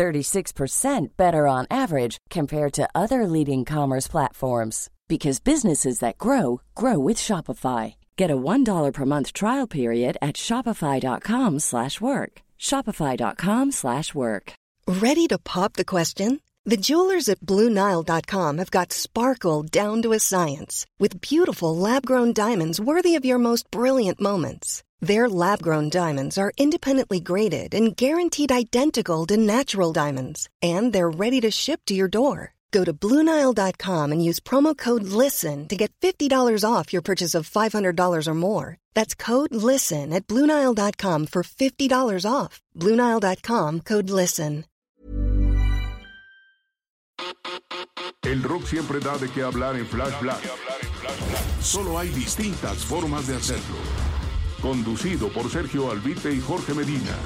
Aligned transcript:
36% 0.00 1.08
better 1.18 1.46
on 1.46 1.66
average 1.70 2.16
compared 2.30 2.72
to 2.72 2.88
other 2.94 3.26
leading 3.26 3.66
commerce 3.66 4.08
platforms 4.08 4.88
because 5.08 5.40
businesses 5.40 5.98
that 5.98 6.16
grow 6.16 6.62
grow 6.74 6.98
with 6.98 7.18
Shopify. 7.18 7.94
Get 8.16 8.30
a 8.30 8.42
$1 8.52 8.92
per 8.94 9.04
month 9.04 9.34
trial 9.34 9.66
period 9.66 10.16
at 10.22 10.36
shopify.com/work. 10.46 12.32
shopify.com/work. 12.68 14.52
Ready 15.06 15.26
to 15.28 15.38
pop 15.52 15.72
the 15.74 15.90
question? 15.96 16.30
The 16.70 16.82
jewelers 16.88 17.28
at 17.28 17.40
BlueNile.com 17.50 18.58
have 18.58 18.70
got 18.70 18.92
sparkle 18.92 19.60
down 19.80 20.02
to 20.02 20.12
a 20.12 20.24
science 20.30 20.74
with 21.02 21.20
beautiful 21.30 21.72
lab-grown 21.86 22.30
diamonds 22.32 22.78
worthy 22.90 23.14
of 23.18 23.24
your 23.28 23.40
most 23.48 23.64
brilliant 23.70 24.18
moments. 24.20 24.82
Their 25.00 25.30
lab-grown 25.30 25.88
diamonds 25.88 26.36
are 26.36 26.52
independently 26.58 27.20
graded 27.20 27.74
and 27.74 27.96
guaranteed 27.96 28.52
identical 28.52 29.24
to 29.26 29.36
natural 29.36 29.92
diamonds, 29.92 30.48
and 30.60 30.92
they're 30.92 31.10
ready 31.10 31.40
to 31.40 31.50
ship 31.50 31.80
to 31.86 31.94
your 31.94 32.08
door. 32.08 32.52
Go 32.70 32.84
to 32.84 32.92
Bluenile.com 32.92 34.12
and 34.12 34.24
use 34.24 34.40
promo 34.40 34.76
code 34.76 35.02
LISTEN 35.02 35.66
to 35.68 35.76
get 35.76 35.92
$50 36.00 36.64
off 36.64 36.92
your 36.92 37.02
purchase 37.02 37.34
of 37.34 37.50
$500 37.50 38.26
or 38.28 38.34
more. 38.34 38.76
That's 38.94 39.14
code 39.14 39.54
LISTEN 39.54 40.12
at 40.12 40.26
Bluenile.com 40.26 41.26
for 41.26 41.42
$50 41.42 42.30
off. 42.30 42.60
Bluenile.com 42.76 43.80
code 43.80 44.10
LISTEN. 44.10 44.64
El 48.22 48.42
rock 48.42 48.66
siempre 48.66 49.00
da 49.00 49.16
de 49.16 49.28
qué 49.30 49.42
hablar 49.42 49.76
en 49.76 49.86
Flash 49.86 50.20
Black. 50.20 50.40
Solo 51.60 51.98
hay 51.98 52.08
distintas 52.10 52.84
formas 52.84 53.26
de 53.26 53.36
hacerlo. 53.36 54.09
Conducido 54.62 55.32
por 55.32 55.50
Sergio 55.50 55.90
Albite 55.90 56.30
y 56.30 56.38
Jorge 56.38 56.74
Medina. 56.74 57.16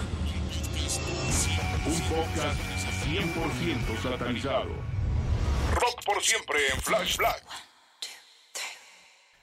Un 1.85 2.01
podcast 2.03 2.61
100% 3.05 4.01
satanizado. 4.01 4.71
Rock 5.75 6.05
por 6.05 6.23
siempre 6.23 6.59
en 6.73 6.81
Flash 6.81 7.17
Black. 7.17 7.45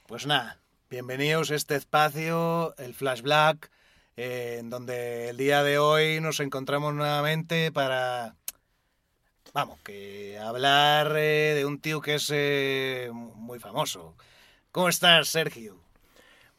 Pues 0.07 0.25
nada, 0.25 0.61
bienvenidos 0.89 1.51
a 1.51 1.55
este 1.55 1.75
espacio, 1.75 2.73
el 2.77 2.93
Flash 2.93 3.23
Black, 3.23 3.69
eh, 4.15 4.59
en 4.61 4.69
donde 4.69 5.27
el 5.27 5.35
día 5.35 5.61
de 5.61 5.77
hoy 5.77 6.21
nos 6.21 6.39
encontramos 6.39 6.93
nuevamente 6.93 7.73
para, 7.73 8.35
vamos, 9.53 9.79
que 9.81 10.39
hablar 10.39 11.13
eh, 11.17 11.55
de 11.55 11.65
un 11.65 11.81
tío 11.81 11.99
que 11.99 12.15
es 12.15 12.29
eh, 12.33 13.09
muy 13.11 13.59
famoso. 13.59 14.15
¿Cómo 14.71 14.87
estás, 14.87 15.27
Sergio? 15.27 15.90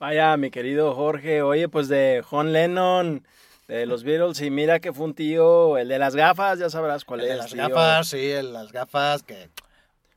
Vaya, 0.02 0.36
mi 0.36 0.50
querido 0.50 0.96
Jorge, 0.96 1.42
oye, 1.42 1.68
pues 1.68 1.86
de 1.86 2.24
John 2.28 2.52
Lennon, 2.52 3.24
de 3.68 3.86
los 3.86 4.02
Beatles, 4.02 4.40
y 4.40 4.50
mira 4.50 4.80
que 4.80 4.92
fue 4.92 5.04
un 5.04 5.14
tío, 5.14 5.78
el 5.78 5.86
de 5.86 6.00
las 6.00 6.16
gafas, 6.16 6.58
ya 6.58 6.68
sabrás 6.70 7.04
cuál 7.04 7.20
El 7.20 7.26
es. 7.26 7.30
de 7.30 7.36
las 7.38 7.52
tío. 7.52 7.68
gafas, 7.68 8.08
sí, 8.08 8.30
el- 8.32 8.52
las 8.52 8.72
gafas 8.72 9.22
que... 9.22 9.48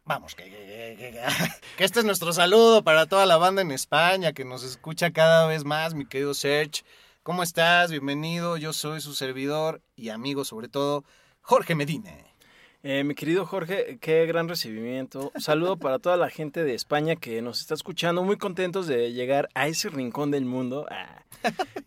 Vamos, 0.03 0.33
que, 0.33 0.45
que, 0.45 0.95
que- 0.97 1.11
que- 1.11 1.21
que 1.77 1.83
este 1.83 1.99
es 1.99 2.05
nuestro 2.05 2.33
saludo 2.33 2.83
para 2.83 3.05
toda 3.05 3.27
la 3.27 3.37
banda 3.37 3.61
en 3.61 3.69
España 3.69 4.33
que 4.33 4.43
nos 4.43 4.63
escucha 4.63 5.11
cada 5.11 5.45
vez 5.45 5.65
más, 5.65 5.93
mi 5.93 6.07
querido 6.07 6.33
Serge. 6.33 6.81
¿Cómo 7.21 7.43
estás? 7.43 7.91
Bienvenido, 7.91 8.57
yo 8.57 8.73
soy 8.73 9.01
su 9.01 9.13
servidor 9.13 9.81
y 9.95 10.09
amigo 10.09 10.45
sobre 10.45 10.67
todo, 10.67 11.03
Jorge 11.41 11.75
Medina. 11.75 12.09
Eh, 12.87 13.03
mi 13.03 13.15
querido 13.15 13.47
Jorge, 13.47 13.97
qué 13.99 14.27
gran 14.27 14.47
recibimiento. 14.47 15.31
Saludo 15.37 15.75
para 15.75 15.97
toda 15.97 16.17
la 16.17 16.29
gente 16.29 16.63
de 16.63 16.75
España 16.75 17.15
que 17.15 17.41
nos 17.41 17.59
está 17.59 17.73
escuchando, 17.73 18.23
muy 18.23 18.37
contentos 18.37 18.85
de 18.85 19.11
llegar 19.11 19.49
a 19.55 19.67
ese 19.67 19.89
rincón 19.89 20.29
del 20.29 20.45
mundo. 20.45 20.85
Ah. 20.91 21.23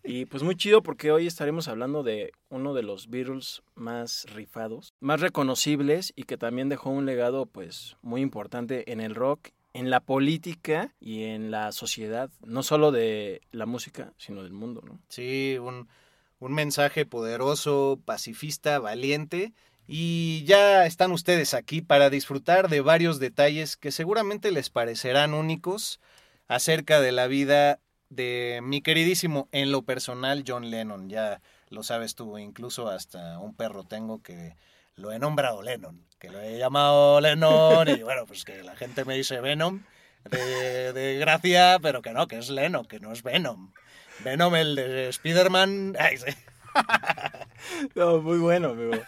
Y 0.03 0.25
pues 0.25 0.43
muy 0.43 0.57
chido 0.57 0.83
porque 0.83 1.13
hoy 1.13 1.25
estaremos 1.25 1.69
hablando 1.69 2.03
de 2.03 2.33
uno 2.49 2.73
de 2.73 2.83
los 2.83 3.09
Beatles 3.09 3.61
más 3.75 4.25
rifados, 4.33 4.93
más 4.99 5.21
reconocibles 5.21 6.11
y 6.17 6.23
que 6.23 6.35
también 6.35 6.67
dejó 6.67 6.89
un 6.89 7.05
legado 7.05 7.45
pues 7.45 7.95
muy 8.01 8.19
importante 8.19 8.91
en 8.91 8.99
el 8.99 9.15
rock, 9.15 9.51
en 9.71 9.89
la 9.89 10.01
política 10.01 10.93
y 10.99 11.23
en 11.23 11.49
la 11.49 11.71
sociedad, 11.71 12.29
no 12.45 12.61
solo 12.61 12.91
de 12.91 13.39
la 13.53 13.65
música, 13.65 14.11
sino 14.17 14.43
del 14.43 14.51
mundo, 14.51 14.81
¿no? 14.85 14.99
Sí, 15.07 15.55
un, 15.61 15.87
un 16.39 16.53
mensaje 16.53 17.05
poderoso, 17.05 18.01
pacifista, 18.03 18.79
valiente. 18.79 19.53
Y 19.91 20.43
ya 20.45 20.85
están 20.85 21.11
ustedes 21.11 21.55
aquí 21.55 21.81
para 21.81 22.11
disfrutar 22.11 22.69
de 22.69 22.79
varios 22.79 23.19
detalles 23.19 23.75
que 23.75 23.91
seguramente 23.91 24.51
les 24.51 24.69
parecerán 24.69 25.33
únicos 25.33 25.99
acerca 26.47 27.01
de 27.01 27.11
la 27.11 27.25
vida 27.25 27.79
de 28.09 28.59
mi 28.61 28.83
queridísimo, 28.83 29.49
en 29.51 29.71
lo 29.71 29.81
personal, 29.81 30.43
John 30.47 30.69
Lennon. 30.69 31.09
Ya 31.09 31.41
lo 31.69 31.81
sabes 31.81 32.13
tú, 32.13 32.37
incluso 32.37 32.87
hasta 32.87 33.39
un 33.39 33.55
perro 33.55 33.83
tengo 33.83 34.21
que 34.21 34.55
lo 34.95 35.11
he 35.11 35.17
nombrado 35.17 35.63
Lennon, 35.63 36.05
que 36.19 36.29
lo 36.29 36.39
he 36.39 36.59
llamado 36.59 37.19
Lennon 37.19 37.87
y 37.87 38.03
bueno, 38.03 38.27
pues 38.27 38.45
que 38.45 38.61
la 38.61 38.75
gente 38.75 39.05
me 39.05 39.15
dice 39.15 39.41
Venom 39.41 39.81
de, 40.29 41.17
gracia, 41.19 41.79
pero 41.81 42.03
que 42.03 42.13
no, 42.13 42.27
que 42.27 42.37
es 42.37 42.51
Lennon, 42.51 42.85
que 42.85 42.99
no 42.99 43.11
es 43.11 43.23
Venom. 43.23 43.71
Venom, 44.23 44.53
el 44.55 44.75
de 44.75 45.09
Spider-Man. 45.09 45.95
ay, 45.99 46.17
sí. 46.17 46.25
No, 47.95 48.21
muy 48.21 48.37
bueno, 48.37 48.69
amigo. 48.69 49.01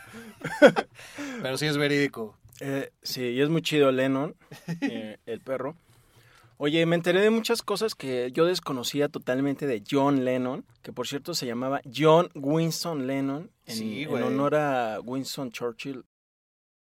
Pero 1.42 1.58
sí 1.58 1.66
es 1.66 1.78
verídico. 1.78 2.38
Eh, 2.60 2.92
sí, 3.02 3.22
y 3.22 3.42
es 3.42 3.50
muy 3.50 3.62
chido 3.62 3.92
Lennon, 3.92 4.36
eh, 4.82 5.18
el 5.26 5.40
perro. 5.40 5.76
Oye, 6.58 6.86
me 6.86 6.96
enteré 6.96 7.22
de 7.22 7.32
muchas 7.32 7.64
cosas 7.64 7.96
que 7.96 8.32
yo 8.34 8.46
desconocía 8.46 9.10
totalmente 9.10 9.66
de 9.66 9.84
John 9.90 10.26
Lennon, 10.26 10.64
que 10.84 10.94
por 10.94 11.08
cierto 11.08 11.34
se 11.34 11.48
llamaba 11.48 11.82
John 11.92 12.30
Winston 12.36 13.08
Lennon, 13.08 13.50
en, 13.66 13.76
Sí, 13.76 14.04
en 14.04 14.22
honor 14.22 14.56
a 14.56 15.00
Winston 15.04 15.52
Churchill, 15.52 16.06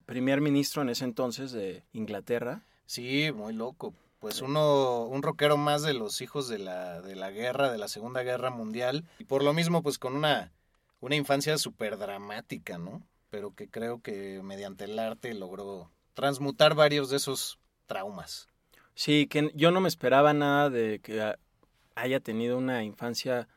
primer 0.07 0.41
ministro 0.41 0.83
en 0.83 0.89
ese 0.89 1.05
entonces 1.05 1.53
de 1.53 1.85
Inglaterra. 1.93 2.65
Sí, 2.87 3.31
muy 3.33 3.53
loco. 3.53 3.95
Pues 4.19 4.43
uno, 4.43 5.05
un 5.05 5.23
rockero 5.23 5.57
más 5.57 5.83
de 5.83 5.95
los 5.95 6.21
hijos 6.21 6.49
de 6.49 6.59
la, 6.59 7.01
de 7.01 7.15
la 7.15 7.31
guerra, 7.31 7.71
de 7.71 7.79
la 7.79 7.87
Segunda 7.87 8.25
Guerra 8.25 8.51
Mundial. 8.51 9.05
Y 9.21 9.25
por 9.25 9.45
lo 9.45 9.53
mismo, 9.53 9.85
pues 9.85 9.99
con 9.99 10.17
una, 10.17 10.51
una 11.01 11.17
infancia 11.17 11.59
súper 11.59 11.99
dramática, 11.99 12.79
¿no? 12.79 13.03
Pero 13.31 13.55
que 13.55 13.69
creo 13.69 14.01
que 14.01 14.41
mediante 14.43 14.85
el 14.85 14.99
arte 14.99 15.35
logró 15.35 15.91
transmutar 16.15 16.75
varios 16.75 17.11
de 17.11 17.17
esos 17.17 17.59
traumas. 17.87 18.49
Sí, 18.95 19.27
que 19.27 19.51
yo 19.55 19.71
no 19.71 19.81
me 19.81 19.89
esperaba 19.89 20.33
nada 20.33 20.69
de 20.69 21.01
que 21.01 21.35
haya 21.95 22.21
tenido 22.21 22.59
una 22.59 22.85
infancia 22.85 23.49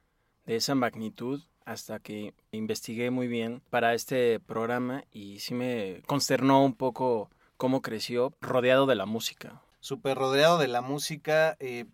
de 0.46 0.56
esa 0.56 0.76
magnitud 0.76 1.42
hasta 1.66 2.00
que 2.00 2.34
investigué 2.52 3.10
muy 3.10 3.28
bien 3.28 3.62
para 3.70 3.94
este 3.94 4.40
programa 4.40 5.04
y 5.12 5.40
sí 5.40 5.54
me 5.54 6.02
consternó 6.06 6.64
un 6.64 6.74
poco 6.74 7.30
cómo 7.58 7.82
creció 7.82 8.34
rodeado 8.42 8.86
de 8.86 8.96
la 8.96 9.06
música. 9.06 9.62
Súper 9.80 10.18
rodeado 10.18 10.58
de 10.58 10.68
la 10.68 10.82
música, 10.82 11.56
eh, 11.60 11.86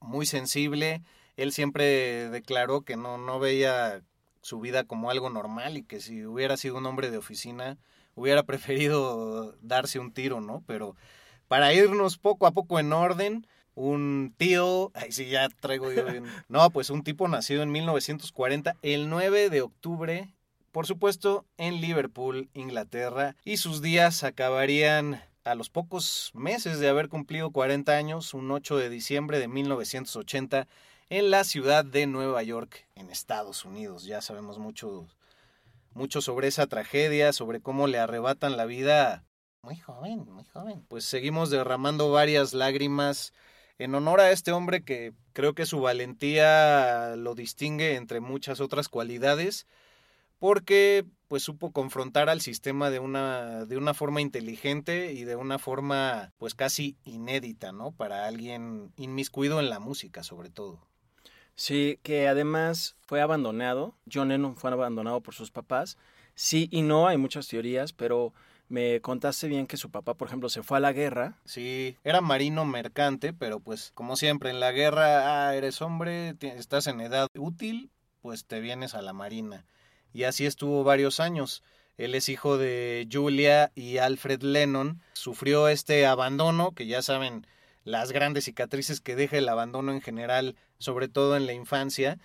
muy 0.00 0.26
sensible. 0.26 1.02
Él 1.36 1.52
siempre 1.52 2.30
declaró 2.30 2.82
que 2.82 2.96
no, 2.96 3.18
no 3.18 3.38
veía 3.38 4.02
su 4.44 4.60
vida 4.60 4.84
como 4.84 5.10
algo 5.10 5.30
normal 5.30 5.78
y 5.78 5.82
que 5.82 6.00
si 6.00 6.24
hubiera 6.26 6.56
sido 6.58 6.76
un 6.76 6.86
hombre 6.86 7.10
de 7.10 7.16
oficina 7.16 7.78
hubiera 8.14 8.42
preferido 8.44 9.56
darse 9.62 9.98
un 9.98 10.12
tiro, 10.12 10.40
¿no? 10.40 10.62
Pero 10.66 10.96
para 11.48 11.72
irnos 11.72 12.18
poco 12.18 12.46
a 12.46 12.52
poco 12.52 12.78
en 12.78 12.92
orden, 12.92 13.46
un 13.74 14.34
tío, 14.36 14.92
ay 14.94 15.12
sí, 15.12 15.28
ya 15.28 15.48
traigo 15.48 15.90
yo 15.92 16.04
bien. 16.04 16.24
No, 16.48 16.70
pues 16.70 16.90
un 16.90 17.02
tipo 17.02 17.26
nacido 17.26 17.62
en 17.62 17.72
1940, 17.72 18.76
el 18.82 19.08
9 19.08 19.48
de 19.48 19.62
octubre, 19.62 20.34
por 20.72 20.86
supuesto, 20.86 21.46
en 21.56 21.80
Liverpool, 21.80 22.50
Inglaterra, 22.52 23.36
y 23.44 23.56
sus 23.56 23.80
días 23.80 24.24
acabarían 24.24 25.22
a 25.44 25.54
los 25.54 25.70
pocos 25.70 26.32
meses 26.34 26.80
de 26.80 26.88
haber 26.88 27.08
cumplido 27.08 27.50
40 27.50 27.92
años, 27.92 28.34
un 28.34 28.50
8 28.50 28.76
de 28.76 28.90
diciembre 28.90 29.38
de 29.38 29.48
1980, 29.48 30.66
en 31.08 31.30
la 31.30 31.44
ciudad 31.44 31.84
de 31.84 32.06
Nueva 32.06 32.42
York, 32.42 32.86
en 32.94 33.10
Estados 33.10 33.64
Unidos. 33.64 34.04
Ya 34.04 34.20
sabemos 34.20 34.58
mucho, 34.58 35.06
mucho 35.92 36.20
sobre 36.20 36.48
esa 36.48 36.66
tragedia, 36.66 37.32
sobre 37.32 37.60
cómo 37.60 37.86
le 37.86 37.98
arrebatan 37.98 38.56
la 38.56 38.64
vida 38.64 39.24
muy 39.64 39.76
joven, 39.76 40.26
muy 40.30 40.44
joven. 40.44 40.84
Pues 40.88 41.06
seguimos 41.06 41.48
derramando 41.48 42.10
varias 42.10 42.52
lágrimas 42.52 43.32
en 43.78 43.94
honor 43.94 44.20
a 44.20 44.30
este 44.30 44.52
hombre 44.52 44.84
que 44.84 45.14
creo 45.32 45.54
que 45.54 45.64
su 45.64 45.80
valentía 45.80 47.16
lo 47.16 47.34
distingue 47.34 47.96
entre 47.96 48.20
muchas 48.20 48.60
otras 48.60 48.90
cualidades, 48.90 49.66
porque 50.38 51.06
pues 51.28 51.42
supo 51.42 51.72
confrontar 51.72 52.28
al 52.28 52.42
sistema 52.42 52.90
de 52.90 52.98
una, 52.98 53.64
de 53.64 53.78
una 53.78 53.94
forma 53.94 54.20
inteligente 54.20 55.14
y 55.14 55.24
de 55.24 55.36
una 55.36 55.58
forma 55.58 56.34
pues 56.36 56.54
casi 56.54 56.98
inédita, 57.04 57.72
¿no? 57.72 57.90
Para 57.90 58.26
alguien 58.26 58.92
inmiscuido 58.96 59.60
en 59.60 59.70
la 59.70 59.80
música 59.80 60.22
sobre 60.22 60.50
todo. 60.50 60.86
Sí, 61.56 61.98
que 62.02 62.28
además 62.28 62.96
fue 63.06 63.20
abandonado. 63.20 63.94
John 64.12 64.28
Lennon 64.28 64.56
fue 64.56 64.70
abandonado 64.72 65.20
por 65.20 65.34
sus 65.34 65.50
papás. 65.50 65.96
Sí 66.34 66.68
y 66.70 66.82
no, 66.82 67.06
hay 67.06 67.16
muchas 67.16 67.46
teorías, 67.46 67.92
pero 67.92 68.32
me 68.68 69.00
contaste 69.00 69.46
bien 69.46 69.66
que 69.66 69.76
su 69.76 69.90
papá, 69.90 70.14
por 70.14 70.28
ejemplo, 70.28 70.48
se 70.48 70.62
fue 70.62 70.78
a 70.78 70.80
la 70.80 70.92
guerra. 70.92 71.38
Sí, 71.44 71.96
era 72.02 72.20
marino 72.20 72.64
mercante, 72.64 73.32
pero 73.32 73.60
pues 73.60 73.92
como 73.94 74.16
siempre 74.16 74.50
en 74.50 74.58
la 74.58 74.72
guerra, 74.72 75.48
ah, 75.48 75.54
eres 75.54 75.80
hombre, 75.80 76.34
estás 76.40 76.86
en 76.86 77.00
edad 77.00 77.28
útil, 77.36 77.90
pues 78.20 78.46
te 78.46 78.60
vienes 78.60 78.94
a 78.94 79.02
la 79.02 79.12
marina. 79.12 79.64
Y 80.12 80.24
así 80.24 80.46
estuvo 80.46 80.82
varios 80.82 81.20
años. 81.20 81.62
Él 81.96 82.14
es 82.14 82.28
hijo 82.28 82.58
de 82.58 83.06
Julia 83.10 83.70
y 83.74 83.98
Alfred 83.98 84.42
Lennon. 84.42 85.00
Sufrió 85.12 85.68
este 85.68 86.06
abandono, 86.06 86.72
que 86.72 86.86
ya 86.86 87.02
saben 87.02 87.46
las 87.84 88.12
grandes 88.12 88.44
cicatrices 88.44 89.00
que 89.00 89.16
deja 89.16 89.36
el 89.36 89.48
abandono 89.48 89.92
en 89.92 90.00
general, 90.00 90.56
sobre 90.78 91.08
todo 91.08 91.36
en 91.36 91.46
la 91.46 91.52
infancia, 91.52 92.18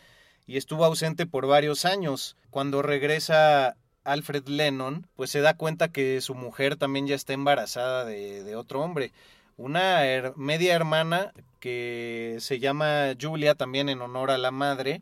y 0.48 0.58
estuvo 0.58 0.86
ausente 0.86 1.26
por 1.26 1.46
varios 1.46 1.86
años. 1.86 2.36
Cuando 2.50 2.82
regresa 2.82 3.76
Alfred 4.04 4.48
Lennon, 4.48 5.06
pues 5.16 5.30
se 5.30 5.42
da 5.42 5.54
cuenta 5.54 5.90
que 5.90 6.22
su 6.22 6.34
mujer 6.34 6.76
también 6.76 7.08
ya 7.08 7.16
está 7.16 7.34
embarazada 7.34 8.06
de, 8.06 8.56
otro 8.56 8.82
hombre. 8.82 9.12
Una 9.58 10.02
media 10.36 10.74
hermana 10.74 11.34
que 11.60 12.38
se 12.40 12.60
llama 12.60 13.14
Julia, 13.20 13.56
también 13.56 13.90
en 13.90 14.02
honor 14.02 14.32
a 14.32 14.38
la 14.38 14.52
madre, 14.52 15.02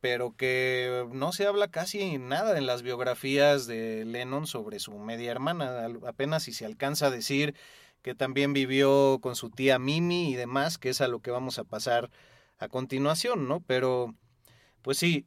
pero 0.00 0.34
que 0.36 1.06
no 1.12 1.32
se 1.32 1.46
habla 1.46 1.68
casi 1.68 2.18
nada 2.18 2.56
en 2.56 2.66
las 2.66 2.82
biografías 2.82 3.66
de 3.66 4.04
Lennon 4.04 4.46
sobre 4.46 4.78
su 4.78 4.96
media 4.98 5.32
hermana. 5.32 5.88
Apenas 6.06 6.44
si 6.44 6.52
se 6.52 6.64
alcanza 6.64 7.08
a 7.08 7.10
decir 7.10 7.54
que 8.08 8.14
también 8.14 8.54
vivió 8.54 9.18
con 9.20 9.36
su 9.36 9.50
tía 9.50 9.78
Mimi 9.78 10.30
y 10.30 10.34
demás, 10.34 10.78
que 10.78 10.88
es 10.88 11.02
a 11.02 11.08
lo 11.08 11.20
que 11.20 11.30
vamos 11.30 11.58
a 11.58 11.64
pasar 11.64 12.08
a 12.56 12.66
continuación, 12.66 13.48
¿no? 13.48 13.60
Pero, 13.66 14.14
pues 14.80 14.96
sí, 14.96 15.26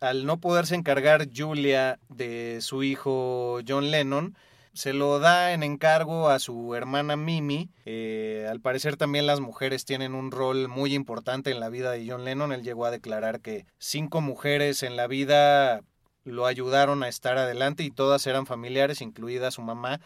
al 0.00 0.24
no 0.24 0.40
poderse 0.40 0.74
encargar 0.74 1.28
Julia 1.30 1.98
de 2.08 2.60
su 2.62 2.84
hijo 2.84 3.60
John 3.68 3.90
Lennon, 3.90 4.34
se 4.72 4.94
lo 4.94 5.18
da 5.18 5.52
en 5.52 5.62
encargo 5.62 6.30
a 6.30 6.38
su 6.38 6.74
hermana 6.74 7.16
Mimi. 7.16 7.68
Eh, 7.84 8.48
al 8.50 8.62
parecer 8.62 8.96
también 8.96 9.26
las 9.26 9.40
mujeres 9.40 9.84
tienen 9.84 10.14
un 10.14 10.30
rol 10.30 10.68
muy 10.68 10.94
importante 10.94 11.50
en 11.50 11.60
la 11.60 11.68
vida 11.68 11.90
de 11.90 12.08
John 12.08 12.24
Lennon. 12.24 12.50
Él 12.52 12.62
llegó 12.62 12.86
a 12.86 12.90
declarar 12.90 13.42
que 13.42 13.66
cinco 13.76 14.22
mujeres 14.22 14.82
en 14.82 14.96
la 14.96 15.06
vida 15.06 15.82
lo 16.24 16.46
ayudaron 16.46 17.02
a 17.02 17.08
estar 17.08 17.36
adelante 17.36 17.82
y 17.82 17.90
todas 17.90 18.26
eran 18.26 18.46
familiares, 18.46 19.02
incluida 19.02 19.50
su 19.50 19.60
mamá, 19.60 20.00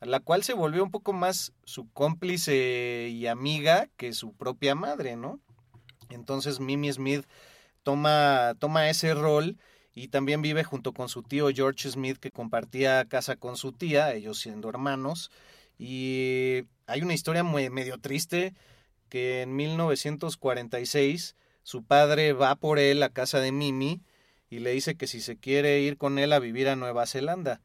la 0.00 0.20
cual 0.20 0.42
se 0.42 0.54
volvió 0.54 0.82
un 0.82 0.90
poco 0.90 1.12
más 1.12 1.52
su 1.64 1.90
cómplice 1.92 3.08
y 3.10 3.26
amiga 3.26 3.88
que 3.96 4.12
su 4.12 4.32
propia 4.32 4.74
madre, 4.74 5.16
¿no? 5.16 5.40
Entonces 6.08 6.60
Mimi 6.60 6.92
Smith 6.92 7.26
toma, 7.82 8.54
toma 8.58 8.88
ese 8.88 9.14
rol 9.14 9.58
y 9.94 10.08
también 10.08 10.42
vive 10.42 10.64
junto 10.64 10.92
con 10.92 11.08
su 11.08 11.22
tío 11.22 11.48
George 11.54 11.90
Smith 11.90 12.18
que 12.18 12.30
compartía 12.30 13.04
casa 13.06 13.36
con 13.36 13.56
su 13.56 13.72
tía, 13.72 14.14
ellos 14.14 14.38
siendo 14.38 14.68
hermanos. 14.68 15.30
Y 15.78 16.64
hay 16.86 17.02
una 17.02 17.14
historia 17.14 17.42
muy, 17.42 17.68
medio 17.70 17.98
triste 17.98 18.54
que 19.08 19.42
en 19.42 19.56
1946 19.56 21.36
su 21.62 21.84
padre 21.84 22.32
va 22.32 22.54
por 22.56 22.78
él 22.78 23.02
a 23.02 23.10
casa 23.10 23.40
de 23.40 23.52
Mimi 23.52 24.02
y 24.48 24.60
le 24.60 24.72
dice 24.72 24.96
que 24.96 25.06
si 25.06 25.20
se 25.20 25.36
quiere 25.36 25.80
ir 25.80 25.96
con 25.96 26.18
él 26.18 26.32
a 26.32 26.38
vivir 26.38 26.68
a 26.68 26.76
Nueva 26.76 27.06
Zelanda. 27.06 27.60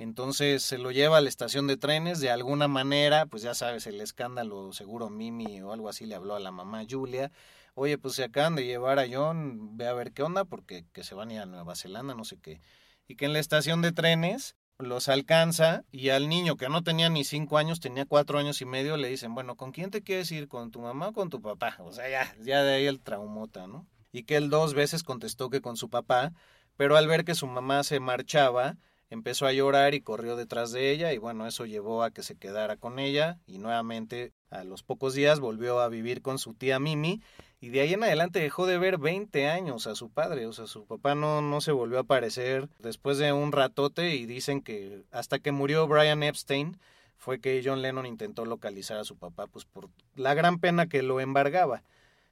Entonces 0.00 0.62
se 0.62 0.78
lo 0.78 0.92
lleva 0.92 1.18
a 1.18 1.20
la 1.20 1.28
estación 1.28 1.66
de 1.66 1.76
trenes, 1.76 2.20
de 2.20 2.30
alguna 2.30 2.68
manera, 2.68 3.26
pues 3.26 3.42
ya 3.42 3.52
sabes, 3.52 3.86
el 3.86 4.00
escándalo, 4.00 4.72
seguro 4.72 5.10
Mimi 5.10 5.60
o 5.60 5.74
algo 5.74 5.90
así 5.90 6.06
le 6.06 6.14
habló 6.14 6.34
a 6.34 6.40
la 6.40 6.50
mamá 6.50 6.86
Julia, 6.88 7.30
oye, 7.74 7.98
pues 7.98 8.14
se 8.14 8.24
acaban 8.24 8.56
de 8.56 8.64
llevar 8.64 8.98
a 8.98 9.04
John, 9.12 9.76
ve 9.76 9.86
a 9.86 9.92
ver 9.92 10.12
qué 10.12 10.22
onda, 10.22 10.46
porque 10.46 10.86
que 10.94 11.04
se 11.04 11.14
van 11.14 11.28
a 11.28 11.34
ir 11.34 11.40
a 11.40 11.44
Nueva 11.44 11.76
Zelanda, 11.76 12.14
no 12.14 12.24
sé 12.24 12.38
qué. 12.38 12.62
Y 13.08 13.16
que 13.16 13.26
en 13.26 13.34
la 13.34 13.40
estación 13.40 13.82
de 13.82 13.92
trenes 13.92 14.56
los 14.78 15.10
alcanza 15.10 15.84
y 15.92 16.08
al 16.08 16.30
niño 16.30 16.56
que 16.56 16.70
no 16.70 16.82
tenía 16.82 17.10
ni 17.10 17.22
cinco 17.22 17.58
años, 17.58 17.78
tenía 17.78 18.06
cuatro 18.06 18.38
años 18.38 18.62
y 18.62 18.64
medio, 18.64 18.96
le 18.96 19.10
dicen, 19.10 19.34
bueno, 19.34 19.56
¿con 19.56 19.70
quién 19.70 19.90
te 19.90 20.00
quieres 20.00 20.32
ir? 20.32 20.48
¿Con 20.48 20.70
tu 20.70 20.80
mamá 20.80 21.08
o 21.08 21.12
con 21.12 21.28
tu 21.28 21.42
papá? 21.42 21.76
O 21.80 21.92
sea, 21.92 22.08
ya, 22.08 22.34
ya 22.42 22.62
de 22.62 22.72
ahí 22.72 22.86
el 22.86 23.00
traumota, 23.00 23.66
¿no? 23.66 23.86
Y 24.12 24.22
que 24.22 24.36
él 24.36 24.48
dos 24.48 24.72
veces 24.72 25.02
contestó 25.02 25.50
que 25.50 25.60
con 25.60 25.76
su 25.76 25.90
papá, 25.90 26.32
pero 26.78 26.96
al 26.96 27.06
ver 27.06 27.26
que 27.26 27.34
su 27.34 27.46
mamá 27.46 27.84
se 27.84 28.00
marchaba, 28.00 28.78
empezó 29.10 29.46
a 29.46 29.52
llorar 29.52 29.94
y 29.94 30.00
corrió 30.00 30.36
detrás 30.36 30.72
de 30.72 30.90
ella 30.90 31.12
y 31.12 31.18
bueno, 31.18 31.46
eso 31.46 31.66
llevó 31.66 32.02
a 32.02 32.10
que 32.10 32.22
se 32.22 32.36
quedara 32.36 32.76
con 32.76 32.98
ella 32.98 33.38
y 33.46 33.58
nuevamente 33.58 34.32
a 34.50 34.64
los 34.64 34.82
pocos 34.82 35.14
días 35.14 35.40
volvió 35.40 35.80
a 35.80 35.88
vivir 35.88 36.22
con 36.22 36.38
su 36.38 36.54
tía 36.54 36.78
Mimi 36.78 37.20
y 37.60 37.68
de 37.68 37.80
ahí 37.80 37.92
en 37.92 38.04
adelante 38.04 38.40
dejó 38.40 38.66
de 38.66 38.78
ver 38.78 38.98
20 38.98 39.48
años 39.48 39.86
a 39.86 39.94
su 39.94 40.10
padre, 40.10 40.46
o 40.46 40.52
sea, 40.52 40.66
su 40.66 40.86
papá 40.86 41.14
no, 41.14 41.42
no 41.42 41.60
se 41.60 41.72
volvió 41.72 41.98
a 41.98 42.02
aparecer 42.02 42.68
después 42.78 43.18
de 43.18 43.32
un 43.32 43.52
ratote 43.52 44.14
y 44.14 44.24
dicen 44.24 44.62
que 44.62 45.02
hasta 45.10 45.38
que 45.38 45.52
murió 45.52 45.86
Brian 45.86 46.22
Epstein 46.22 46.78
fue 47.20 47.38
que 47.38 47.60
John 47.62 47.82
Lennon 47.82 48.06
intentó 48.06 48.46
localizar 48.46 48.96
a 48.96 49.04
su 49.04 49.16
papá, 49.16 49.46
pues 49.46 49.66
por 49.66 49.90
la 50.16 50.32
gran 50.32 50.58
pena 50.58 50.86
que 50.86 51.02
lo 51.02 51.20
embargaba. 51.20 51.82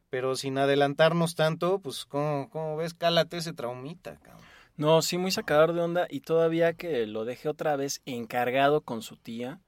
Pero 0.09 0.35
sin 0.35 0.57
adelantarnos 0.57 1.35
tanto, 1.35 1.81
pues, 1.81 2.07
¿cómo, 2.07 2.77
ves? 2.79 2.95
Cálate 2.95 3.37
ese 3.37 3.53
traumita, 3.53 4.17
cabrón. 4.23 4.48
No, 4.79 5.03
sí, 5.03 5.19
muy 5.19 5.33
sacador 5.33 5.73
de 5.73 5.81
onda 5.81 6.07
y 6.09 6.21
todavía 6.21 6.73
que 6.73 7.05
lo 7.07 7.25
dejé 7.25 7.49
otra 7.49 7.75
vez 7.75 8.01
encargado 8.07 8.81
con 8.81 9.03
su 9.03 9.17
tía 9.17 9.61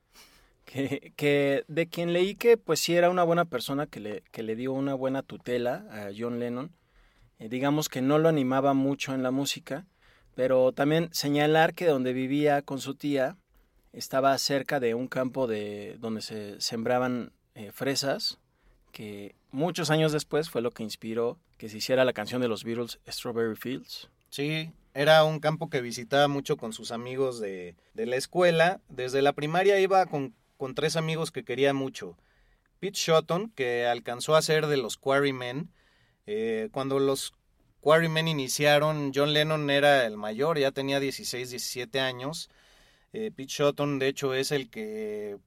que, 0.64 1.64
de 1.66 1.88
quien 1.88 2.12
leí 2.12 2.36
que 2.36 2.56
pues 2.56 2.78
sí 2.78 2.94
era 2.94 3.10
una 3.10 3.24
buena 3.24 3.44
persona 3.44 3.88
que 3.88 3.98
le, 3.98 4.22
que 4.30 4.44
le 4.44 4.54
dio 4.54 4.72
una 4.72 4.94
buena 4.94 5.24
tutela 5.24 5.84
a 5.90 6.10
John 6.16 6.38
Lennon. 6.38 6.70
Eh, 7.40 7.48
digamos 7.48 7.88
que 7.88 8.02
no 8.02 8.18
lo 8.18 8.28
animaba 8.28 8.72
mucho 8.72 9.12
en 9.12 9.24
la 9.24 9.32
música, 9.32 9.84
pero 10.36 10.70
también 10.70 11.08
señalar 11.10 11.74
que 11.74 11.86
donde 11.86 12.12
vivía 12.12 12.62
con 12.62 12.78
su 12.78 12.94
tía 12.94 13.36
estaba 13.92 14.38
cerca 14.38 14.78
de 14.78 14.94
un 14.94 15.08
campo 15.08 15.48
de 15.48 15.96
donde 15.98 16.22
se 16.22 16.60
sembraban 16.60 17.32
eh, 17.56 17.72
fresas, 17.72 18.38
que 18.92 19.34
muchos 19.50 19.90
años 19.90 20.12
después 20.12 20.50
fue 20.50 20.62
lo 20.62 20.70
que 20.70 20.84
inspiró 20.84 21.36
que 21.58 21.68
se 21.68 21.78
hiciera 21.78 22.04
la 22.04 22.12
canción 22.12 22.40
de 22.40 22.46
los 22.46 22.62
Beatles 22.62 23.00
Strawberry 23.08 23.56
Fields. 23.56 24.08
Sí, 24.28 24.70
era 24.94 25.24
un 25.24 25.40
campo 25.40 25.70
que 25.70 25.80
visitaba 25.80 26.28
mucho 26.28 26.56
con 26.56 26.72
sus 26.72 26.92
amigos 26.92 27.40
de, 27.40 27.76
de 27.94 28.06
la 28.06 28.16
escuela. 28.16 28.80
Desde 28.88 29.22
la 29.22 29.32
primaria 29.32 29.78
iba 29.80 30.04
con 30.06 30.34
con 30.60 30.74
tres 30.74 30.96
amigos 30.96 31.32
que 31.32 31.42
quería 31.42 31.72
mucho. 31.72 32.18
Pete 32.80 32.98
Shotton, 32.98 33.50
que 33.56 33.86
alcanzó 33.86 34.36
a 34.36 34.42
ser 34.42 34.66
de 34.66 34.76
los 34.76 34.98
Quarrymen. 34.98 35.70
Eh, 36.26 36.68
cuando 36.70 36.98
los 36.98 37.32
Quarrymen 37.80 38.28
iniciaron, 38.28 39.10
John 39.14 39.32
Lennon 39.32 39.70
era 39.70 40.04
el 40.04 40.18
mayor, 40.18 40.58
ya 40.58 40.70
tenía 40.70 41.00
16, 41.00 41.48
17 41.48 41.98
años. 41.98 42.50
Eh, 43.14 43.30
Pete 43.34 43.50
Shotton, 43.50 43.98
de 43.98 44.08
hecho, 44.08 44.34
es 44.34 44.52
el 44.52 44.68
que 44.68 45.38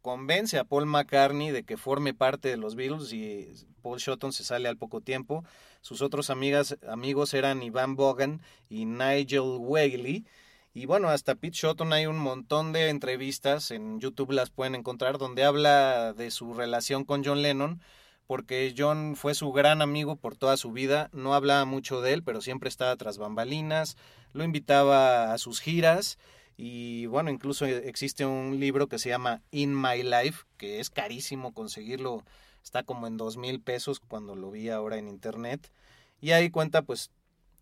convence 0.00 0.58
a 0.58 0.64
Paul 0.64 0.86
McCartney 0.86 1.50
de 1.50 1.64
que 1.64 1.76
forme 1.76 2.14
parte 2.14 2.48
de 2.48 2.56
los 2.56 2.74
Beatles 2.74 3.12
y 3.12 3.48
Paul 3.82 3.98
Shotton 3.98 4.32
se 4.32 4.44
sale 4.44 4.68
al 4.68 4.76
poco 4.76 5.00
tiempo. 5.00 5.44
Sus 5.80 6.02
otros 6.02 6.30
amigas, 6.30 6.76
amigos 6.88 7.34
eran 7.34 7.62
Ivan 7.62 7.96
Bogan 7.96 8.40
y 8.68 8.84
Nigel 8.84 9.58
Whaley. 9.58 10.24
Y 10.72 10.86
bueno, 10.86 11.08
hasta 11.08 11.34
Pete 11.34 11.56
Shotton 11.56 11.92
hay 11.92 12.06
un 12.06 12.18
montón 12.18 12.72
de 12.72 12.90
entrevistas, 12.90 13.72
en 13.72 13.98
YouTube 13.98 14.30
las 14.30 14.50
pueden 14.50 14.76
encontrar, 14.76 15.18
donde 15.18 15.44
habla 15.44 16.12
de 16.12 16.30
su 16.30 16.54
relación 16.54 17.04
con 17.04 17.24
John 17.24 17.42
Lennon, 17.42 17.80
porque 18.28 18.72
John 18.78 19.16
fue 19.16 19.34
su 19.34 19.50
gran 19.50 19.82
amigo 19.82 20.14
por 20.14 20.36
toda 20.36 20.56
su 20.56 20.70
vida, 20.70 21.10
no 21.12 21.34
hablaba 21.34 21.64
mucho 21.64 22.00
de 22.00 22.12
él, 22.12 22.22
pero 22.22 22.40
siempre 22.40 22.68
estaba 22.68 22.94
tras 22.94 23.18
bambalinas, 23.18 23.96
lo 24.32 24.44
invitaba 24.44 25.32
a 25.32 25.38
sus 25.38 25.60
giras 25.60 26.18
y 26.62 27.06
bueno, 27.06 27.30
incluso 27.30 27.64
existe 27.64 28.26
un 28.26 28.60
libro 28.60 28.86
que 28.86 28.98
se 28.98 29.08
llama 29.08 29.40
In 29.50 29.74
My 29.74 30.02
Life, 30.02 30.44
que 30.58 30.78
es 30.78 30.90
carísimo 30.90 31.54
conseguirlo, 31.54 32.22
está 32.62 32.82
como 32.82 33.06
en 33.06 33.16
dos 33.16 33.38
mil 33.38 33.62
pesos 33.62 33.98
cuando 33.98 34.36
lo 34.36 34.50
vi 34.50 34.68
ahora 34.68 34.98
en 34.98 35.08
internet, 35.08 35.72
y 36.20 36.32
ahí 36.32 36.50
cuenta 36.50 36.82
pues 36.82 37.10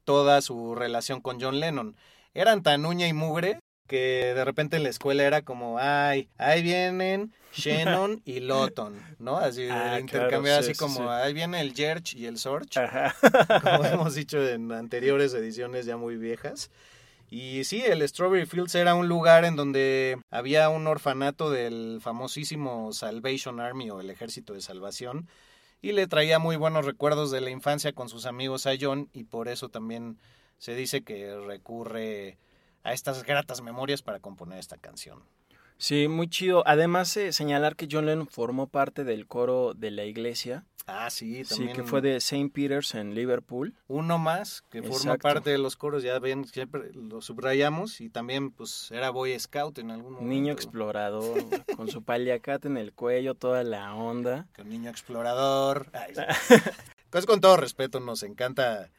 toda 0.02 0.40
su 0.40 0.74
relación 0.74 1.20
con 1.20 1.40
John 1.40 1.60
Lennon 1.60 1.94
eran 2.34 2.64
tan 2.64 2.84
uña 2.86 3.06
y 3.06 3.12
mugre 3.12 3.60
que 3.86 4.34
de 4.34 4.44
repente 4.44 4.78
en 4.78 4.82
la 4.82 4.88
escuela 4.88 5.22
era 5.22 5.42
como, 5.42 5.78
ay, 5.78 6.28
ahí 6.36 6.60
vienen 6.60 7.32
Shannon 7.54 8.20
y 8.24 8.40
Lotton, 8.40 9.00
¿no? 9.20 9.36
Así 9.36 9.68
ah, 9.70 10.00
intercambiar 10.00 10.58
así 10.58 10.74
como, 10.74 11.08
ahí 11.08 11.32
viene 11.34 11.60
el 11.60 11.72
Jerch 11.72 12.16
y 12.16 12.26
el 12.26 12.36
Sorch, 12.36 12.76
como 13.62 13.84
hemos 13.84 14.16
dicho 14.16 14.44
en 14.44 14.72
anteriores 14.72 15.34
ediciones 15.34 15.86
ya 15.86 15.96
muy 15.96 16.16
viejas. 16.16 16.68
Y 17.30 17.64
sí, 17.64 17.82
el 17.84 18.06
Strawberry 18.08 18.46
Fields 18.46 18.74
era 18.74 18.94
un 18.94 19.06
lugar 19.06 19.44
en 19.44 19.54
donde 19.54 20.18
había 20.30 20.70
un 20.70 20.86
orfanato 20.86 21.50
del 21.50 21.98
famosísimo 22.00 22.92
Salvation 22.92 23.60
Army 23.60 23.90
o 23.90 24.00
el 24.00 24.08
Ejército 24.08 24.54
de 24.54 24.62
Salvación 24.62 25.28
y 25.82 25.92
le 25.92 26.06
traía 26.06 26.38
muy 26.38 26.56
buenos 26.56 26.86
recuerdos 26.86 27.30
de 27.30 27.42
la 27.42 27.50
infancia 27.50 27.92
con 27.92 28.08
sus 28.08 28.24
amigos 28.24 28.66
a 28.66 28.72
John 28.80 29.10
y 29.12 29.24
por 29.24 29.48
eso 29.48 29.68
también 29.68 30.18
se 30.56 30.74
dice 30.74 31.02
que 31.02 31.36
recurre 31.38 32.38
a 32.82 32.94
estas 32.94 33.22
gratas 33.24 33.60
memorias 33.60 34.02
para 34.02 34.20
componer 34.20 34.58
esta 34.58 34.78
canción. 34.78 35.22
Sí, 35.78 36.08
muy 36.08 36.28
chido. 36.28 36.62
Además, 36.66 37.16
eh, 37.16 37.32
señalar 37.32 37.76
que 37.76 37.88
John 37.90 38.06
Lennon 38.06 38.26
formó 38.26 38.66
parte 38.66 39.04
del 39.04 39.26
coro 39.26 39.74
de 39.74 39.90
la 39.90 40.04
iglesia. 40.04 40.64
Ah, 40.90 41.10
sí, 41.10 41.44
también. 41.44 41.70
Sí, 41.70 41.74
que 41.74 41.84
fue 41.84 42.00
de 42.00 42.16
St. 42.16 42.48
Peter's 42.48 42.94
en 42.94 43.14
Liverpool. 43.14 43.74
Uno 43.88 44.18
más 44.18 44.62
que 44.70 44.80
forma 44.82 44.96
Exacto. 44.96 45.22
parte 45.22 45.50
de 45.50 45.58
los 45.58 45.76
coros, 45.76 46.02
ya 46.02 46.18
ven, 46.18 46.46
siempre 46.46 46.90
lo 46.94 47.20
subrayamos 47.20 48.00
y 48.00 48.08
también 48.08 48.50
pues 48.50 48.90
era 48.90 49.10
Boy 49.10 49.38
Scout 49.38 49.78
en 49.78 49.90
algún 49.90 50.14
momento. 50.14 50.30
Niño 50.30 50.52
explorador, 50.52 51.44
con 51.76 51.88
su 51.88 52.02
paliacate 52.02 52.68
en 52.68 52.78
el 52.78 52.94
cuello, 52.94 53.34
toda 53.34 53.64
la 53.64 53.94
onda. 53.94 54.48
Un 54.58 54.70
niño 54.70 54.90
explorador. 54.90 55.88
Ay, 55.92 56.14
sí. 56.14 56.54
pues 57.10 57.26
con 57.26 57.42
todo 57.42 57.58
respeto, 57.58 58.00
nos 58.00 58.22
encanta 58.22 58.90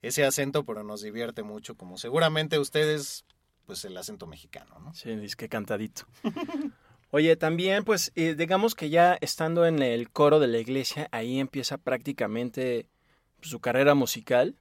ese 0.00 0.24
acento, 0.24 0.64
pero 0.64 0.82
nos 0.82 1.02
divierte 1.02 1.42
mucho, 1.42 1.74
como 1.76 1.98
seguramente 1.98 2.58
ustedes, 2.58 3.26
pues 3.66 3.84
el 3.84 3.96
acento 3.96 4.26
mexicano, 4.26 4.78
¿no? 4.80 4.94
Sí, 4.94 5.14
dice 5.16 5.36
que 5.36 5.48
cantadito. 5.48 6.06
Oye, 7.10 7.36
también, 7.36 7.84
pues, 7.84 8.10
eh, 8.16 8.34
digamos 8.34 8.74
que 8.74 8.90
ya 8.90 9.16
estando 9.20 9.66
en 9.66 9.80
el 9.82 10.10
coro 10.10 10.40
de 10.40 10.48
la 10.48 10.58
iglesia, 10.58 11.08
ahí 11.12 11.38
empieza 11.38 11.78
prácticamente 11.78 12.88
pues, 13.36 13.50
su 13.50 13.60
carrera 13.60 13.94
musical, 13.94 14.56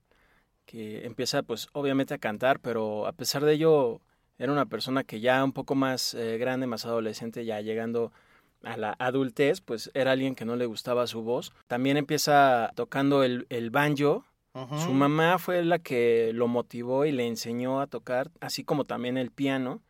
que 0.66 1.06
empieza, 1.06 1.42
pues, 1.42 1.68
obviamente 1.74 2.14
a 2.14 2.20
cantar, 2.20 2.60
pero 2.60 3.08
a 3.08 3.14
pesar 3.14 3.44
de 3.44 3.54
ello, 3.54 4.02
era 4.38 4.52
una 4.52 4.68
persona 4.68 5.04
que 5.04 5.20
ya 5.20 5.44
un 5.44 5.52
poco 5.52 5.74
más 5.74 6.14
eh, 6.14 6.38
grande, 6.38 6.68
más 6.68 6.86
adolescente, 6.86 7.44
ya 7.44 7.60
llegando 7.62 8.12
a 8.62 8.78
la 8.78 8.96
adultez, 9.00 9.62
pues 9.62 9.90
era 9.94 10.12
alguien 10.12 10.36
que 10.36 10.46
no 10.46 10.56
le 10.56 10.68
gustaba 10.68 11.08
su 11.08 11.24
voz. 11.24 11.52
También 11.68 11.98
empieza 11.98 12.72
tocando 12.76 13.24
el 13.24 13.70
banjo, 13.72 14.26
Su 14.54 14.94
mamá 14.94 15.40
fue 15.40 15.64
la 15.64 15.80
que 15.80 16.32
lo 16.34 16.48
motivó 16.48 17.06
y 17.06 17.12
le 17.12 17.26
enseñó 17.26 17.82
a 17.82 17.88
tocar, 17.88 18.30
así 18.40 18.64
como 18.64 18.86
también 18.86 19.18
el 19.18 19.32
piano. 19.32 19.82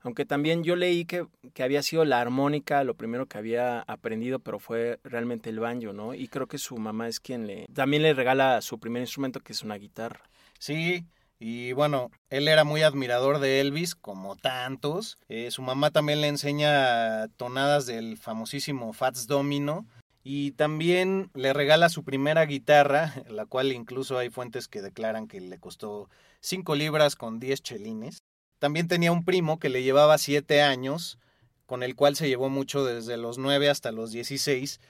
Aunque 0.00 0.24
también 0.24 0.62
yo 0.62 0.76
leí 0.76 1.04
que, 1.04 1.26
que 1.52 1.62
había 1.62 1.82
sido 1.82 2.04
la 2.04 2.20
armónica 2.20 2.84
lo 2.84 2.94
primero 2.94 3.26
que 3.26 3.38
había 3.38 3.80
aprendido, 3.80 4.38
pero 4.38 4.58
fue 4.58 5.00
realmente 5.02 5.50
el 5.50 5.58
banjo, 5.58 5.92
¿no? 5.92 6.14
Y 6.14 6.28
creo 6.28 6.46
que 6.46 6.58
su 6.58 6.78
mamá 6.78 7.08
es 7.08 7.18
quien 7.20 7.46
le... 7.46 7.66
También 7.74 8.02
le 8.02 8.14
regala 8.14 8.62
su 8.62 8.78
primer 8.78 9.02
instrumento, 9.02 9.40
que 9.40 9.52
es 9.52 9.62
una 9.62 9.74
guitarra. 9.74 10.22
Sí, 10.58 11.04
y 11.38 11.72
bueno, 11.72 12.10
él 12.30 12.48
era 12.48 12.64
muy 12.64 12.82
admirador 12.82 13.40
de 13.40 13.60
Elvis, 13.60 13.94
como 13.94 14.36
tantos. 14.36 15.18
Eh, 15.28 15.50
su 15.50 15.60
mamá 15.60 15.90
también 15.90 16.20
le 16.20 16.28
enseña 16.28 17.28
tonadas 17.36 17.86
del 17.86 18.16
famosísimo 18.16 18.92
Fats 18.92 19.26
Domino. 19.26 19.86
Y 20.28 20.50
también 20.50 21.30
le 21.34 21.52
regala 21.52 21.88
su 21.88 22.02
primera 22.02 22.46
guitarra, 22.46 23.14
la 23.30 23.46
cual 23.46 23.70
incluso 23.70 24.18
hay 24.18 24.28
fuentes 24.28 24.66
que 24.66 24.82
declaran 24.82 25.28
que 25.28 25.40
le 25.40 25.60
costó 25.60 26.10
5 26.40 26.74
libras 26.74 27.14
con 27.14 27.38
10 27.38 27.62
chelines. 27.62 28.24
También 28.58 28.88
tenía 28.88 29.12
un 29.12 29.24
primo 29.24 29.60
que 29.60 29.68
le 29.68 29.84
llevaba 29.84 30.18
7 30.18 30.62
años, 30.62 31.20
con 31.64 31.84
el 31.84 31.94
cual 31.94 32.16
se 32.16 32.26
llevó 32.26 32.48
mucho 32.48 32.84
desde 32.84 33.16
los 33.16 33.38
9 33.38 33.70
hasta 33.70 33.92
los 33.92 34.10
16, 34.10 34.80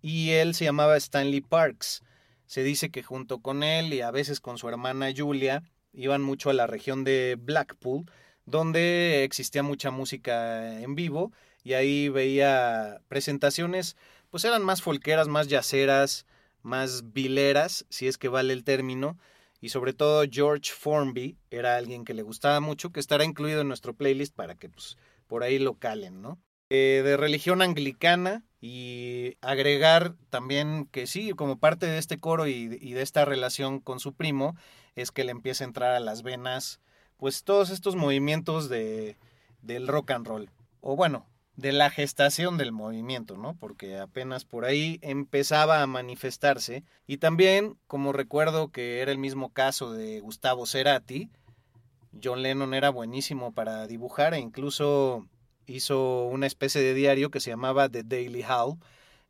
y 0.00 0.30
él 0.30 0.54
se 0.54 0.64
llamaba 0.64 0.96
Stanley 0.96 1.42
Parks. 1.42 2.02
Se 2.46 2.62
dice 2.62 2.88
que 2.88 3.02
junto 3.02 3.40
con 3.42 3.62
él 3.62 3.92
y 3.92 4.00
a 4.00 4.10
veces 4.10 4.40
con 4.40 4.56
su 4.56 4.70
hermana 4.70 5.12
Julia 5.14 5.64
iban 5.92 6.22
mucho 6.22 6.48
a 6.48 6.54
la 6.54 6.66
región 6.66 7.04
de 7.04 7.36
Blackpool, 7.38 8.10
donde 8.46 9.22
existía 9.24 9.62
mucha 9.62 9.90
música 9.90 10.80
en 10.80 10.94
vivo 10.94 11.30
y 11.62 11.74
ahí 11.74 12.08
veía 12.08 13.02
presentaciones, 13.08 13.94
pues 14.30 14.44
eran 14.44 14.64
más 14.64 14.82
folqueras, 14.82 15.28
más 15.28 15.48
yaceras, 15.48 16.26
más 16.62 17.12
vileras, 17.12 17.86
si 17.88 18.08
es 18.08 18.18
que 18.18 18.28
vale 18.28 18.52
el 18.52 18.64
término, 18.64 19.18
y 19.60 19.70
sobre 19.70 19.92
todo 19.92 20.24
George 20.30 20.72
Formby 20.72 21.36
era 21.50 21.76
alguien 21.76 22.04
que 22.04 22.14
le 22.14 22.22
gustaba 22.22 22.60
mucho, 22.60 22.90
que 22.90 23.00
estará 23.00 23.24
incluido 23.24 23.62
en 23.62 23.68
nuestro 23.68 23.94
playlist 23.94 24.34
para 24.34 24.54
que 24.54 24.68
pues 24.68 24.96
por 25.26 25.42
ahí 25.42 25.58
lo 25.58 25.74
calen, 25.74 26.22
¿no? 26.22 26.38
Eh, 26.70 27.02
de 27.02 27.16
religión 27.16 27.62
anglicana 27.62 28.44
y 28.60 29.36
agregar 29.40 30.14
también 30.28 30.86
que 30.92 31.06
sí, 31.06 31.30
como 31.30 31.58
parte 31.58 31.86
de 31.86 31.98
este 31.98 32.18
coro 32.18 32.46
y, 32.46 32.78
y 32.80 32.92
de 32.92 33.02
esta 33.02 33.24
relación 33.24 33.80
con 33.80 34.00
su 34.00 34.14
primo, 34.14 34.54
es 34.94 35.10
que 35.10 35.24
le 35.24 35.32
empieza 35.32 35.64
a 35.64 35.66
entrar 35.66 35.94
a 35.94 36.00
las 36.00 36.22
venas, 36.22 36.80
pues 37.16 37.42
todos 37.44 37.70
estos 37.70 37.96
movimientos 37.96 38.68
de, 38.68 39.16
del 39.62 39.88
rock 39.88 40.10
and 40.10 40.26
roll, 40.26 40.50
o 40.80 40.94
bueno, 40.94 41.26
de 41.58 41.72
la 41.72 41.90
gestación 41.90 42.56
del 42.56 42.70
movimiento, 42.70 43.36
¿no? 43.36 43.56
Porque 43.58 43.98
apenas 43.98 44.44
por 44.44 44.64
ahí 44.64 45.00
empezaba 45.02 45.82
a 45.82 45.88
manifestarse. 45.88 46.84
Y 47.08 47.16
también, 47.16 47.76
como 47.88 48.12
recuerdo 48.12 48.70
que 48.70 49.00
era 49.00 49.10
el 49.10 49.18
mismo 49.18 49.52
caso 49.52 49.92
de 49.92 50.20
Gustavo 50.20 50.66
Cerati, 50.66 51.30
John 52.22 52.42
Lennon 52.42 52.74
era 52.74 52.90
buenísimo 52.90 53.52
para 53.52 53.88
dibujar 53.88 54.34
e 54.34 54.38
incluso 54.38 55.26
hizo 55.66 56.26
una 56.26 56.46
especie 56.46 56.80
de 56.80 56.94
diario 56.94 57.32
que 57.32 57.40
se 57.40 57.50
llamaba 57.50 57.88
The 57.88 58.04
Daily 58.04 58.44
Howl, 58.44 58.78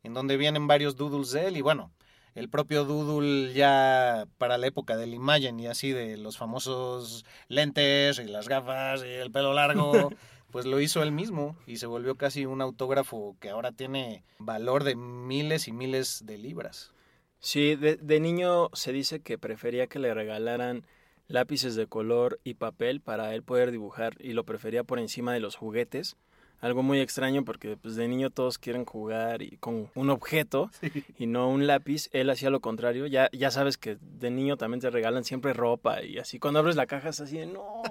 en 0.03 0.13
donde 0.13 0.37
vienen 0.37 0.67
varios 0.67 0.95
doodles 0.95 1.31
de 1.31 1.47
él 1.47 1.57
y 1.57 1.61
bueno, 1.61 1.91
el 2.35 2.47
propio 2.47 2.85
doodle 2.85 3.53
ya 3.53 4.27
para 4.37 4.59
la 4.59 4.67
época 4.67 4.97
del 4.97 5.15
Imagen 5.15 5.59
y 5.59 5.65
así 5.65 5.93
de 5.93 6.15
los 6.15 6.37
famosos 6.37 7.25
lentes 7.47 8.19
y 8.19 8.25
las 8.25 8.47
gafas 8.47 9.01
y 9.03 9.09
el 9.09 9.31
pelo 9.31 9.53
largo, 9.53 10.11
pues 10.51 10.65
lo 10.65 10.79
hizo 10.79 11.03
él 11.03 11.11
mismo 11.11 11.55
y 11.67 11.77
se 11.77 11.85
volvió 11.85 12.15
casi 12.15 12.45
un 12.45 12.61
autógrafo 12.61 13.35
que 13.39 13.49
ahora 13.49 13.71
tiene 13.71 14.23
valor 14.39 14.83
de 14.83 14.95
miles 14.95 15.67
y 15.67 15.71
miles 15.71 16.23
de 16.25 16.37
libras. 16.37 16.93
Sí, 17.39 17.75
de, 17.75 17.95
de 17.95 18.19
niño 18.19 18.69
se 18.73 18.91
dice 18.91 19.21
que 19.21 19.37
prefería 19.37 19.87
que 19.87 19.99
le 19.99 20.13
regalaran 20.13 20.85
lápices 21.29 21.75
de 21.75 21.87
color 21.87 22.39
y 22.43 22.55
papel 22.55 22.99
para 22.99 23.33
él 23.33 23.43
poder 23.43 23.71
dibujar 23.71 24.15
y 24.19 24.33
lo 24.33 24.43
prefería 24.43 24.83
por 24.83 24.99
encima 24.99 25.31
de 25.33 25.39
los 25.39 25.55
juguetes. 25.55 26.17
Algo 26.59 26.83
muy 26.83 26.99
extraño 26.99 27.45
porque 27.45 27.77
pues 27.77 27.95
de 27.95 28.09
niño 28.09 28.31
todos 28.31 28.57
quieren 28.57 28.83
jugar 28.83 29.41
y 29.41 29.55
con 29.57 29.89
un 29.95 30.09
objeto 30.09 30.69
y 31.17 31.25
no 31.25 31.49
un 31.49 31.67
lápiz. 31.67 32.09
Él 32.11 32.29
hacía 32.29 32.49
lo 32.49 32.59
contrario. 32.59 33.05
Ya, 33.05 33.29
ya 33.31 33.49
sabes 33.49 33.77
que 33.77 33.97
de 34.01 34.29
niño 34.29 34.57
también 34.57 34.81
te 34.81 34.89
regalan 34.89 35.23
siempre 35.23 35.53
ropa 35.53 36.03
y 36.03 36.17
así 36.17 36.37
cuando 36.37 36.59
abres 36.59 36.75
la 36.75 36.87
caja 36.87 37.09
es 37.09 37.21
así 37.21 37.37
de 37.37 37.45
no. 37.45 37.83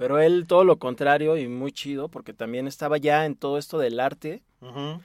Pero 0.00 0.18
él 0.18 0.46
todo 0.46 0.64
lo 0.64 0.78
contrario 0.78 1.36
y 1.36 1.46
muy 1.46 1.72
chido 1.72 2.08
porque 2.08 2.32
también 2.32 2.66
estaba 2.66 2.96
ya 2.96 3.26
en 3.26 3.34
todo 3.34 3.58
esto 3.58 3.76
del 3.76 4.00
arte, 4.00 4.42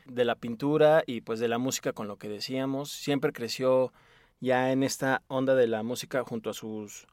de 0.05 0.23
la 0.23 0.35
pintura 0.35 1.03
y 1.05 1.19
pues 1.19 1.41
de 1.41 1.49
la 1.49 1.57
música 1.57 1.91
con 1.91 2.07
lo 2.07 2.15
que 2.15 2.29
decíamos. 2.29 2.93
Siempre 2.93 3.33
creció 3.33 3.91
ya 4.39 4.71
en 4.71 4.83
esta 4.83 5.21
onda 5.27 5.53
de 5.53 5.67
la 5.67 5.83
música 5.83 6.23
junto 6.23 6.49
a 6.49 6.53
sus 6.53 7.07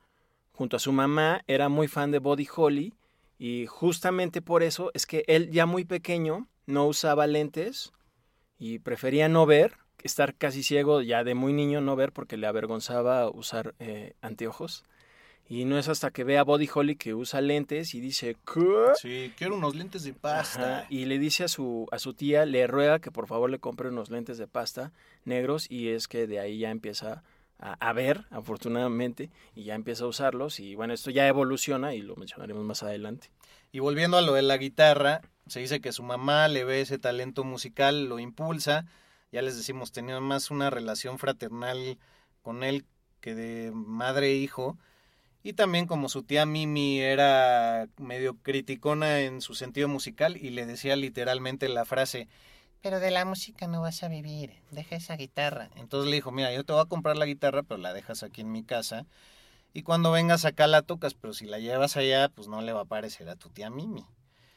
junto 0.52 0.76
a 0.76 0.78
su 0.78 0.92
mamá, 0.92 1.42
era 1.48 1.68
muy 1.68 1.88
fan 1.88 2.12
de 2.12 2.20
Body 2.20 2.46
Holly 2.54 2.94
y 3.36 3.66
justamente 3.66 4.42
por 4.42 4.62
eso 4.62 4.92
es 4.94 5.04
que 5.04 5.24
él 5.26 5.50
ya 5.50 5.66
muy 5.66 5.84
pequeño 5.84 6.46
no 6.66 6.86
usaba 6.86 7.26
lentes 7.26 7.92
y 8.60 8.78
prefería 8.78 9.28
no 9.28 9.44
ver, 9.44 9.74
estar 10.04 10.36
casi 10.36 10.62
ciego 10.62 11.02
ya 11.02 11.24
de 11.24 11.34
muy 11.34 11.52
niño, 11.52 11.80
no 11.80 11.96
ver 11.96 12.12
porque 12.12 12.36
le 12.36 12.46
avergonzaba 12.46 13.28
usar 13.28 13.74
eh, 13.80 14.14
anteojos. 14.20 14.84
Y 15.48 15.64
no 15.64 15.78
es 15.78 15.88
hasta 15.88 16.10
que 16.10 16.24
ve 16.24 16.38
a 16.38 16.44
Body 16.44 16.68
Holly 16.72 16.96
que 16.96 17.14
usa 17.14 17.40
lentes 17.40 17.94
y 17.94 18.00
dice, 18.00 18.36
¿qué? 18.46 18.92
Sí, 19.00 19.32
quiero 19.36 19.56
unos 19.56 19.74
lentes 19.74 20.02
de 20.02 20.14
pasta. 20.14 20.78
Ajá, 20.78 20.86
Y 20.88 21.04
le 21.04 21.18
dice 21.18 21.44
a 21.44 21.48
su, 21.48 21.86
a 21.92 21.98
su 21.98 22.14
tía, 22.14 22.46
le 22.46 22.66
ruega 22.66 23.00
que 23.00 23.10
por 23.10 23.26
favor 23.26 23.50
le 23.50 23.58
compre 23.58 23.88
unos 23.88 24.10
lentes 24.10 24.38
de 24.38 24.46
pasta 24.46 24.92
negros 25.24 25.70
y 25.70 25.88
es 25.88 26.08
que 26.08 26.26
de 26.26 26.40
ahí 26.40 26.58
ya 26.58 26.70
empieza 26.70 27.22
a, 27.58 27.74
a 27.74 27.92
ver, 27.92 28.24
afortunadamente, 28.30 29.30
y 29.54 29.64
ya 29.64 29.74
empieza 29.74 30.04
a 30.04 30.08
usarlos 30.08 30.58
y 30.58 30.74
bueno, 30.74 30.94
esto 30.94 31.10
ya 31.10 31.28
evoluciona 31.28 31.94
y 31.94 32.00
lo 32.00 32.16
mencionaremos 32.16 32.64
más 32.64 32.82
adelante. 32.82 33.30
Y 33.72 33.78
volviendo 33.80 34.16
a 34.16 34.22
lo 34.22 34.34
de 34.34 34.42
la 34.42 34.58
guitarra, 34.58 35.22
se 35.46 35.60
dice 35.60 35.80
que 35.80 35.92
su 35.92 36.02
mamá 36.02 36.46
le 36.48 36.64
ve 36.64 36.80
ese 36.82 36.98
talento 36.98 37.42
musical, 37.42 38.04
lo 38.04 38.18
impulsa. 38.18 38.86
Ya 39.32 39.40
les 39.42 39.56
decimos, 39.56 39.92
tenía 39.92 40.20
más 40.20 40.50
una 40.50 40.70
relación 40.70 41.18
fraternal 41.18 41.98
con 42.42 42.62
él 42.64 42.84
que 43.20 43.34
de 43.34 43.72
madre 43.72 44.28
e 44.28 44.34
hijo. 44.34 44.78
Y 45.42 45.54
también 45.54 45.86
como 45.86 46.08
su 46.08 46.22
tía 46.22 46.46
Mimi 46.46 47.00
era 47.00 47.88
medio 47.98 48.36
criticona 48.42 49.20
en 49.20 49.40
su 49.40 49.54
sentido 49.54 49.88
musical 49.88 50.36
y 50.36 50.50
le 50.50 50.66
decía 50.66 50.94
literalmente 50.94 51.68
la 51.68 51.84
frase, 51.84 52.28
pero 52.82 52.98
de 52.98 53.12
la 53.12 53.24
música 53.24 53.68
no 53.68 53.80
vas 53.80 54.02
a 54.02 54.08
vivir, 54.08 54.54
deja 54.72 54.96
esa 54.96 55.16
guitarra. 55.16 55.70
Entonces 55.76 56.10
le 56.10 56.16
dijo, 56.16 56.32
mira, 56.32 56.52
yo 56.52 56.64
te 56.64 56.72
voy 56.72 56.82
a 56.82 56.86
comprar 56.86 57.16
la 57.16 57.26
guitarra, 57.26 57.62
pero 57.62 57.80
la 57.80 57.94
dejas 57.94 58.24
aquí 58.24 58.40
en 58.40 58.50
mi 58.50 58.64
casa. 58.64 59.06
Y 59.72 59.82
cuando 59.82 60.10
vengas 60.10 60.44
acá 60.44 60.66
la 60.66 60.82
tocas, 60.82 61.14
pero 61.14 61.32
si 61.32 61.46
la 61.46 61.60
llevas 61.60 61.96
allá, 61.96 62.28
pues 62.28 62.48
no 62.48 62.60
le 62.60 62.72
va 62.72 62.82
a 62.82 62.86
parecer 62.86 63.28
a 63.28 63.36
tu 63.36 63.50
tía 63.50 63.70
Mimi. 63.70 64.04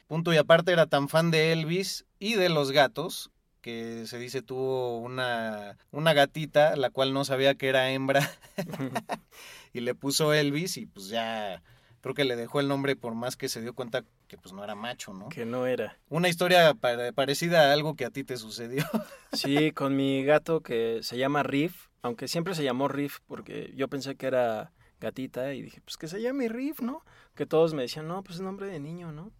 Punto 0.07 0.33
y 0.33 0.37
aparte 0.37 0.71
era 0.71 0.87
tan 0.87 1.07
fan 1.07 1.29
de 1.29 1.51
Elvis 1.51 2.05
y 2.17 2.33
de 2.33 2.49
los 2.49 2.71
gatos 2.71 3.31
que 3.65 4.05
se 4.05 4.19
dice 4.19 4.43
tuvo 4.43 4.99
una, 4.99 5.75
una 5.89 6.13
gatita, 6.13 6.75
la 6.75 6.91
cual 6.91 7.13
no 7.15 7.25
sabía 7.25 7.55
que 7.55 7.67
era 7.67 7.89
hembra, 7.89 8.21
y 9.73 9.79
le 9.79 9.95
puso 9.95 10.33
Elvis 10.33 10.77
y 10.77 10.85
pues 10.85 11.07
ya 11.07 11.63
creo 12.01 12.13
que 12.13 12.25
le 12.25 12.35
dejó 12.35 12.59
el 12.59 12.67
nombre 12.67 12.95
por 12.95 13.15
más 13.15 13.35
que 13.35 13.49
se 13.49 13.61
dio 13.61 13.73
cuenta 13.73 14.03
que 14.27 14.37
pues 14.37 14.53
no 14.53 14.63
era 14.63 14.75
macho, 14.75 15.13
¿no? 15.15 15.29
Que 15.29 15.45
no 15.47 15.65
era. 15.65 15.97
Una 16.09 16.29
historia 16.29 16.75
pare- 16.75 17.11
parecida 17.11 17.69
a 17.69 17.73
algo 17.73 17.95
que 17.95 18.05
a 18.05 18.11
ti 18.11 18.23
te 18.23 18.37
sucedió. 18.37 18.85
Sí, 19.33 19.71
con 19.71 19.95
mi 19.95 20.23
gato 20.23 20.61
que 20.61 20.99
se 21.01 21.17
llama 21.17 21.41
Riff, 21.41 21.87
aunque 22.03 22.27
siempre 22.27 22.53
se 22.53 22.63
llamó 22.63 22.87
Riff 22.87 23.17
porque 23.25 23.73
yo 23.75 23.87
pensé 23.87 24.15
que 24.15 24.27
era 24.27 24.71
gatita 24.99 25.53
y 25.55 25.63
dije, 25.63 25.81
pues 25.83 25.97
que 25.97 26.07
se 26.07 26.21
llame 26.21 26.47
Riff, 26.49 26.81
¿no? 26.81 27.03
Que 27.33 27.47
todos 27.47 27.73
me 27.73 27.81
decían, 27.81 28.07
no, 28.07 28.23
pues 28.23 28.35
es 28.35 28.41
nombre 28.43 28.67
de 28.67 28.79
niño, 28.79 29.11
¿no? 29.11 29.31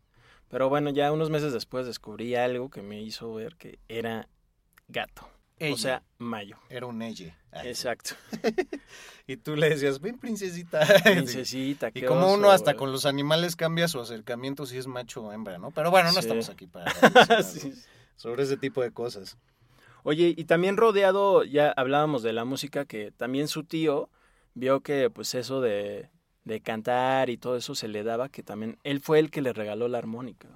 Pero 0.50 0.70
bueno, 0.70 0.90
ya 0.92 1.12
unos 1.12 1.30
meses 1.30 1.54
después 1.54 1.86
descubrí 1.86 2.36
algo 2.36 2.70
que 2.70 2.82
me 2.82 3.02
hizo 3.02 3.34
ver 3.34 3.56
que 3.56 3.80
era 3.88 4.28
gato. 4.88 5.28
O 5.72 5.78
sea, 5.78 6.04
mayo. 6.18 6.58
Era 6.70 6.86
un 6.86 7.02
elle. 7.02 7.34
Exacto. 7.64 8.16
y 9.28 9.38
tú 9.38 9.56
le 9.56 9.70
decías, 9.70 10.02
ven 10.02 10.18
princesita. 10.18 10.86
Princesita, 11.04 11.92
Y 11.94 12.02
como 12.02 12.34
uno 12.34 12.52
hasta 12.52 12.75
con 12.75 12.92
los 12.92 13.06
animales 13.06 13.56
cambia 13.56 13.88
su 13.88 14.00
acercamiento 14.00 14.66
si 14.66 14.78
es 14.78 14.88
macho 14.88 15.24
o 15.24 15.32
hembra, 15.32 15.58
¿no? 15.58 15.72
Pero 15.72 15.92
bueno, 15.92 16.12
no 16.12 16.20
estamos 16.20 16.50
aquí 16.50 16.68
para 16.68 16.92
sobre 18.18 18.44
ese 18.44 18.58
tipo 18.58 18.82
de 18.82 18.92
cosas. 18.92 19.38
Oye, 20.04 20.34
y 20.38 20.44
también 20.44 20.78
rodeado, 20.78 21.44
ya 21.46 21.72
hablábamos 21.72 22.22
de 22.22 22.34
la 22.34 22.44
música, 22.44 22.86
que 22.86 23.12
también 23.12 23.48
su 23.48 23.64
tío 23.64 24.10
vio 24.54 24.82
que 24.82 25.10
pues 25.10 25.34
eso 25.36 25.62
de, 25.62 26.10
de 26.46 26.62
cantar 26.62 27.30
y 27.30 27.38
todo 27.38 27.58
eso 27.58 27.75
se 27.75 27.88
le 27.88 28.04
daba, 28.04 28.30
que 28.30 28.44
también 28.44 28.78
él 28.84 29.02
fue 29.02 29.20
el 29.20 29.32
que 29.32 29.42
le 29.42 29.52
regaló 29.52 29.88
la 29.88 29.98
armónica. 29.98 30.48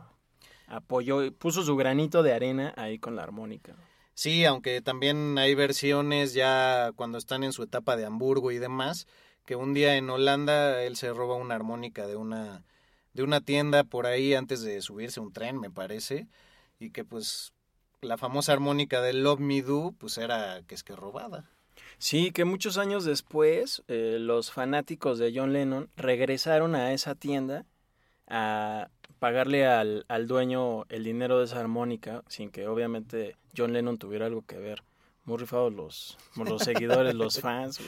Apoyó, 0.68 1.34
puso 1.34 1.64
su 1.64 1.76
granito 1.76 2.24
de 2.24 2.34
arena 2.34 2.74
ahí 2.78 3.00
con 3.00 3.16
la 3.16 3.24
armónica. 3.24 3.76
Sí, 4.14 4.46
aunque 4.46 4.82
también 4.82 5.38
hay 5.38 5.56
versiones 5.56 6.34
ya 6.34 6.92
cuando 6.96 7.18
están 7.18 7.44
en 7.44 7.54
su 7.54 7.64
etapa 7.64 7.98
de 7.98 8.06
Hamburgo 8.06 8.52
y 8.52 8.60
demás, 8.60 9.08
que 9.46 9.56
un 9.56 9.74
día 9.74 9.96
en 9.96 10.10
Holanda 10.10 10.84
él 10.84 10.96
se 10.96 11.12
roba 11.12 11.36
una 11.36 11.56
armónica 11.56 12.06
de 12.06 12.16
una 12.16 12.64
de 13.14 13.24
una 13.24 13.42
tienda 13.42 13.84
por 13.84 14.06
ahí 14.06 14.36
antes 14.36 14.62
de 14.62 14.82
subirse 14.82 15.20
un 15.20 15.34
tren, 15.34 15.60
me 15.60 15.72
parece, 15.72 16.28
y 16.80 16.92
que 16.92 17.04
pues 17.04 17.54
la 18.02 18.18
famosa 18.18 18.54
armónica 18.54 19.02
de 19.02 19.14
Love 19.14 19.40
Me 19.40 19.62
Do, 19.62 19.94
pues 19.98 20.18
era 20.18 20.62
que 20.68 20.76
es 20.76 20.84
que 20.84 20.96
robada. 20.96 21.50
Sí, 22.00 22.32
que 22.32 22.46
muchos 22.46 22.78
años 22.78 23.04
después 23.04 23.84
eh, 23.90 24.18
los 24.20 24.52
fanáticos 24.52 25.20
de 25.20 25.34
John 25.36 25.52
Lennon 25.52 25.90
regresaron 25.98 26.74
a 26.74 26.94
esa 26.94 27.14
tienda 27.14 27.66
a 28.26 28.90
pagarle 29.20 29.68
al, 29.68 30.06
al 30.08 30.26
dueño 30.26 30.86
el 30.88 31.04
dinero 31.04 31.40
de 31.40 31.46
esa 31.46 31.60
armónica, 31.60 32.24
sin 32.30 32.52
que 32.52 32.68
obviamente 32.68 33.36
John 33.56 33.74
Lennon 33.74 33.98
tuviera 33.98 34.28
algo 34.28 34.44
que 34.44 34.58
ver. 34.58 34.82
Muy 35.26 35.38
rifados 35.38 35.74
los, 35.74 36.18
los 36.38 36.64
seguidores, 36.64 37.16
los 37.16 37.40
fans. 37.42 37.80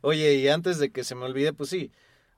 Oye, 0.00 0.34
y 0.34 0.46
antes 0.46 0.78
de 0.78 0.90
que 0.90 1.02
se 1.02 1.16
me 1.16 1.24
olvide, 1.24 1.52
pues 1.52 1.68
sí, 1.70 1.90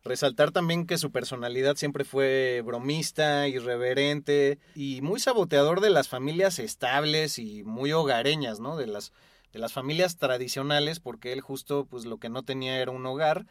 resaltar 0.05 0.53
también 0.53 0.87
que 0.87 0.97
su 0.97 1.11
personalidad 1.13 1.77
siempre 1.77 2.05
fue 2.05 2.63
bromista, 2.65 3.47
irreverente 3.47 4.59
y 4.75 5.03
muy 5.03 5.21
saboteador 5.21 5.83
de 5.83 5.91
las 5.91 6.09
familias 6.09 6.59
estables 6.59 7.39
y 7.39 7.63
muy 7.65 7.93
hogareñas, 7.93 8.59
¿no? 8.59 8.79
De 8.79 8.87
las, 8.87 9.13
de 9.53 9.59
las 9.59 9.73
familias 9.73 10.17
tradicionales, 10.17 11.01
porque 11.01 11.33
él 11.33 11.41
justo, 11.41 11.87
pues 11.87 12.05
lo 12.05 12.19
que 12.19 12.29
no 12.29 12.43
tenía 12.43 12.79
era 12.81 12.91
un 12.91 13.05
hogar. 13.07 13.47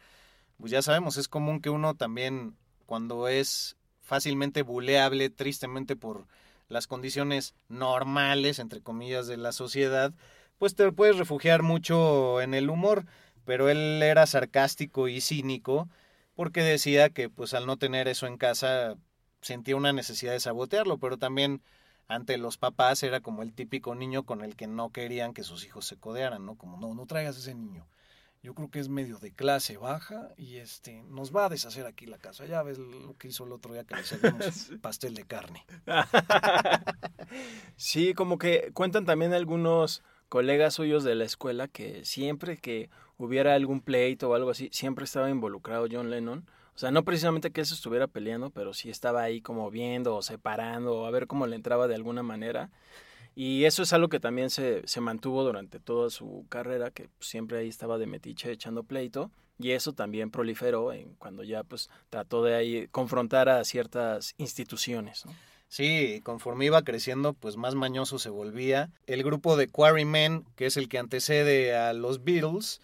Pues 0.58 0.72
ya 0.72 0.82
sabemos, 0.82 1.16
es 1.16 1.28
común 1.28 1.60
que 1.60 1.70
uno 1.70 1.94
también, 1.94 2.56
cuando 2.86 3.28
es 3.28 3.76
fácilmente 4.00 4.62
buleable, 4.62 5.30
tristemente 5.30 5.96
por 5.96 6.26
las 6.68 6.86
condiciones 6.86 7.54
normales, 7.68 8.58
entre 8.58 8.80
comillas, 8.80 9.26
de 9.26 9.36
la 9.36 9.52
sociedad, 9.52 10.12
pues 10.58 10.74
te 10.74 10.90
puedes 10.92 11.16
refugiar 11.16 11.62
mucho 11.62 12.40
en 12.40 12.54
el 12.54 12.70
humor, 12.70 13.06
pero 13.44 13.68
él 13.68 14.02
era 14.02 14.26
sarcástico 14.26 15.08
y 15.08 15.20
cínico 15.20 15.88
porque 16.34 16.62
decía 16.62 17.10
que 17.10 17.28
pues 17.28 17.52
al 17.52 17.66
no 17.66 17.78
tener 17.78 18.06
eso 18.06 18.28
en 18.28 18.36
casa 18.36 18.96
sentía 19.40 19.74
una 19.74 19.92
necesidad 19.92 20.32
de 20.32 20.38
sabotearlo, 20.38 20.98
pero 20.98 21.16
también 21.16 21.62
ante 22.08 22.38
los 22.38 22.56
papás 22.56 23.02
era 23.02 23.20
como 23.20 23.42
el 23.42 23.52
típico 23.52 23.94
niño 23.94 24.24
con 24.24 24.42
el 24.42 24.56
que 24.56 24.66
no 24.66 24.90
querían 24.90 25.34
que 25.34 25.44
sus 25.44 25.64
hijos 25.64 25.86
se 25.86 25.96
codearan, 25.96 26.44
¿no? 26.44 26.56
Como, 26.56 26.78
no, 26.78 26.94
no 26.94 27.06
traigas 27.06 27.36
ese 27.36 27.54
niño. 27.54 27.86
Yo 28.42 28.54
creo 28.54 28.70
que 28.70 28.78
es 28.78 28.88
medio 28.88 29.18
de 29.18 29.32
clase 29.32 29.76
baja 29.76 30.30
y 30.36 30.56
este 30.56 31.02
nos 31.08 31.34
va 31.34 31.46
a 31.46 31.48
deshacer 31.48 31.86
aquí 31.86 32.06
la 32.06 32.18
casa. 32.18 32.46
Ya 32.46 32.62
ves 32.62 32.78
lo 32.78 33.16
que 33.18 33.28
hizo 33.28 33.44
el 33.44 33.52
otro 33.52 33.74
día 33.74 33.84
que 33.84 33.96
le 33.96 34.04
servimos 34.04 34.70
pastel 34.80 35.14
de 35.14 35.24
carne. 35.24 35.66
sí, 37.76 38.14
como 38.14 38.38
que 38.38 38.70
cuentan 38.72 39.04
también 39.04 39.34
algunos 39.34 40.02
colegas 40.28 40.74
suyos 40.74 41.04
de 41.04 41.14
la 41.14 41.24
escuela 41.24 41.68
que 41.68 42.04
siempre 42.04 42.56
que 42.56 42.90
hubiera 43.16 43.54
algún 43.54 43.80
pleito 43.80 44.30
o 44.30 44.34
algo 44.34 44.50
así, 44.50 44.70
siempre 44.72 45.04
estaba 45.04 45.28
involucrado 45.30 45.86
John 45.90 46.08
Lennon. 46.08 46.46
O 46.78 46.80
sea, 46.80 46.92
no 46.92 47.04
precisamente 47.04 47.50
que 47.50 47.62
él 47.62 47.66
estuviera 47.68 48.06
peleando, 48.06 48.50
pero 48.50 48.72
sí 48.72 48.88
estaba 48.88 49.22
ahí 49.22 49.40
como 49.40 49.68
viendo 49.68 50.14
o 50.14 50.22
separando 50.22 50.94
o 50.94 51.06
a 51.06 51.10
ver 51.10 51.26
cómo 51.26 51.48
le 51.48 51.56
entraba 51.56 51.88
de 51.88 51.96
alguna 51.96 52.22
manera. 52.22 52.70
Y 53.34 53.64
eso 53.64 53.82
es 53.82 53.92
algo 53.92 54.08
que 54.08 54.20
también 54.20 54.48
se, 54.48 54.86
se 54.86 55.00
mantuvo 55.00 55.42
durante 55.42 55.80
toda 55.80 56.08
su 56.08 56.46
carrera, 56.48 56.92
que 56.92 57.08
siempre 57.18 57.58
ahí 57.58 57.68
estaba 57.68 57.98
de 57.98 58.06
metiche 58.06 58.52
echando 58.52 58.84
pleito. 58.84 59.32
Y 59.58 59.72
eso 59.72 59.92
también 59.92 60.30
proliferó 60.30 60.92
en 60.92 61.16
cuando 61.16 61.42
ya 61.42 61.64
pues 61.64 61.90
trató 62.10 62.44
de 62.44 62.54
ahí 62.54 62.86
confrontar 62.92 63.48
a 63.48 63.64
ciertas 63.64 64.36
instituciones. 64.38 65.24
Sí, 65.66 66.20
conforme 66.22 66.66
iba 66.66 66.82
creciendo, 66.82 67.32
pues 67.32 67.56
más 67.56 67.74
mañoso 67.74 68.20
se 68.20 68.30
volvía. 68.30 68.92
El 69.08 69.24
grupo 69.24 69.56
de 69.56 69.66
Quarrymen, 69.66 70.44
que 70.54 70.66
es 70.66 70.76
el 70.76 70.88
que 70.88 70.98
antecede 70.98 71.74
a 71.74 71.92
los 71.92 72.22
Beatles, 72.22 72.80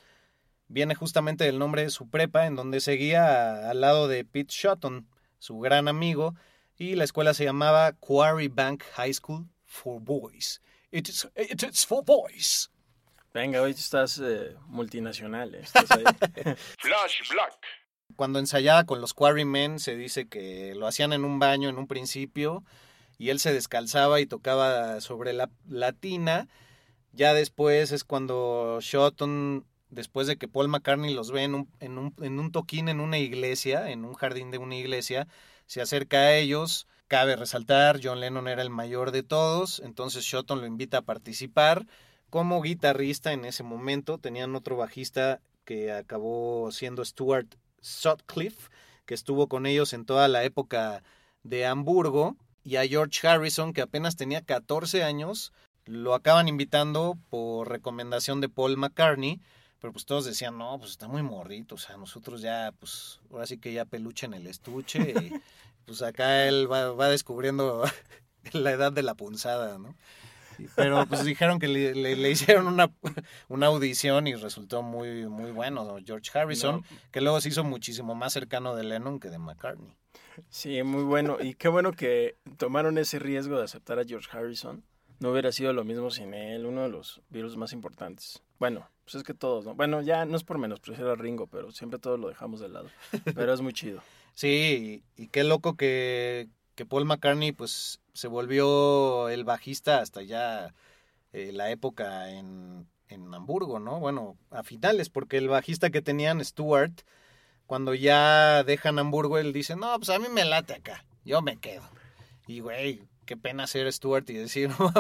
viene 0.74 0.96
justamente 0.96 1.44
del 1.44 1.60
nombre 1.60 1.82
de 1.82 1.90
su 1.90 2.10
prepa, 2.10 2.46
en 2.46 2.56
donde 2.56 2.80
seguía 2.80 3.70
al 3.70 3.80
lado 3.80 4.08
de 4.08 4.24
Pete 4.24 4.52
Shotton, 4.52 5.08
su 5.38 5.60
gran 5.60 5.87
amigo, 5.87 6.34
y 6.76 6.96
la 6.96 7.04
escuela 7.04 7.32
se 7.32 7.44
llamaba 7.44 7.92
Quarry 7.92 8.48
Bank 8.48 8.82
High 8.96 9.14
School 9.14 9.46
for 9.64 10.00
boys. 10.00 10.60
It 10.90 11.08
is, 11.08 11.28
it 11.37 11.62
is 11.62 11.87
for 11.87 12.04
boys. 12.04 12.70
Venga, 13.32 13.62
hoy 13.62 13.70
estás 13.70 14.20
eh, 14.22 14.56
multinacional. 14.66 15.54
Eh, 15.54 15.64
Flash 16.78 17.30
Black. 17.30 17.56
Cuando 18.16 18.40
ensayaba 18.40 18.84
con 18.84 19.00
los 19.00 19.14
Quarrymen 19.14 19.78
se 19.78 19.96
dice 19.96 20.28
que 20.28 20.74
lo 20.74 20.88
hacían 20.88 21.12
en 21.12 21.24
un 21.24 21.38
baño 21.38 21.68
en 21.68 21.78
un 21.78 21.87
principio 21.87 22.64
y 23.16 23.30
él 23.30 23.38
se 23.38 23.52
descalzaba 23.52 24.20
y 24.20 24.26
tocaba 24.26 25.00
sobre 25.00 25.32
la, 25.32 25.50
latina 25.68 26.48
Ya 27.12 27.32
después 27.32 27.92
es 27.92 28.02
cuando 28.02 28.78
Shotton, 28.80 29.64
después 29.94 30.26
de 30.26 30.37
que 30.37 30.48
Paul 30.48 30.68
McCartney 30.68 31.14
los 31.14 31.30
ve 31.30 31.44
en 31.44 31.54
un, 31.54 31.68
en 31.80 31.98
un, 31.98 32.14
en 32.20 32.38
un 32.38 32.52
toquín 32.52 32.88
en 32.88 33.00
una 33.00 33.18
iglesia, 33.18 33.90
en 33.90 34.04
un 34.04 34.14
jardín 34.14 34.50
de 34.50 34.59
una 34.59 34.76
iglesia, 34.76 35.26
se 35.66 35.80
acerca 35.80 36.18
a 36.18 36.37
ellos, 36.37 36.87
Cabe 37.07 37.37
resaltar, 37.37 38.00
John 38.02 38.20
Lennon 38.20 38.48
era 38.48 38.62
el 38.62 38.70
mayor 38.70 39.11
de 39.11 39.22
todos, 39.22 39.80
entonces 39.85 40.24
Shotton 40.24 40.61
lo 40.61 40.66
invita 40.66 40.98
a 40.98 41.02
participar 41.02 41.87
como 42.30 42.62
guitarrista 42.62 43.33
en 43.33 43.44
ese 43.44 43.62
momento. 43.62 44.16
Tenían 44.18 44.57
otro 44.57 44.76
bajista 44.76 45.40
que 45.64 45.92
acabó 45.92 46.72
siendo 46.72 47.04
Stuart 47.04 47.54
Sutcliffe, 47.80 48.70
que 49.04 49.14
estuvo 49.14 49.48
con 49.48 49.66
ellos 49.66 49.92
en 49.92 50.07
toda 50.07 50.28
la 50.28 50.44
época 50.44 51.02
de 51.42 51.66
Hamburgo, 51.66 52.37
y 52.64 52.76
a 52.76 52.87
George 52.87 53.26
Harrison, 53.28 53.74
que 53.74 53.83
apenas 53.83 54.16
tenía 54.16 54.40
14 54.40 55.04
años, 55.04 55.52
lo 55.85 56.14
acaban 56.14 56.48
invitando 56.48 57.18
por 57.28 57.68
recomendación 57.68 58.40
de 58.40 58.48
Paul 58.48 58.78
McCartney, 58.78 59.42
pero 59.85 59.92
pues 59.92 60.07
todos 60.07 60.25
decían, 60.25 60.57
no, 60.57 60.79
pues 60.79 60.92
está 60.92 61.09
muy 61.09 61.23
morrito, 61.23 61.75
o 61.75 61.79
sea, 61.79 61.99
nosotros 61.99 62.40
ya, 62.40 62.73
pues, 62.81 63.20
ahora 63.31 63.47
sí 63.47 63.59
que 63.59 63.70
ya 63.75 63.85
peluche 63.85 64.25
en 64.25 64.33
el 64.33 64.47
estuche, 64.47 65.11
y, 65.11 65.31
pues 65.85 66.01
acá 66.01 66.49
él 66.49 66.73
va, 66.73 67.09
descubriendo 67.11 67.85
la 68.55 68.70
edad 68.70 68.92
de 68.92 69.03
la 69.03 69.14
punzada, 69.14 69.77
¿no? 69.77 69.94
Pero 70.75 71.05
pues 71.05 71.23
dijeron 71.27 71.59
que 71.59 71.68
le, 71.68 72.31
hicieron 72.31 72.66
una, 72.66 72.90
una, 73.49 73.66
audición 73.66 74.27
y 74.27 74.35
resultó 74.37 74.81
muy, 74.81 75.27
muy 75.27 75.51
bueno 75.51 75.99
George 76.03 76.31
Harrison, 76.33 76.83
que 77.11 77.20
luego 77.20 77.42
se 77.42 77.51
hizo 77.51 77.62
muchísimo 77.62 78.14
más 78.14 78.33
cercano 78.33 78.75
de 78.75 78.85
Lennon 78.85 79.20
que 79.20 79.29
de 79.29 79.38
McCartney. 79.38 79.99
Sí, 80.49 80.83
muy 80.83 81.03
bueno. 81.03 81.37
Y 81.42 81.53
qué 81.53 81.68
bueno 81.68 81.92
que 81.92 82.37
tomaron 82.57 82.97
ese 82.97 83.18
riesgo 83.18 83.59
de 83.59 83.64
aceptar 83.64 83.99
a 83.99 84.05
George 84.05 84.31
Harrison. 84.33 84.83
No 85.20 85.31
hubiera 85.31 85.53
sido 85.53 85.72
lo 85.72 85.85
mismo 85.85 86.11
sin 86.11 86.35
él, 86.35 86.66
uno 86.66 86.83
de 86.83 86.88
los 86.88 87.20
virus 87.31 87.57
más 87.57 87.72
importantes. 87.72 88.42
Bueno, 88.59 88.88
pues 89.05 89.16
es 89.16 89.22
que 89.22 89.35
todos, 89.35 89.64
¿no? 89.64 89.74
Bueno, 89.74 90.03
ya 90.03 90.24
no 90.24 90.37
es 90.37 90.44
por 90.44 90.59
menos, 90.59 90.81
prefiero 90.81 91.12
a 91.12 91.16
Ringo, 91.16 91.46
pero 91.46 91.70
siempre 91.70 91.98
todos 91.98 92.18
lo 92.18 92.29
dejamos 92.29 92.61
de 92.61 92.68
lado. 92.68 92.88
Pero 93.35 93.53
es 93.53 93.61
muy 93.61 93.72
chido. 93.72 94.00
Sí, 94.37 95.05
y, 95.16 95.29
qué 95.29 95.44
loco 95.44 95.77
que, 95.77 96.48
que, 96.74 96.85
Paul 96.85 97.05
McCartney 97.05 97.53
pues 97.53 98.00
se 98.14 98.27
volvió 98.27 99.29
el 99.29 99.44
bajista 99.44 100.00
hasta 100.00 100.22
ya 100.22 100.74
eh, 101.33 101.53
la 101.53 101.70
época 101.70 102.31
en, 102.31 102.88
en 103.07 103.33
Hamburgo, 103.33 103.79
¿no? 103.79 104.00
Bueno, 104.00 104.37
a 104.50 104.64
finales, 104.64 105.09
porque 105.09 105.38
el 105.38 105.48
bajista 105.48 105.90
que 105.90 106.03
tenían, 106.03 106.44
Stuart, 106.44 107.03
cuando 107.66 107.94
ya 107.94 108.64
dejan 108.64 108.98
Hamburgo, 108.98 109.38
él 109.38 109.53
dice, 109.53 109.77
no, 109.77 109.96
pues 109.98 110.11
a 110.11 110.18
mí 110.18 110.27
me 110.31 110.44
late 110.44 110.74
acá, 110.74 111.05
yo 111.24 111.40
me 111.40 111.57
quedo. 111.57 111.88
Y 112.46 112.61
güey, 112.61 113.03
qué 113.24 113.37
pena 113.37 113.66
ser 113.66 113.92
Stuart 113.92 114.28
y 114.30 114.34
decir, 114.34 114.68
no 114.78 114.92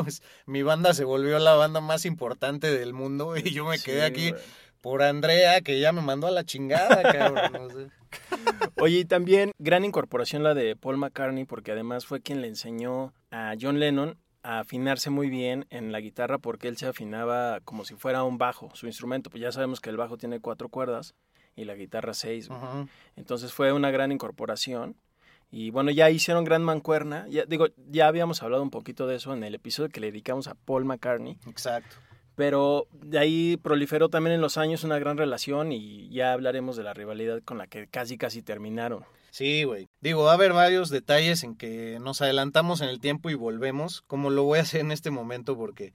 mi 0.46 0.62
banda 0.62 0.94
se 0.94 1.04
volvió 1.04 1.38
la 1.38 1.54
banda 1.54 1.80
más 1.80 2.04
importante 2.04 2.70
del 2.76 2.92
mundo 2.92 3.36
y 3.36 3.50
yo 3.50 3.64
me 3.64 3.78
quedé 3.78 4.04
aquí 4.04 4.32
por 4.80 5.02
Andrea, 5.02 5.62
que 5.62 5.80
ya 5.80 5.92
me 5.92 6.02
mandó 6.02 6.26
a 6.26 6.30
la 6.30 6.44
chingada, 6.44 7.02
cabrón. 7.12 7.52
No 7.52 7.70
sé. 7.70 7.88
Oye, 8.76 8.98
y 8.98 9.04
también 9.06 9.52
gran 9.58 9.82
incorporación 9.84 10.42
la 10.42 10.52
de 10.52 10.76
Paul 10.76 10.98
McCartney, 10.98 11.46
porque 11.46 11.72
además 11.72 12.04
fue 12.04 12.20
quien 12.20 12.42
le 12.42 12.48
enseñó 12.48 13.14
a 13.30 13.54
John 13.58 13.80
Lennon 13.80 14.18
a 14.42 14.58
afinarse 14.58 15.08
muy 15.08 15.30
bien 15.30 15.64
en 15.70 15.90
la 15.90 16.00
guitarra, 16.00 16.36
porque 16.36 16.68
él 16.68 16.76
se 16.76 16.86
afinaba 16.86 17.60
como 17.60 17.86
si 17.86 17.94
fuera 17.94 18.24
un 18.24 18.36
bajo, 18.36 18.70
su 18.74 18.86
instrumento. 18.86 19.30
Pues 19.30 19.40
ya 19.40 19.52
sabemos 19.52 19.80
que 19.80 19.88
el 19.88 19.96
bajo 19.96 20.18
tiene 20.18 20.40
cuatro 20.40 20.68
cuerdas. 20.68 21.14
y 21.56 21.64
la 21.64 21.74
guitarra 21.74 22.12
6. 22.14 22.50
Ujú. 22.50 22.88
Entonces 23.16 23.52
fue 23.52 23.72
una 23.72 23.90
gran 23.90 24.12
incorporación. 24.12 24.96
Y 25.56 25.70
bueno, 25.70 25.92
ya 25.92 26.10
hicieron 26.10 26.42
gran 26.42 26.64
mancuerna. 26.64 27.28
Ya, 27.28 27.44
digo, 27.44 27.68
ya 27.88 28.08
habíamos 28.08 28.42
hablado 28.42 28.60
un 28.60 28.70
poquito 28.70 29.06
de 29.06 29.14
eso 29.14 29.32
en 29.32 29.44
el 29.44 29.54
episodio 29.54 29.88
que 29.88 30.00
le 30.00 30.08
dedicamos 30.08 30.48
a 30.48 30.56
Paul 30.56 30.84
McCartney. 30.84 31.38
Exacto. 31.46 31.94
Pero 32.34 32.88
de 32.90 33.20
ahí 33.20 33.56
proliferó 33.62 34.08
también 34.08 34.34
en 34.34 34.40
los 34.40 34.58
años 34.58 34.82
una 34.82 34.98
gran 34.98 35.16
relación 35.16 35.70
y 35.70 36.08
ya 36.08 36.32
hablaremos 36.32 36.76
de 36.76 36.82
la 36.82 36.92
rivalidad 36.92 37.40
con 37.44 37.56
la 37.56 37.68
que 37.68 37.86
casi 37.86 38.18
casi 38.18 38.42
terminaron. 38.42 39.04
Sí, 39.30 39.62
güey. 39.62 39.86
Digo, 40.00 40.24
va 40.24 40.32
a 40.32 40.34
haber 40.34 40.52
varios 40.52 40.90
detalles 40.90 41.44
en 41.44 41.54
que 41.54 42.00
nos 42.00 42.20
adelantamos 42.20 42.80
en 42.80 42.88
el 42.88 42.98
tiempo 42.98 43.30
y 43.30 43.34
volvemos, 43.34 44.02
como 44.08 44.30
lo 44.30 44.42
voy 44.42 44.58
a 44.58 44.62
hacer 44.62 44.80
en 44.80 44.90
este 44.90 45.12
momento, 45.12 45.56
porque 45.56 45.92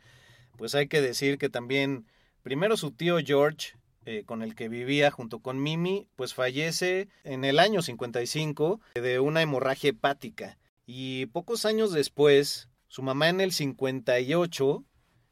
pues 0.55 0.73
hay 0.73 0.87
que 0.87 1.01
decir 1.01 1.37
que 1.37 1.49
también, 1.49 2.05
primero 2.43 2.77
su 2.77 2.91
tío 2.91 3.17
George, 3.17 3.73
eh, 4.05 4.23
con 4.25 4.41
el 4.41 4.55
que 4.55 4.69
vivía 4.69 5.11
junto 5.11 5.39
con 5.39 5.61
Mimi, 5.61 6.07
pues 6.15 6.33
fallece 6.33 7.09
en 7.23 7.43
el 7.45 7.59
año 7.59 7.81
55 7.81 8.79
de 8.95 9.19
una 9.19 9.41
hemorragia 9.41 9.91
hepática. 9.91 10.57
Y 10.85 11.27
pocos 11.27 11.65
años 11.65 11.91
después, 11.91 12.69
su 12.87 13.03
mamá 13.03 13.29
en 13.29 13.41
el 13.41 13.51
58 13.51 14.83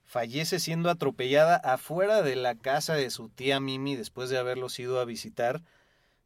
fallece 0.03 0.59
siendo 0.59 0.89
atropellada 0.89 1.55
afuera 1.57 2.21
de 2.21 2.35
la 2.35 2.55
casa 2.55 2.95
de 2.95 3.09
su 3.09 3.29
tía 3.29 3.59
Mimi 3.59 3.95
después 3.95 4.29
de 4.29 4.37
haberlos 4.37 4.79
ido 4.79 4.99
a 4.99 5.05
visitar 5.05 5.63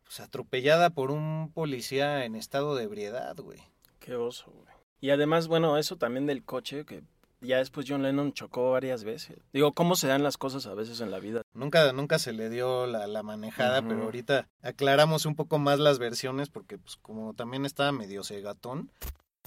pues 0.03 0.19
atropellada 0.19 0.89
por 0.89 1.09
un 1.09 1.51
policía 1.53 2.25
en 2.25 2.35
estado 2.35 2.75
de 2.75 2.83
ebriedad, 2.83 3.37
güey. 3.37 3.59
Qué 3.99 4.15
oso, 4.15 4.51
güey. 4.51 4.75
Y 4.99 5.09
además, 5.09 5.47
bueno, 5.47 5.77
eso 5.77 5.95
también 5.95 6.25
del 6.25 6.43
coche, 6.43 6.85
que 6.85 7.01
ya 7.41 7.57
después 7.57 7.85
John 7.89 8.03
Lennon 8.03 8.33
chocó 8.33 8.71
varias 8.71 9.03
veces. 9.03 9.37
Digo, 9.51 9.73
¿cómo 9.73 9.95
se 9.95 10.07
dan 10.07 10.23
las 10.23 10.37
cosas 10.37 10.67
a 10.67 10.73
veces 10.73 11.01
en 11.01 11.11
la 11.11 11.19
vida? 11.19 11.41
Nunca, 11.53 11.91
nunca 11.91 12.19
se 12.19 12.33
le 12.33 12.49
dio 12.49 12.85
la, 12.87 13.07
la 13.07 13.23
manejada, 13.23 13.81
pero 13.81 14.03
ahorita 14.03 14.47
aclaramos 14.61 15.25
un 15.25 15.35
poco 15.35 15.57
más 15.59 15.79
las 15.79 15.99
versiones 15.99 16.49
porque 16.49 16.77
pues 16.77 16.95
como 16.97 17.33
también 17.33 17.65
estaba 17.65 17.91
medio 17.91 18.23
cegatón, 18.23 18.91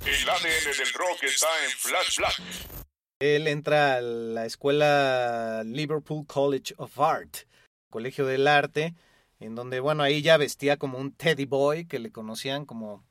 El 0.04 0.28
ADN 0.28 0.78
del 0.78 0.92
rock 0.92 1.22
está 1.22 1.46
en 1.64 1.70
Flash 1.70 2.18
Black. 2.18 2.42
él 3.20 3.46
entra 3.46 3.96
a 3.96 4.00
la 4.00 4.44
escuela 4.44 5.62
Liverpool 5.64 6.26
College 6.26 6.74
of 6.76 6.98
Art, 6.98 7.36
Colegio 7.90 8.26
del 8.26 8.48
Arte, 8.48 8.94
en 9.38 9.54
donde, 9.54 9.80
bueno, 9.80 10.02
ahí 10.02 10.20
ya 10.20 10.36
vestía 10.36 10.76
como 10.76 10.98
un 10.98 11.12
teddy 11.12 11.44
boy, 11.44 11.86
que 11.86 11.98
le 11.98 12.10
conocían 12.10 12.66
como 12.66 13.04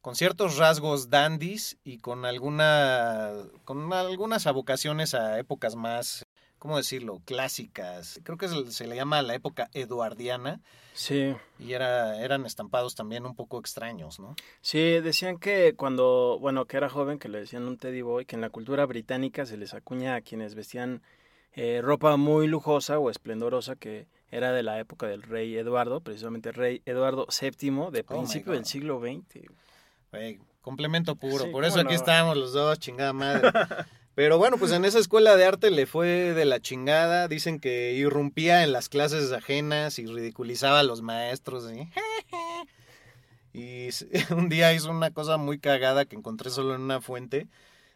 con 0.00 0.14
ciertos 0.14 0.56
rasgos 0.56 1.10
dandies 1.10 1.76
y 1.84 1.98
con 1.98 2.24
alguna 2.24 3.32
con 3.64 3.92
algunas 3.92 4.46
avocaciones 4.46 5.14
a 5.14 5.38
épocas 5.38 5.76
más 5.76 6.26
¿cómo 6.58 6.76
decirlo? 6.76 7.20
clásicas. 7.24 8.20
Creo 8.24 8.36
que 8.36 8.48
se, 8.48 8.86
le 8.86 8.96
llama 8.96 9.22
la 9.22 9.34
época 9.34 9.70
eduardiana 9.74 10.60
Sí, 10.92 11.34
y 11.60 11.72
era 11.72 12.20
eran 12.20 12.44
estampados 12.44 12.96
también 12.96 13.24
un 13.24 13.36
poco 13.36 13.60
extraños, 13.60 14.18
¿no? 14.18 14.34
sí, 14.60 14.78
decían 15.00 15.38
que 15.38 15.74
cuando, 15.76 16.38
bueno, 16.40 16.64
que 16.64 16.76
era 16.76 16.88
joven, 16.88 17.20
que 17.20 17.28
le 17.28 17.38
decían 17.38 17.68
un 17.68 17.78
teddy 17.78 18.02
boy, 18.02 18.24
que 18.24 18.34
en 18.34 18.42
la 18.42 18.50
cultura 18.50 18.84
británica 18.84 19.46
se 19.46 19.56
les 19.56 19.74
acuña 19.74 20.16
a 20.16 20.20
quienes 20.22 20.56
vestían 20.56 21.02
eh, 21.52 21.80
ropa 21.82 22.16
muy 22.16 22.48
lujosa 22.48 22.98
o 22.98 23.10
esplendorosa, 23.10 23.76
que 23.76 24.06
era 24.30 24.52
de 24.52 24.64
la 24.64 24.80
época 24.80 25.06
del 25.06 25.22
rey 25.22 25.56
Eduardo, 25.56 26.00
precisamente 26.00 26.50
rey 26.50 26.82
Eduardo 26.84 27.26
VII, 27.28 27.90
de 27.92 28.00
Oh 28.00 28.04
principio 28.04 28.52
del 28.52 28.64
siglo 28.64 29.00
XX. 29.00 29.46
Complemento 30.60 31.16
puro. 31.16 31.44
Sí, 31.44 31.50
Por 31.50 31.64
eso 31.64 31.80
aquí 31.80 31.90
no. 31.90 31.96
estamos 31.96 32.36
los 32.36 32.52
dos, 32.52 32.78
chingada 32.78 33.12
madre. 33.12 33.50
Pero 34.14 34.36
bueno, 34.36 34.58
pues 34.58 34.72
en 34.72 34.84
esa 34.84 34.98
escuela 34.98 35.36
de 35.36 35.44
arte 35.44 35.70
le 35.70 35.86
fue 35.86 36.34
de 36.34 36.44
la 36.44 36.60
chingada. 36.60 37.28
Dicen 37.28 37.60
que 37.60 37.92
irrumpía 37.92 38.64
en 38.64 38.72
las 38.72 38.88
clases 38.88 39.30
ajenas 39.32 39.98
y 39.98 40.06
ridiculizaba 40.06 40.80
a 40.80 40.84
los 40.84 41.02
maestros. 41.02 41.64
Y 43.54 43.88
un 44.30 44.48
día 44.48 44.72
hizo 44.72 44.90
una 44.90 45.10
cosa 45.10 45.36
muy 45.36 45.58
cagada 45.58 46.04
que 46.04 46.14
encontré 46.16 46.50
solo 46.50 46.74
en 46.74 46.82
una 46.82 47.00
fuente. 47.00 47.48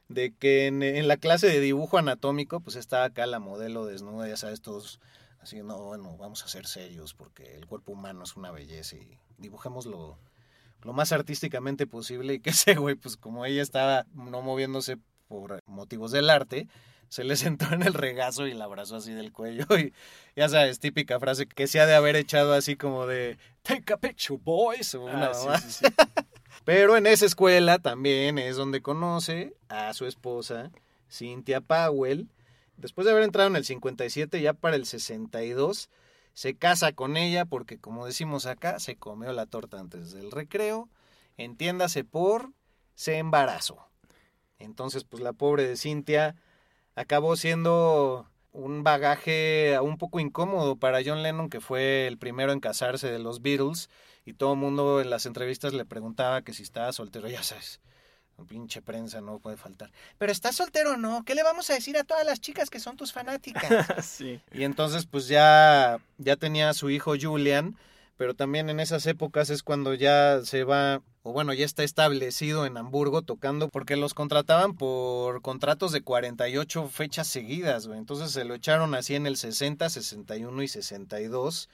De 0.09 0.35
que 0.35 0.67
en, 0.67 0.83
en 0.83 1.09
la 1.09 1.17
clase 1.19 1.47
de 1.47 1.61
dibujo 1.61 1.99
anatómico, 1.99 2.61
pues 2.61 2.77
estaba 2.77 3.05
acá 3.05 3.27
la 3.27 3.39
modelo 3.39 3.87
desnuda, 3.87 4.29
ya 4.29 4.37
sabes, 4.37 4.61
todos 4.61 5.01
así, 5.41 5.63
no, 5.63 5.79
bueno, 5.79 6.17
vamos 6.17 6.45
a 6.45 6.49
ser 6.49 6.67
serios 6.67 7.15
porque 7.15 7.55
el 7.55 7.67
cuerpo 7.67 7.93
humano 7.93 8.25
es 8.25 8.37
una 8.37 8.51
belleza 8.51 8.97
y 8.97 9.19
dibujémoslo 9.39 10.19
lo 10.83 10.93
más 10.93 11.13
artísticamente 11.13 11.87
posible 11.87 12.35
y 12.35 12.41
que 12.41 12.51
ese 12.67 12.75
güey, 12.75 12.95
pues 12.95 13.17
como 13.17 13.45
ella 13.45 13.63
estaba 13.63 14.07
no 14.15 14.43
moviéndose 14.43 14.99
por 15.29 15.61
motivos 15.67 16.11
del 16.13 16.29
arte, 16.31 16.69
se 17.09 17.25
le 17.25 17.37
sentó 17.37 17.73
en 17.75 17.83
el 17.83 17.93
regazo 17.95 18.47
y 18.47 18.55
la 18.55 18.65
abrazó 18.65 18.97
así 18.97 19.13
del 19.13 19.33
cuello 19.33 19.67
y 19.79 19.93
ya 20.37 20.49
sabes, 20.49 20.79
típica 20.81 21.21
frase 21.21 21.47
que 21.47 21.67
se 21.67 21.81
ha 21.81 21.87
de 21.87 21.95
haber 21.95 22.17
echado 22.17 22.55
así 22.55 22.77
como 22.77 23.07
de 23.07 23.39
take 23.63 23.93
a 23.93 23.97
picture 23.99 24.41
boys 24.43 24.95
o 24.95 25.03
una 25.05 25.27
Ah, 25.27 25.35
sí, 25.35 25.47
mamá. 25.47 25.59
sí, 25.59 25.71
sí. 25.71 25.85
Pero 26.65 26.97
en 26.97 27.07
esa 27.07 27.27
escuela 27.27 27.79
también 27.81 28.39
es 28.39 28.57
donde 28.57 28.83
conoce 28.83 29.55
a 29.69 29.93
su 29.95 30.07
esposa, 30.07 30.71
Cynthia 31.11 31.61
Powell. 31.61 32.29
Después 32.77 33.05
de 33.05 33.11
haber 33.11 33.25
entrado 33.25 33.49
en 33.49 33.57
el 33.57 33.65
57, 33.65 34.41
ya 34.41 34.53
para 34.53 34.77
el 34.77 34.87
62, 34.87 35.89
se 36.35 36.57
casa 36.57 36.93
con 36.93 37.17
ella 37.17 37.45
porque, 37.45 37.79
como 37.79 38.07
decimos 38.07 38.47
acá, 38.47 38.79
se 38.79 38.97
comió 38.97 39.33
la 39.33 39.47
torta 39.47 39.79
antes 39.79 40.13
del 40.13 40.31
recreo. 40.31 40.89
Entiéndase 41.37 42.05
por 42.05 42.53
se 42.95 43.19
embarazó. 43.19 43.89
Entonces, 44.59 45.05
pues 45.05 45.23
la 45.23 45.33
pobre 45.33 45.67
de 45.67 45.77
Cynthia 45.77 46.37
acabó 46.95 47.37
siendo 47.37 48.29
un 48.53 48.83
bagaje 48.85 49.79
un 49.81 49.99
poco 49.99 50.21
incómodo 50.21 50.77
para 50.77 51.01
John 51.05 51.23
Lennon, 51.23 51.49
que 51.49 51.61
fue 51.61 52.07
el 52.07 52.19
primero 52.19 52.53
en 52.53 52.61
casarse 52.61 53.11
de 53.11 53.19
los 53.19 53.43
Beatles, 53.43 53.89
y 54.25 54.35
todo 54.35 54.53
el 54.53 54.59
mundo 54.59 55.01
en 55.01 55.11
las 55.11 55.27
entrevistas 55.27 55.73
le 55.73 55.85
preguntaba 55.85 56.43
que 56.43 56.53
si 56.53 56.63
estaba 56.63 56.93
soltero, 56.93 57.29
ya 57.29 57.43
sabes. 57.43 57.81
Pinche 58.49 58.83
prensa 58.83 59.21
no 59.21 59.39
puede 59.39 59.57
faltar. 59.57 59.93
Pero 60.19 60.33
estás 60.33 60.57
soltero 60.57 60.93
o 60.93 60.97
no? 60.97 61.25
¿Qué 61.25 61.35
le 61.35 61.43
vamos 61.43 61.71
a 61.71 61.75
decir 61.75 61.97
a 61.97 62.05
todas 62.05 62.27
las 62.27 62.41
chicas 62.41 62.71
que 62.71 62.81
son 62.81 62.97
tus 62.97 63.13
fanáticas? 63.13 63.87
sí. 64.05 64.41
Y 64.53 64.65
entonces 64.65 65.07
pues 65.07 65.29
ya, 65.29 65.99
ya 66.19 66.37
tenía 66.37 66.71
a 66.71 66.75
su 66.75 66.91
hijo 66.91 67.15
Julian, 67.21 67.77
pero 68.17 68.35
también 68.35 68.71
en 68.71 68.81
esas 68.81 69.07
épocas 69.07 69.51
es 69.51 69.63
cuando 69.63 69.95
ya 69.95 70.41
se 70.45 70.65
va, 70.65 71.03
o 71.23 71.33
bueno, 71.33 71.53
ya 71.53 71.65
está 71.65 71.83
establecido 71.83 72.67
en 72.67 72.77
Hamburgo 72.77 73.23
tocando, 73.23 73.69
porque 73.69 73.97
los 73.97 74.15
contrataban 74.15 74.75
por 74.75 75.43
contratos 75.43 75.93
de 75.93 76.03
48 76.03 76.89
fechas 76.89 77.27
seguidas, 77.27 77.87
güey. 77.87 77.99
Entonces 77.99 78.33
se 78.33 78.45
lo 78.45 78.55
echaron 78.55 78.95
así 78.95 79.15
en 79.15 79.27
el 79.27 79.37
60, 79.37 79.89
61 79.89 80.63
y 80.63 80.69
62. 80.69 81.69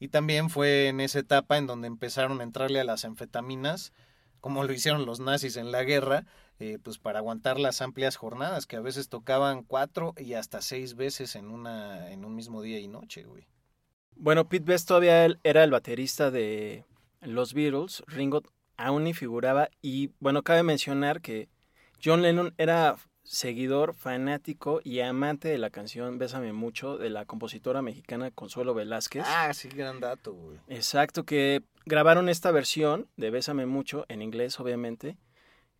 Y 0.00 0.08
también 0.08 0.48
fue 0.48 0.88
en 0.88 1.00
esa 1.00 1.18
etapa 1.18 1.58
en 1.58 1.66
donde 1.66 1.86
empezaron 1.86 2.40
a 2.40 2.44
entrarle 2.44 2.80
a 2.80 2.84
las 2.84 3.04
anfetaminas, 3.04 3.92
como 4.40 4.64
lo 4.64 4.72
hicieron 4.72 5.06
los 5.06 5.20
nazis 5.20 5.56
en 5.56 5.72
la 5.72 5.84
guerra, 5.84 6.24
eh, 6.58 6.78
pues 6.82 6.98
para 6.98 7.20
aguantar 7.20 7.58
las 7.58 7.80
amplias 7.80 8.16
jornadas, 8.16 8.66
que 8.66 8.76
a 8.76 8.80
veces 8.80 9.08
tocaban 9.08 9.62
cuatro 9.62 10.14
y 10.16 10.34
hasta 10.34 10.60
seis 10.62 10.94
veces 10.94 11.36
en, 11.36 11.50
una, 11.50 12.10
en 12.10 12.24
un 12.24 12.34
mismo 12.34 12.62
día 12.62 12.78
y 12.78 12.88
noche, 12.88 13.24
güey. 13.24 13.46
Bueno, 14.16 14.48
Pete 14.48 14.64
Best 14.66 14.86
todavía 14.88 15.26
era 15.42 15.64
el 15.64 15.70
baterista 15.70 16.30
de 16.30 16.84
los 17.22 17.54
Beatles, 17.54 18.02
Ringo 18.06 18.42
aún 18.76 19.04
ni 19.04 19.14
figuraba 19.14 19.70
y 19.82 20.10
bueno, 20.20 20.42
cabe 20.42 20.62
mencionar 20.62 21.20
que 21.20 21.48
John 22.02 22.22
Lennon 22.22 22.54
era 22.58 22.96
seguidor, 23.22 23.94
fanático 23.94 24.80
y 24.82 25.00
amante 25.00 25.48
de 25.48 25.58
la 25.58 25.70
canción 25.70 26.18
Bésame 26.18 26.52
mucho 26.52 26.98
de 26.98 27.10
la 27.10 27.26
compositora 27.26 27.80
mexicana 27.80 28.30
Consuelo 28.30 28.74
Velázquez. 28.74 29.24
Ah, 29.26 29.52
sí, 29.54 29.68
gran 29.68 30.00
dato, 30.00 30.32
güey. 30.32 30.58
Exacto, 30.66 31.24
que 31.24 31.62
grabaron 31.84 32.28
esta 32.28 32.50
versión 32.50 33.08
de 33.16 33.30
Bésame 33.30 33.66
mucho 33.66 34.06
en 34.08 34.22
inglés, 34.22 34.58
obviamente, 34.60 35.16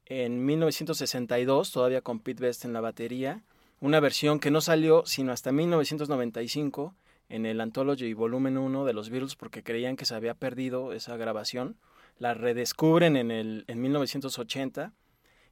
en 0.06 0.44
1962, 0.44 1.70
todavía 1.70 2.00
con 2.00 2.20
Pete 2.20 2.42
Best 2.42 2.64
en 2.64 2.72
la 2.72 2.80
batería, 2.80 3.42
una 3.80 4.00
versión 4.00 4.40
que 4.40 4.50
no 4.50 4.60
salió 4.60 5.04
sino 5.06 5.32
hasta 5.32 5.52
1995 5.52 6.94
en 7.28 7.46
el 7.46 7.60
Anthology 7.60 8.12
Volumen 8.12 8.58
1 8.58 8.84
de 8.84 8.92
los 8.92 9.08
Beatles 9.08 9.36
porque 9.36 9.62
creían 9.62 9.96
que 9.96 10.04
se 10.04 10.14
había 10.14 10.34
perdido 10.34 10.92
esa 10.92 11.16
grabación. 11.16 11.76
La 12.18 12.34
redescubren 12.34 13.16
en, 13.16 13.30
el, 13.30 13.64
en 13.68 13.80
1980. 13.80 14.92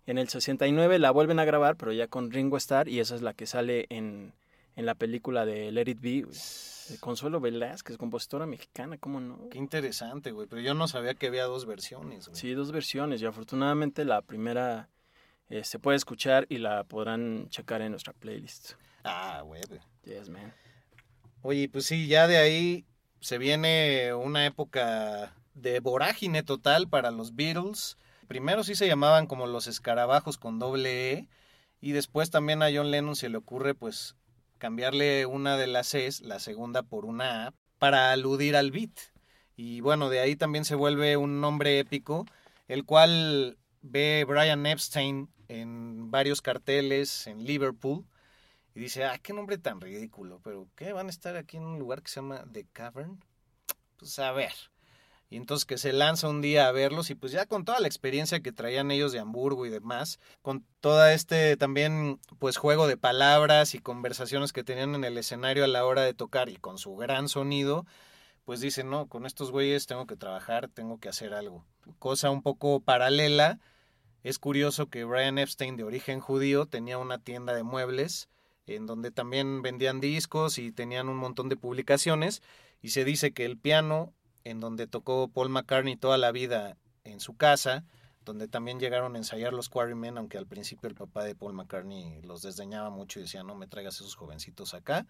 En 0.06 0.18
el 0.18 0.28
69 0.28 0.98
la 0.98 1.12
vuelven 1.12 1.38
a 1.38 1.44
grabar, 1.44 1.76
pero 1.76 1.92
ya 1.92 2.08
con 2.08 2.30
Ringo 2.30 2.56
Starr, 2.56 2.88
y 2.88 2.98
esa 2.98 3.14
es 3.14 3.22
la 3.22 3.34
que 3.34 3.46
sale 3.46 3.87
en, 3.90 4.34
en 4.78 4.86
la 4.86 4.94
película 4.94 5.44
de 5.44 5.72
Let 5.72 5.90
It 5.90 6.00
Be. 6.00 6.22
güey. 6.22 6.38
Consuelo 7.00 7.40
Velázquez, 7.40 7.96
compositora 7.98 8.46
mexicana, 8.46 8.96
¿cómo 8.96 9.18
no? 9.18 9.48
Qué 9.50 9.58
interesante, 9.58 10.30
güey. 10.30 10.46
Pero 10.46 10.62
yo 10.62 10.72
no 10.72 10.86
sabía 10.86 11.14
que 11.14 11.26
había 11.26 11.46
dos 11.46 11.66
versiones, 11.66 12.28
güey. 12.28 12.40
Sí, 12.40 12.54
dos 12.54 12.70
versiones 12.70 13.20
y 13.20 13.26
afortunadamente 13.26 14.04
la 14.04 14.22
primera 14.22 14.88
eh, 15.48 15.64
se 15.64 15.80
puede 15.80 15.96
escuchar 15.96 16.46
y 16.48 16.58
la 16.58 16.84
podrán 16.84 17.48
checar 17.50 17.82
en 17.82 17.90
nuestra 17.90 18.12
playlist. 18.12 18.74
Ah, 19.02 19.42
güey. 19.44 19.60
Yes, 20.04 20.28
man. 20.28 20.54
Oye, 21.42 21.68
pues 21.68 21.84
sí, 21.86 22.06
ya 22.06 22.28
de 22.28 22.36
ahí 22.36 22.86
se 23.18 23.38
viene 23.38 24.14
una 24.14 24.46
época 24.46 25.34
de 25.54 25.80
vorágine 25.80 26.44
total 26.44 26.88
para 26.88 27.10
los 27.10 27.34
Beatles. 27.34 27.98
Primero 28.28 28.62
sí 28.62 28.76
se 28.76 28.86
llamaban 28.86 29.26
como 29.26 29.48
los 29.48 29.66
escarabajos 29.66 30.38
con 30.38 30.60
doble 30.60 31.14
E. 31.14 31.28
Y 31.80 31.92
después 31.92 32.30
también 32.30 32.62
a 32.62 32.68
John 32.72 32.92
Lennon 32.92 33.16
se 33.16 33.28
le 33.28 33.38
ocurre 33.38 33.74
pues 33.74 34.14
cambiarle 34.58 35.26
una 35.26 35.56
de 35.56 35.66
las 35.66 35.88
Cs, 35.90 36.20
la 36.20 36.38
segunda 36.40 36.82
por 36.82 37.04
una 37.04 37.46
A, 37.46 37.54
para 37.78 38.12
aludir 38.12 38.56
al 38.56 38.70
beat. 38.70 38.90
Y 39.56 39.80
bueno, 39.80 40.10
de 40.10 40.20
ahí 40.20 40.36
también 40.36 40.64
se 40.64 40.74
vuelve 40.74 41.16
un 41.16 41.40
nombre 41.40 41.78
épico, 41.78 42.26
el 42.68 42.84
cual 42.84 43.58
ve 43.82 44.24
Brian 44.28 44.66
Epstein 44.66 45.28
en 45.48 46.10
varios 46.10 46.42
carteles 46.42 47.26
en 47.26 47.44
Liverpool 47.44 48.04
y 48.74 48.80
dice, 48.80 49.04
ah, 49.04 49.18
qué 49.18 49.32
nombre 49.32 49.58
tan 49.58 49.80
ridículo, 49.80 50.40
pero 50.44 50.68
¿qué? 50.76 50.92
¿Van 50.92 51.08
a 51.08 51.10
estar 51.10 51.36
aquí 51.36 51.56
en 51.56 51.64
un 51.64 51.78
lugar 51.78 52.02
que 52.02 52.10
se 52.10 52.20
llama 52.20 52.44
The 52.52 52.66
Cavern? 52.72 53.18
Pues 53.96 54.18
a 54.18 54.30
ver. 54.32 54.52
Y 55.30 55.36
entonces 55.36 55.66
que 55.66 55.76
se 55.76 55.92
lanza 55.92 56.28
un 56.28 56.40
día 56.40 56.68
a 56.68 56.72
verlos 56.72 57.10
y 57.10 57.14
pues 57.14 57.32
ya 57.32 57.44
con 57.44 57.64
toda 57.64 57.80
la 57.80 57.86
experiencia 57.86 58.40
que 58.40 58.52
traían 58.52 58.90
ellos 58.90 59.12
de 59.12 59.18
Hamburgo 59.18 59.66
y 59.66 59.70
demás, 59.70 60.18
con 60.40 60.64
toda 60.80 61.12
este 61.12 61.56
también 61.56 62.18
pues 62.38 62.56
juego 62.56 62.86
de 62.86 62.96
palabras 62.96 63.74
y 63.74 63.78
conversaciones 63.78 64.52
que 64.52 64.64
tenían 64.64 64.94
en 64.94 65.04
el 65.04 65.18
escenario 65.18 65.64
a 65.64 65.68
la 65.68 65.84
hora 65.84 66.02
de 66.02 66.14
tocar 66.14 66.48
y 66.48 66.56
con 66.56 66.78
su 66.78 66.96
gran 66.96 67.28
sonido, 67.28 67.84
pues 68.44 68.60
dicen, 68.60 68.88
no, 68.88 69.06
con 69.06 69.26
estos 69.26 69.50
güeyes 69.50 69.86
tengo 69.86 70.06
que 70.06 70.16
trabajar, 70.16 70.68
tengo 70.68 70.98
que 70.98 71.10
hacer 71.10 71.34
algo. 71.34 71.66
Cosa 71.98 72.30
un 72.30 72.40
poco 72.40 72.80
paralela, 72.80 73.60
es 74.22 74.38
curioso 74.38 74.86
que 74.86 75.04
Brian 75.04 75.38
Epstein 75.38 75.76
de 75.76 75.84
origen 75.84 76.20
judío 76.20 76.64
tenía 76.64 76.96
una 76.96 77.18
tienda 77.18 77.54
de 77.54 77.62
muebles 77.62 78.30
en 78.66 78.86
donde 78.86 79.10
también 79.10 79.62
vendían 79.62 80.00
discos 80.00 80.58
y 80.58 80.72
tenían 80.72 81.08
un 81.08 81.16
montón 81.16 81.48
de 81.48 81.56
publicaciones 81.56 82.42
y 82.80 82.90
se 82.90 83.04
dice 83.04 83.32
que 83.32 83.44
el 83.44 83.58
piano 83.58 84.12
en 84.48 84.61
donde 84.61 84.87
tocó 84.87 85.28
Paul 85.28 85.50
McCartney 85.50 85.96
toda 85.96 86.16
la 86.18 86.32
vida 86.32 86.76
en 87.04 87.20
su 87.20 87.37
casa, 87.37 87.84
donde 88.24 88.48
también 88.48 88.80
llegaron 88.80 89.14
a 89.14 89.18
ensayar 89.18 89.52
los 89.52 89.68
Quarrymen, 89.68 90.18
aunque 90.18 90.38
al 90.38 90.46
principio 90.46 90.88
el 90.88 90.94
papá 90.94 91.24
de 91.24 91.34
Paul 91.34 91.54
McCartney 91.54 92.20
los 92.22 92.42
desdeñaba 92.42 92.90
mucho 92.90 93.18
y 93.18 93.22
decía, 93.22 93.42
no 93.42 93.54
me 93.54 93.66
traigas 93.66 93.96
esos 93.96 94.14
jovencitos 94.14 94.74
acá. 94.74 95.06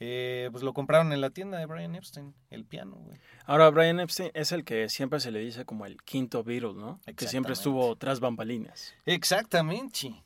Eh, 0.00 0.48
pues 0.50 0.64
lo 0.64 0.72
compraron 0.72 1.12
en 1.12 1.20
la 1.20 1.30
tienda 1.30 1.58
de 1.58 1.66
Brian 1.66 1.94
Epstein, 1.94 2.34
el 2.50 2.64
piano, 2.64 2.98
Ahora, 3.44 3.70
Brian 3.70 4.00
Epstein 4.00 4.32
es 4.34 4.50
el 4.50 4.64
que 4.64 4.88
siempre 4.88 5.20
se 5.20 5.30
le 5.30 5.38
dice 5.38 5.64
como 5.64 5.86
el 5.86 6.02
quinto 6.02 6.42
Beatle, 6.42 6.74
¿no? 6.74 7.00
Que 7.16 7.28
siempre 7.28 7.52
estuvo 7.52 7.94
tras 7.94 8.18
bambalinas. 8.18 8.94
Exactamente. 9.06 10.24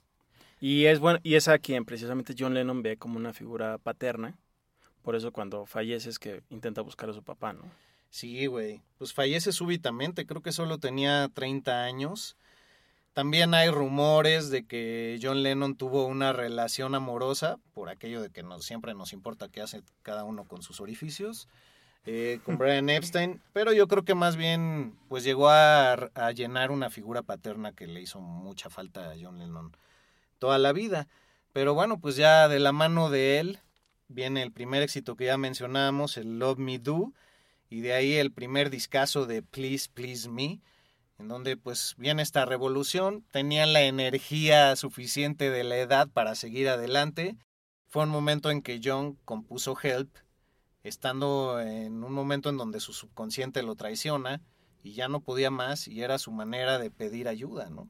Y 0.60 0.86
es 0.86 0.98
bueno, 0.98 1.18
y 1.22 1.34
es 1.34 1.48
a 1.48 1.58
quien 1.58 1.84
precisamente 1.84 2.34
John 2.38 2.54
Lennon 2.54 2.82
ve 2.82 2.96
como 2.96 3.18
una 3.18 3.34
figura 3.34 3.76
paterna. 3.76 4.38
Por 5.02 5.14
eso 5.14 5.30
cuando 5.30 5.66
fallece 5.66 6.08
es 6.08 6.18
que 6.18 6.42
intenta 6.48 6.80
buscar 6.80 7.10
a 7.10 7.12
su 7.12 7.22
papá, 7.22 7.52
¿no? 7.52 7.64
Sí, 8.10 8.46
güey. 8.46 8.82
Pues 8.98 9.12
fallece 9.12 9.52
súbitamente, 9.52 10.26
creo 10.26 10.42
que 10.42 10.52
solo 10.52 10.78
tenía 10.78 11.28
30 11.32 11.84
años. 11.84 12.36
También 13.12 13.54
hay 13.54 13.70
rumores 13.70 14.50
de 14.50 14.66
que 14.66 15.18
John 15.22 15.42
Lennon 15.42 15.74
tuvo 15.76 16.06
una 16.06 16.32
relación 16.32 16.94
amorosa, 16.94 17.58
por 17.72 17.88
aquello 17.88 18.20
de 18.20 18.30
que 18.30 18.42
nos, 18.42 18.64
siempre 18.64 18.94
nos 18.94 19.12
importa 19.12 19.48
qué 19.48 19.62
hace 19.62 19.82
cada 20.02 20.24
uno 20.24 20.44
con 20.44 20.62
sus 20.62 20.80
orificios, 20.80 21.48
eh, 22.04 22.40
con 22.44 22.58
Brian 22.58 22.90
Epstein, 22.90 23.40
pero 23.52 23.72
yo 23.72 23.88
creo 23.88 24.04
que 24.04 24.14
más 24.14 24.36
bien 24.36 24.98
pues 25.08 25.24
llegó 25.24 25.48
a, 25.48 25.92
a 25.94 26.32
llenar 26.32 26.70
una 26.70 26.90
figura 26.90 27.22
paterna 27.22 27.72
que 27.72 27.86
le 27.86 28.02
hizo 28.02 28.20
mucha 28.20 28.68
falta 28.68 29.10
a 29.10 29.14
John 29.18 29.38
Lennon 29.38 29.72
toda 30.38 30.58
la 30.58 30.72
vida. 30.72 31.08
Pero 31.52 31.72
bueno, 31.72 31.98
pues 31.98 32.16
ya 32.16 32.48
de 32.48 32.60
la 32.60 32.72
mano 32.72 33.08
de 33.08 33.38
él 33.40 33.60
viene 34.08 34.42
el 34.42 34.52
primer 34.52 34.82
éxito 34.82 35.16
que 35.16 35.24
ya 35.24 35.38
mencionamos, 35.38 36.18
el 36.18 36.38
Love 36.38 36.58
Me 36.58 36.78
Do, 36.78 37.12
y 37.68 37.80
de 37.80 37.92
ahí 37.92 38.14
el 38.14 38.32
primer 38.32 38.70
discazo 38.70 39.26
de 39.26 39.42
Please, 39.42 39.88
Please 39.92 40.28
Me, 40.28 40.60
en 41.18 41.28
donde 41.28 41.56
pues 41.56 41.94
viene 41.98 42.22
esta 42.22 42.44
revolución, 42.44 43.24
tenían 43.30 43.72
la 43.72 43.82
energía 43.82 44.76
suficiente 44.76 45.50
de 45.50 45.64
la 45.64 45.78
edad 45.78 46.08
para 46.08 46.34
seguir 46.34 46.68
adelante. 46.68 47.36
Fue 47.86 48.02
un 48.02 48.10
momento 48.10 48.50
en 48.50 48.62
que 48.62 48.80
John 48.82 49.18
compuso 49.24 49.76
Help, 49.82 50.14
estando 50.82 51.60
en 51.60 52.04
un 52.04 52.12
momento 52.12 52.50
en 52.50 52.56
donde 52.56 52.80
su 52.80 52.92
subconsciente 52.92 53.62
lo 53.62 53.74
traiciona 53.74 54.42
y 54.82 54.92
ya 54.92 55.08
no 55.08 55.20
podía 55.20 55.50
más 55.50 55.88
y 55.88 56.02
era 56.02 56.18
su 56.18 56.30
manera 56.30 56.78
de 56.78 56.90
pedir 56.90 57.28
ayuda, 57.28 57.70
¿no? 57.70 57.88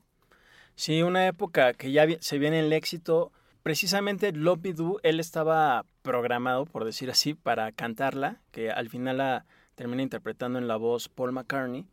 Sí, 0.76 1.02
una 1.02 1.26
época 1.26 1.74
que 1.74 1.90
ya 1.90 2.06
se 2.20 2.38
viene 2.38 2.60
el 2.60 2.72
éxito. 2.72 3.32
Precisamente 3.62 4.32
Love 4.32 4.60
Me 4.62 4.72
Do, 4.74 5.00
él 5.02 5.20
estaba 5.20 5.84
programado, 6.02 6.66
por 6.66 6.84
decir 6.84 7.10
así, 7.10 7.34
para 7.34 7.72
cantarla, 7.72 8.40
que 8.50 8.70
al 8.70 8.88
final 8.88 9.18
la 9.18 9.46
termina 9.76 10.02
interpretando 10.02 10.58
en 10.58 10.66
la 10.66 10.76
voz 10.76 11.08
Paul 11.08 11.30
McCartney. 11.30 11.86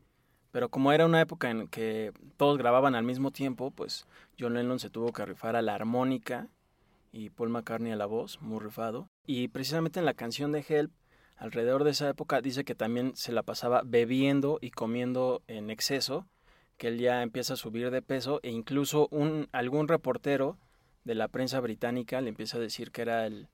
Pero 0.52 0.70
como 0.70 0.92
era 0.92 1.06
una 1.06 1.22
época 1.22 1.52
en 1.52 1.68
que 1.68 2.12
todos 2.38 2.58
grababan 2.58 2.96
al 2.96 3.04
mismo 3.04 3.32
tiempo, 3.32 3.70
pues 3.72 4.08
John 4.40 4.56
Lennon 4.56 4.80
se 4.80 4.90
tuvo 4.90 5.14
que 5.14 5.26
rifar 5.26 5.56
a 5.56 5.62
la 5.62 5.76
armónica 5.76 6.48
y 7.12 7.30
Paul 7.30 7.50
McCartney 7.50 7.92
a 7.92 7.96
la 7.96 8.08
voz, 8.08 8.42
muy 8.42 8.60
rifado. 8.60 9.08
Y 9.26 9.48
precisamente 9.50 10.00
en 10.00 10.06
la 10.06 10.14
canción 10.14 10.52
de 10.52 10.66
Help, 10.68 10.92
alrededor 11.38 11.84
de 11.84 11.92
esa 11.92 12.10
época, 12.10 12.42
dice 12.42 12.64
que 12.64 12.76
también 12.76 13.16
se 13.16 13.32
la 13.32 13.44
pasaba 13.44 13.84
bebiendo 13.86 14.58
y 14.62 14.72
comiendo 14.72 15.44
en 15.48 15.70
exceso 15.70 16.26
que 16.78 16.88
él 16.88 17.00
ya 17.00 17.22
empieza 17.22 17.54
a 17.54 17.58
subir 17.58 17.92
de 17.92 18.02
peso 18.02 18.40
e 18.44 18.50
incluso 18.50 19.08
un, 19.12 19.48
algún 19.52 19.88
reportero 19.88 20.58
de 21.04 21.16
la 21.16 21.28
prensa 21.28 21.60
británica 21.60 22.22
le 22.22 22.30
empieza 22.30 22.58
a 22.58 22.62
decir 22.62 22.92
que 22.92 23.02
era 23.02 23.26
el, 23.26 23.48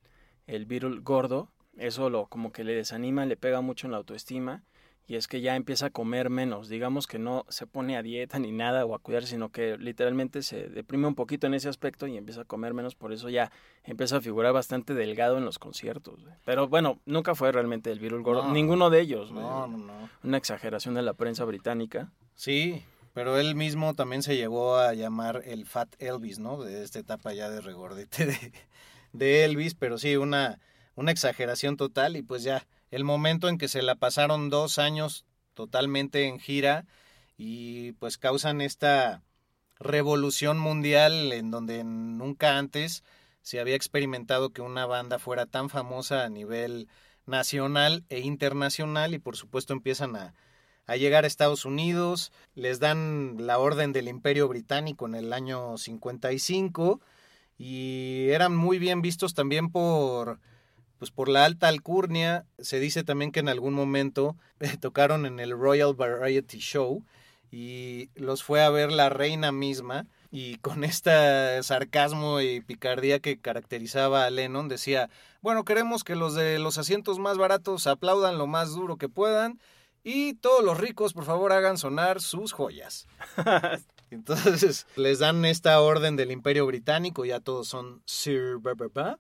el 0.48 0.66
Beatle 0.66 1.00
gordo. 1.02 1.50
Eso 1.78 2.10
lo 2.10 2.28
como 2.28 2.52
que 2.52 2.64
le 2.64 2.74
desanima, 2.74 3.26
le 3.26 3.38
pega 3.38 3.62
mucho 3.62 3.88
en 3.88 3.92
la 3.92 3.98
autoestima 3.98 4.64
y 5.10 5.16
es 5.16 5.28
que 5.28 5.42
ya 5.42 5.56
empieza 5.56 5.88
a 5.88 5.90
comer 5.90 6.30
menos. 6.30 6.70
Digamos 6.70 7.08
que 7.08 7.18
no 7.18 7.44
se 7.50 7.66
pone 7.66 7.98
a 7.98 8.04
dieta 8.04 8.38
ni 8.38 8.52
nada 8.52 8.86
o 8.86 8.94
a 8.94 9.00
cuidar, 9.00 9.26
sino 9.26 9.50
que 9.50 9.76
literalmente 9.76 10.44
se 10.44 10.70
deprime 10.70 11.08
un 11.08 11.16
poquito 11.16 11.48
en 11.48 11.56
ese 11.56 11.68
aspecto 11.68 12.06
y 12.06 12.16
empieza 12.16 12.42
a 12.42 12.46
comer 12.46 12.76
menos. 12.76 12.94
Por 12.94 13.12
eso 13.12 13.28
ya 13.28 13.52
empieza 13.84 14.18
a 14.18 14.22
figurar 14.22 14.54
bastante 14.54 14.94
delgado 14.94 15.40
en 15.40 15.46
los 15.46 15.58
conciertos. 15.58 16.20
Pero 16.46 16.68
bueno, 16.68 17.00
nunca 17.08 17.34
fue 17.34 17.52
realmente 17.52 17.92
el 17.92 18.00
Beatle 18.00 18.22
gordo. 18.22 18.52
Ninguno 18.52 18.92
de 18.92 19.02
ellos. 19.02 19.32
No, 19.32 19.66
no, 19.66 19.78
no. 19.80 20.10
Una 20.24 20.38
exageración 20.38 20.94
de 20.94 21.02
la 21.02 21.16
prensa 21.16 21.44
británica. 21.44 22.12
Sí, 22.36 22.84
pero 23.16 23.40
él 23.40 23.56
mismo 23.56 23.96
también 23.96 24.22
se 24.22 24.38
llegó 24.38 24.78
a 24.78 24.94
llamar 24.94 25.42
el 25.44 25.66
Fat 25.66 25.90
Elvis, 25.98 26.38
¿no? 26.38 26.62
De 26.62 26.84
esta 26.84 27.00
etapa 27.00 27.34
ya 27.34 27.50
de 27.50 27.62
regordete 27.62 28.28
de, 28.28 28.54
de 29.14 29.44
Elvis, 29.44 29.74
pero 29.74 29.98
sí, 29.98 30.18
una, 30.18 30.60
una 31.00 31.12
exageración 31.12 31.78
total 31.78 32.18
y 32.18 32.22
pues 32.24 32.44
ya, 32.44 32.68
el 32.92 33.06
momento 33.06 33.48
en 33.48 33.58
que 33.58 33.70
se 33.70 33.82
la 33.82 33.96
pasaron 33.96 34.50
dos 34.50 34.80
años 34.80 35.26
totalmente 35.54 36.26
en 36.26 36.40
gira 36.40 36.86
y 37.38 37.94
pues 37.94 38.18
causan 38.18 38.60
esta 38.60 39.24
revolución 39.80 40.60
mundial 40.60 41.32
en 41.32 41.52
donde 41.52 41.86
nunca 41.86 42.58
antes 42.58 43.06
se 43.42 43.62
había 43.62 43.76
experimentado 43.76 44.50
que 44.50 44.62
una 44.62 44.86
banda 44.86 45.20
fuera 45.20 45.46
tan 45.46 45.70
famosa 45.70 46.26
a 46.26 46.30
nivel 46.30 46.90
nacional 47.26 48.04
e 48.10 48.20
internacional 48.20 49.14
y 49.14 49.20
por 49.20 49.38
supuesto 49.38 49.72
empiezan 49.72 50.18
a, 50.18 50.34
a 50.86 50.98
llegar 50.98 51.24
a 51.24 51.28
Estados 51.28 51.64
Unidos, 51.64 52.34
les 52.56 52.82
dan 52.82 53.38
la 53.40 53.58
orden 53.58 53.94
del 53.94 54.10
Imperio 54.10 54.50
Británico 54.50 55.08
en 55.08 55.16
el 55.16 55.32
año 55.32 55.78
55 55.78 57.00
y 57.58 58.28
eran 58.32 58.54
muy 58.54 58.80
bien 58.80 59.02
vistos 59.02 59.34
también 59.34 59.72
por 59.72 60.42
pues 61.00 61.12
por 61.12 61.30
la 61.30 61.46
alta 61.46 61.70
alcurnia, 61.70 62.46
se 62.60 62.80
dice 62.80 63.04
también 63.04 63.32
que 63.32 63.40
en 63.40 63.50
algún 63.50 63.74
momento 63.74 64.36
tocaron 64.82 65.26
en 65.26 65.40
el 65.40 65.52
Royal 65.52 65.96
Variety 65.96 66.60
Show 66.60 67.04
y 67.52 68.10
los 68.16 68.44
fue 68.44 68.62
a 68.62 68.70
ver 68.70 68.92
la 68.92 69.10
reina 69.10 69.52
misma 69.52 70.06
y 70.30 70.58
con 70.58 70.84
este 70.84 71.64
sarcasmo 71.64 72.42
y 72.42 72.62
picardía 72.62 73.20
que 73.20 73.40
caracterizaba 73.40 74.26
a 74.26 74.30
Lennon 74.30 74.68
decía, 74.68 75.10
bueno, 75.42 75.64
queremos 75.64 76.04
que 76.04 76.16
los 76.16 76.36
de 76.36 76.60
los 76.60 76.78
asientos 76.78 77.18
más 77.18 77.38
baratos 77.38 77.88
aplaudan 77.88 78.38
lo 78.38 78.46
más 78.46 78.76
duro 78.76 78.98
que 78.98 79.10
puedan 79.10 79.60
y 80.04 80.36
todos 80.36 80.64
los 80.64 80.78
ricos, 80.78 81.14
por 81.14 81.26
favor, 81.26 81.52
hagan 81.52 81.78
sonar 81.78 82.22
sus 82.22 82.52
joyas. 82.52 83.08
Entonces 84.12 84.88
les 84.96 85.20
dan 85.20 85.46
esta 85.46 85.80
orden 85.82 86.16
del 86.16 86.32
Imperio 86.32 86.66
Británico, 86.66 87.26
ya 87.26 87.40
todos 87.40 87.68
son 87.68 88.02
Sir 88.06 88.58
Berberba. 88.60 89.20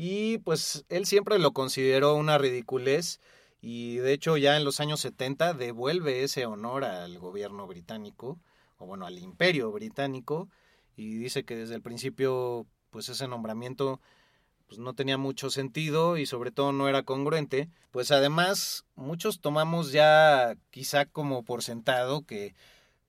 Y 0.00 0.38
pues 0.38 0.84
él 0.90 1.06
siempre 1.06 1.40
lo 1.40 1.52
consideró 1.52 2.14
una 2.14 2.38
ridiculez 2.38 3.18
y 3.60 3.96
de 3.96 4.12
hecho 4.12 4.36
ya 4.36 4.56
en 4.56 4.64
los 4.64 4.78
años 4.78 5.00
70 5.00 5.54
devuelve 5.54 6.22
ese 6.22 6.46
honor 6.46 6.84
al 6.84 7.18
gobierno 7.18 7.66
británico, 7.66 8.38
o 8.76 8.86
bueno, 8.86 9.06
al 9.06 9.18
Imperio 9.18 9.72
Británico, 9.72 10.48
y 10.94 11.16
dice 11.16 11.42
que 11.44 11.56
desde 11.56 11.74
el 11.74 11.82
principio 11.82 12.64
pues 12.90 13.08
ese 13.08 13.26
nombramiento 13.26 14.00
pues 14.68 14.78
no 14.78 14.94
tenía 14.94 15.18
mucho 15.18 15.50
sentido 15.50 16.16
y 16.16 16.26
sobre 16.26 16.52
todo 16.52 16.70
no 16.70 16.88
era 16.88 17.02
congruente, 17.02 17.68
pues 17.90 18.12
además 18.12 18.84
muchos 18.94 19.40
tomamos 19.40 19.90
ya 19.90 20.54
quizá 20.70 21.06
como 21.06 21.42
por 21.42 21.64
sentado 21.64 22.24
que 22.24 22.54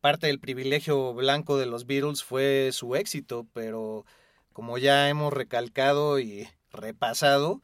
parte 0.02 0.26
del 0.26 0.40
privilegio 0.40 1.14
blanco 1.14 1.60
de 1.60 1.68
los 1.68 1.86
Beatles 1.86 2.24
fue 2.24 2.72
su 2.72 2.96
éxito, 2.96 3.46
pero 3.54 4.08
como 4.54 4.80
ya 4.80 5.08
hemos 5.08 5.32
recalcado 5.32 6.18
y 6.20 6.48
repasado, 6.72 7.62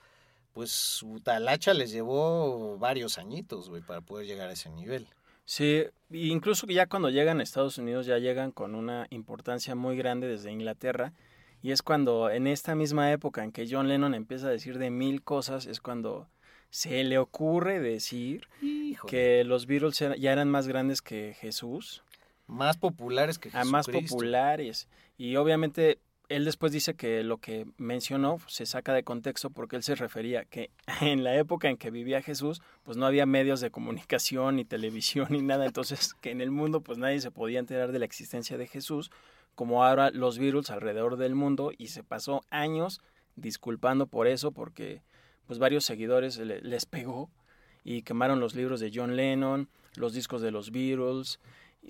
pues 0.54 0.72
su 0.72 1.20
talacha 1.20 1.74
les 1.74 1.92
llevó 1.92 2.78
varios 2.78 3.18
añitos, 3.18 3.70
güey, 3.70 3.82
para 3.82 4.02
poder 4.02 4.26
llegar 4.26 4.50
a 4.50 4.54
ese 4.54 4.70
nivel. 4.70 5.08
Sí, 5.44 5.84
incluso 6.12 6.66
ya 6.68 6.88
cuando 6.88 7.10
llegan 7.10 7.40
a 7.40 7.44
Estados 7.44 7.78
Unidos 7.78 8.06
ya 8.08 8.18
llegan 8.18 8.52
con 8.52 8.74
una 8.74 9.06
importancia 9.12 9.76
muy 9.76 9.96
grande 9.96 10.28
desde 10.28 10.52
Inglaterra 10.52 11.14
y 11.62 11.72
es 11.72 11.84
cuando 11.84 12.30
en 12.32 12.48
esta 12.48 12.74
misma 12.74 13.12
época 13.12 13.44
en 13.44 13.52
que 13.52 13.68
John 13.70 13.88
Lennon 13.88 14.14
empieza 14.16 14.48
a 14.48 14.52
decir 14.52 14.80
de 14.80 14.90
mil 14.90 15.22
cosas, 15.22 15.66
es 15.68 15.82
cuando 15.82 16.28
se 16.72 17.04
le 17.04 17.18
ocurre 17.20 17.80
decir 17.80 18.48
Híjole. 18.62 19.10
que 19.12 19.44
los 19.44 19.66
Beatles 19.68 19.98
ya 20.00 20.32
eran 20.32 20.50
más 20.50 20.68
grandes 20.68 21.02
que 21.02 21.36
Jesús, 21.40 22.02
Más 22.48 22.78
populares 22.78 23.38
que 23.40 23.50
a 23.54 23.64
más 23.66 23.86
Jesucristo. 23.86 24.16
populares. 24.18 24.88
Y 25.18 25.36
obviamente 25.38 26.00
él 26.30 26.46
después 26.46 26.72
dice 26.72 26.96
que 26.96 27.24
lo 27.24 27.38
que 27.38 27.66
mencionó 27.78 28.38
se 28.48 28.66
saca 28.66 28.94
de 28.94 29.04
contexto 29.04 29.50
porque 29.50 29.76
él 29.76 29.84
se 29.84 29.96
refería 29.96 30.46
que 30.46 30.72
en 31.02 31.24
la 31.24 31.36
época 31.36 31.70
en 31.70 31.78
que 31.78 31.92
vivía 31.92 32.22
Jesús, 32.22 32.62
pues 32.84 32.98
no 32.98 33.06
había 33.06 33.26
medios 33.26 33.62
de 33.62 33.72
comunicación, 33.72 34.56
ni 34.58 34.66
televisión, 34.66 35.28
ni 35.30 35.42
nada. 35.42 35.66
Entonces, 35.66 36.14
que 36.22 36.32
en 36.32 36.42
el 36.42 36.52
mundo, 36.52 36.82
pues 36.82 36.98
nadie 36.98 37.20
se 37.22 37.32
podía 37.32 37.60
enterar 37.60 37.92
de 37.92 38.00
la 38.00 38.06
existencia 38.06 38.58
de 38.58 38.68
Jesús, 38.68 39.12
como 39.56 39.84
ahora 39.86 40.10
los 40.12 40.38
Beatles 40.40 40.70
alrededor 40.70 41.18
del 41.18 41.36
mundo. 41.36 41.72
Y 41.78 41.88
se 41.88 42.04
pasó 42.04 42.42
años 42.50 43.02
disculpando 43.36 44.08
por 44.08 44.28
eso, 44.28 44.52
porque 44.52 45.02
pues 45.46 45.60
varios 45.60 45.86
seguidores 45.86 46.38
le- 46.38 46.62
les 46.62 46.86
pegó 46.86 47.30
y 47.84 48.02
quemaron 48.02 48.40
los 48.40 48.56
libros 48.56 48.80
de 48.80 48.92
John 48.94 49.16
Lennon, 49.16 49.70
los 49.96 50.14
discos 50.14 50.42
de 50.42 50.52
los 50.52 50.72
Beatles. 50.72 51.40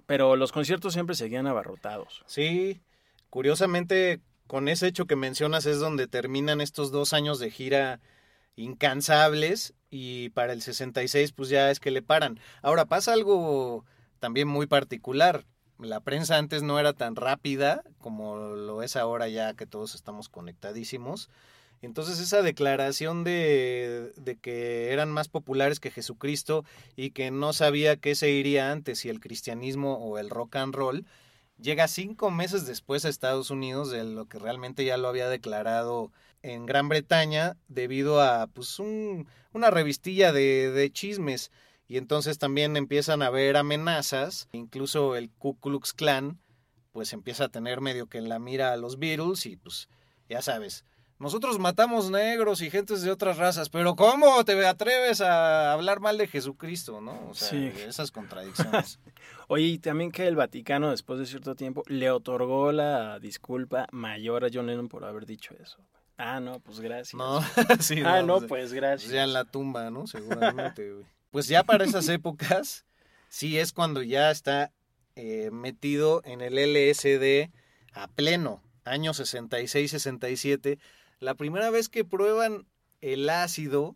Pero 0.06 0.36
los 0.36 0.52
conciertos 0.52 0.91
siempre 0.93 1.15
seguían 1.15 1.48
abarrotados. 1.48 2.24
Sí, 2.26 2.82
curiosamente, 3.36 4.21
con 4.48 4.69
ese 4.69 4.88
hecho 4.88 5.08
que 5.08 5.17
mencionas 5.17 5.65
es 5.65 5.78
donde 5.80 6.08
terminan 6.08 6.62
estos 6.62 6.89
dos 6.89 7.12
años 7.12 7.38
de 7.38 7.52
gira 7.52 8.00
incansables 8.56 9.74
y 9.89 10.30
para 10.30 10.54
el 10.54 10.62
66 10.62 11.34
pues 11.34 11.50
ya 11.50 11.69
es 11.69 11.82
que 11.82 11.91
le 11.91 12.02
paran. 12.02 12.39
Ahora 12.62 12.86
pasa 12.86 13.12
algo 13.12 13.84
también 14.19 14.48
muy 14.48 14.67
particular. 14.67 15.43
La 15.80 16.00
prensa 16.00 16.38
antes 16.38 16.63
no 16.63 16.80
era 16.80 16.93
tan 16.93 17.17
rápida 17.17 17.84
como 17.98 18.38
lo 18.38 18.82
es 18.82 18.95
ahora 18.95 19.28
ya 19.28 19.54
que 19.54 19.65
todos 19.65 19.95
estamos 19.95 20.30
conectadísimos. 20.30 21.30
Entonces 21.82 22.21
esa 22.21 22.41
declaración 22.41 23.26
de, 23.26 24.13
de 24.15 24.38
que 24.38 24.93
eran 24.93 25.12
más 25.12 25.28
populares 25.28 25.82
que 25.82 25.91
Jesucristo 25.91 26.63
y 26.95 27.12
que 27.12 27.32
no 27.32 27.52
sabía 27.52 27.98
qué 27.98 28.15
se 28.15 28.32
iría 28.32 28.71
antes, 28.71 29.00
si 29.00 29.10
el 29.10 29.19
cristianismo 29.19 29.98
o 29.98 30.19
el 30.19 30.30
rock 30.30 30.56
and 30.56 30.74
roll, 30.74 31.06
llega 31.59 31.87
cinco 31.87 32.31
meses 32.31 32.65
después 32.65 33.05
a 33.05 33.09
Estados 33.09 33.49
Unidos 33.49 33.89
de 33.89 34.03
lo 34.03 34.25
que 34.25 34.39
realmente 34.39 34.85
ya 34.85 34.97
lo 34.97 35.07
había 35.07 35.29
declarado 35.29 36.11
en 36.41 36.65
Gran 36.65 36.89
Bretaña 36.89 37.57
debido 37.67 38.21
a 38.21 38.47
pues 38.47 38.79
un, 38.79 39.27
una 39.53 39.71
revistilla 39.71 40.31
de, 40.31 40.89
chismes. 40.93 41.51
Y 41.87 41.97
entonces 41.97 42.39
también 42.39 42.77
empiezan 42.77 43.21
a 43.21 43.27
haber 43.27 43.57
amenazas, 43.57 44.49
incluso 44.53 45.15
el 45.15 45.29
Ku 45.29 45.55
Klux 45.59 45.93
Klan 45.93 46.39
pues 46.91 47.11
empieza 47.13 47.45
a 47.45 47.49
tener 47.49 47.81
medio 47.81 48.07
que 48.07 48.17
en 48.17 48.29
la 48.29 48.39
mira 48.39 48.71
a 48.71 48.77
los 48.77 48.97
Beatles 48.99 49.45
y 49.45 49.57
pues 49.57 49.89
ya 50.29 50.41
sabes, 50.41 50.85
nosotros 51.19 51.60
matamos 51.60 52.10
negros 52.12 52.62
y 52.62 52.69
gentes 52.69 53.01
de 53.01 53.12
otras 53.12 53.38
razas, 53.38 53.69
pero 53.69 53.95
¿cómo 53.95 54.43
te 54.43 54.65
atreves 54.65 55.21
a 55.21 55.71
hablar 55.71 55.99
mal 56.01 56.17
de 56.17 56.28
Jesucristo, 56.28 56.99
no? 57.01 57.30
O 57.30 57.34
sea, 57.34 57.49
Sí. 57.49 57.71
esas 57.88 58.12
contradicciones. 58.12 58.99
Oye, 59.47 59.65
y 59.65 59.78
también 59.80 60.12
que 60.12 60.28
el 60.28 60.36
Vaticano, 60.36 60.91
después 60.91 61.19
de 61.19 61.25
cierto 61.25 61.56
tiempo, 61.56 61.84
le 61.88 62.12
otorgó 62.12 62.71
la 62.71 63.19
disculpa 63.19 63.88
mayor 63.91 64.43
a 64.43 64.49
John 64.54 64.67
Lennon 64.67 64.89
por 64.89 65.06
haber 65.06 65.25
dicho 65.25 65.56
eso. 65.62 65.78
Ah, 66.17 66.39
no, 66.39 66.60
pues 66.60 66.80
gracias. 66.80 67.13
No, 67.15 67.41
sí, 67.80 68.01
ah, 68.06 68.21
no, 68.21 68.38
pues, 68.39 68.49
pues 68.49 68.73
gracias. 68.73 69.04
Pues 69.04 69.13
ya 69.13 69.23
en 69.23 69.34
la 69.34 69.45
tumba, 69.45 69.89
¿no? 69.89 70.08
Seguramente, 70.08 70.91
güey. 70.91 71.06
Pues 71.32 71.47
ya 71.47 71.63
para 71.63 71.84
esas 71.86 72.08
épocas, 72.10 72.86
sí 73.30 73.58
es 73.60 73.73
cuando 73.73 74.01
ya 74.01 74.32
está 74.32 74.71
eh, 75.15 75.49
metido 75.51 76.21
en 76.25 76.41
el 76.41 76.56
LSD 76.56 77.51
a 77.93 78.08
pleno, 78.08 78.62
año 78.86 79.13
66-67. 79.13 80.80
La 81.19 81.36
primera 81.36 81.69
vez 81.69 81.88
que 81.88 82.04
prueban 82.04 82.67
el 83.01 83.30
ácido, 83.30 83.95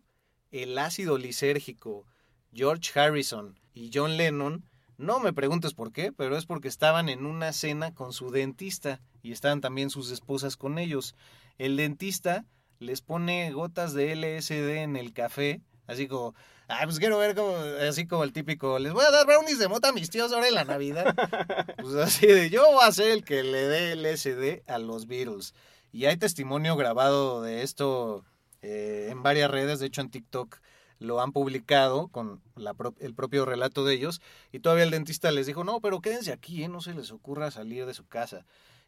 el 0.50 0.78
ácido 0.78 1.18
lisérgico, 1.18 2.06
George 2.52 2.98
Harrison 2.98 3.58
y 3.74 3.90
John 3.92 4.16
Lennon, 4.16 4.64
no 4.96 5.20
me 5.20 5.32
preguntes 5.32 5.74
por 5.74 5.92
qué, 5.92 6.12
pero 6.12 6.36
es 6.36 6.46
porque 6.46 6.68
estaban 6.68 7.08
en 7.08 7.26
una 7.26 7.52
cena 7.52 7.94
con 7.94 8.12
su 8.12 8.30
dentista 8.30 9.00
y 9.22 9.32
estaban 9.32 9.60
también 9.60 9.90
sus 9.90 10.10
esposas 10.10 10.56
con 10.56 10.78
ellos. 10.78 11.14
El 11.58 11.76
dentista 11.76 12.46
les 12.78 13.02
pone 13.02 13.52
gotas 13.52 13.92
de 13.92 14.14
LSD 14.14 14.82
en 14.82 14.96
el 14.96 15.12
café, 15.12 15.60
así 15.86 16.08
como, 16.08 16.34
ah, 16.68 16.80
pues 16.84 16.98
quiero 16.98 17.18
ver 17.18 17.34
como, 17.34 17.54
así 17.56 18.06
como 18.06 18.24
el 18.24 18.32
típico, 18.32 18.78
les 18.78 18.92
voy 18.92 19.04
a 19.04 19.10
dar 19.10 19.26
brownies 19.26 19.58
de 19.58 19.68
mota 19.68 19.88
a 19.88 19.92
mis 19.92 20.10
tíos 20.10 20.32
ahora 20.32 20.48
en 20.48 20.54
la 20.54 20.64
Navidad. 20.64 21.14
pues 21.78 21.94
así 21.96 22.26
de, 22.26 22.48
yo 22.50 22.64
voy 22.72 22.82
a 22.82 22.92
ser 22.92 23.10
el 23.10 23.24
que 23.24 23.42
le 23.42 23.62
dé 23.68 23.96
LSD 23.96 24.68
a 24.70 24.78
los 24.78 25.06
Beatles. 25.06 25.54
Y 25.92 26.04
hay 26.06 26.16
testimonio 26.16 26.76
grabado 26.76 27.42
de 27.42 27.62
esto 27.62 28.24
eh, 28.62 29.08
en 29.10 29.22
varias 29.22 29.50
redes, 29.50 29.80
de 29.80 29.86
hecho 29.86 30.00
en 30.00 30.10
TikTok 30.10 30.58
lo 30.98 31.20
han 31.22 31.32
publicado 31.32 32.08
con 32.08 32.42
la 32.56 32.74
pro- 32.74 32.94
el 33.00 33.14
propio 33.14 33.46
relato 33.46 33.84
de 33.86 33.94
ellos 33.94 34.20
y 34.52 34.60
todavía 34.60 34.84
el 34.84 34.90
dentista 34.90 35.30
les 35.32 35.46
dijo, 35.46 35.64
no, 35.64 35.80
pero 35.80 36.00
quédense 36.00 36.30
aquí, 36.30 36.62
¿eh? 36.62 36.68
no 36.68 36.82
se 36.82 36.92
les 36.92 37.10
ocurra 37.10 37.50
salir 37.50 37.86
de 37.86 37.94
su 37.94 38.06
casa. 38.06 38.44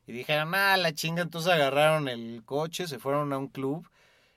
Y 0.06 0.12
dijeron, 0.12 0.54
ah, 0.54 0.76
la 0.76 0.92
chinga, 0.92 1.22
entonces 1.22 1.50
agarraron 1.52 2.08
el 2.08 2.42
coche, 2.44 2.86
se 2.86 2.98
fueron 2.98 3.32
a 3.32 3.38
un 3.38 3.48
club 3.48 3.88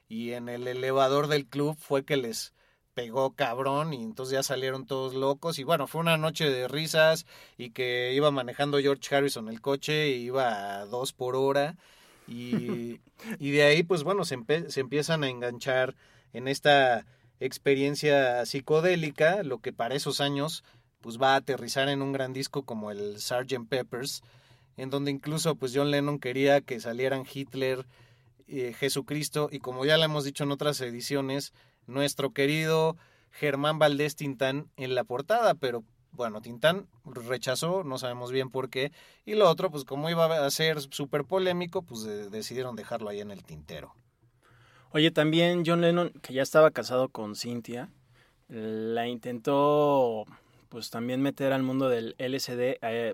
y 0.08 0.32
en 0.32 0.48
el 0.48 0.68
elevador 0.68 1.28
del 1.28 1.48
club 1.48 1.76
fue 1.78 2.06
que 2.06 2.16
les 2.18 2.54
pegó 2.94 3.34
cabrón 3.36 3.94
y 3.94 4.02
entonces 4.04 4.32
ya 4.34 4.44
salieron 4.44 4.86
todos 4.86 5.14
locos 5.14 5.60
y 5.60 5.64
bueno, 5.66 5.86
fue 5.86 6.00
una 6.00 6.16
noche 6.18 6.50
de 6.50 6.70
risas 6.70 7.26
y 7.58 7.72
que 7.72 8.14
iba 8.14 8.32
manejando 8.32 8.80
George 8.80 9.14
Harrison 9.14 9.50
el 9.50 9.60
coche 9.60 10.10
iba 10.12 10.80
a 10.80 10.86
dos 10.86 11.12
por 11.12 11.36
hora 11.36 11.76
y, 12.28 13.00
y 13.40 13.52
de 13.52 13.64
ahí 13.64 13.84
pues 13.84 14.04
bueno, 14.04 14.26
se, 14.26 14.38
se 14.70 14.80
empiezan 14.80 15.24
a 15.24 15.30
enganchar 15.30 15.96
en 16.34 16.48
esta 16.48 17.06
experiencia 17.40 18.46
psicodélica, 18.46 19.44
lo 19.44 19.60
que 19.60 19.74
para 19.74 19.96
esos 19.96 20.22
años 20.22 20.64
pues 21.02 21.22
va 21.22 21.34
a 21.34 21.38
aterrizar 21.38 21.90
en 21.90 22.02
un 22.02 22.12
gran 22.12 22.34
disco 22.34 22.64
como 22.64 22.92
el 22.92 23.20
Sgt. 23.20 23.68
Peppers, 23.70 24.24
en 24.78 24.90
donde 24.90 25.12
incluso 25.12 25.56
pues 25.56 25.72
John 25.76 25.92
Lennon 25.92 26.20
quería 26.20 26.62
que 26.62 26.80
salieran 26.80 27.26
Hitler, 27.32 27.86
eh, 28.48 28.74
Jesucristo 28.74 29.50
y 29.52 29.60
como 29.60 29.86
ya 29.86 29.98
lo 29.98 30.04
hemos 30.04 30.24
dicho 30.24 30.44
en 30.44 30.52
otras 30.52 30.82
ediciones, 30.82 31.54
nuestro 31.88 32.32
querido 32.32 32.98
Germán 33.32 33.80
Valdés 33.80 34.16
Tintán 34.16 34.70
en 34.78 34.96
la 34.96 35.04
portada, 35.04 35.56
pero 35.56 35.84
bueno, 36.16 36.42
Tintán 36.42 36.88
rechazó, 37.06 37.84
no 37.84 37.98
sabemos 37.98 38.32
bien 38.32 38.50
por 38.50 38.70
qué, 38.70 38.92
y 39.26 39.36
lo 39.36 39.50
otro, 39.50 39.70
pues 39.72 39.84
como 39.84 40.10
iba 40.10 40.26
a 40.46 40.50
ser 40.52 40.80
súper 40.82 41.26
polémico, 41.26 41.82
pues 41.84 42.04
de- 42.04 42.30
decidieron 42.30 42.76
dejarlo 42.76 43.10
ahí 43.10 43.20
en 43.22 43.32
el 43.32 43.44
tintero. 43.44 43.94
Oye, 44.92 45.12
también 45.12 45.64
John 45.66 45.82
Lennon, 45.82 46.12
que 46.22 46.34
ya 46.34 46.42
estaba 46.42 46.72
casado 46.72 47.10
con 47.10 47.36
Cynthia, 47.36 47.90
la 48.48 49.08
intentó 49.08 50.26
pues 50.70 50.90
también 50.90 51.22
meter 51.22 51.52
al 51.54 51.64
mundo 51.64 51.90
del 51.90 52.16
LSD. 52.18 52.78
eh, 52.82 53.14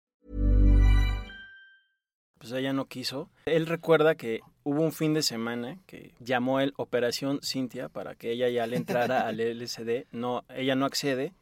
Pues 2.41 2.53
ella 2.53 2.73
no 2.73 2.85
quiso. 2.85 3.29
Él 3.45 3.67
recuerda 3.67 4.15
que 4.15 4.39
hubo 4.63 4.81
un 4.81 4.91
fin 4.91 5.13
de 5.13 5.21
semana 5.21 5.77
que 5.85 6.15
llamó 6.19 6.59
él 6.59 6.73
Operación 6.75 7.39
Cintia 7.43 7.87
para 7.87 8.15
que 8.15 8.31
ella 8.31 8.49
ya 8.49 8.65
le 8.65 8.77
entrara 8.77 9.27
al 9.27 9.37
LSD. 9.59 10.07
No, 10.11 10.43
ella 10.49 10.73
no 10.73 10.87
accede. 10.87 11.35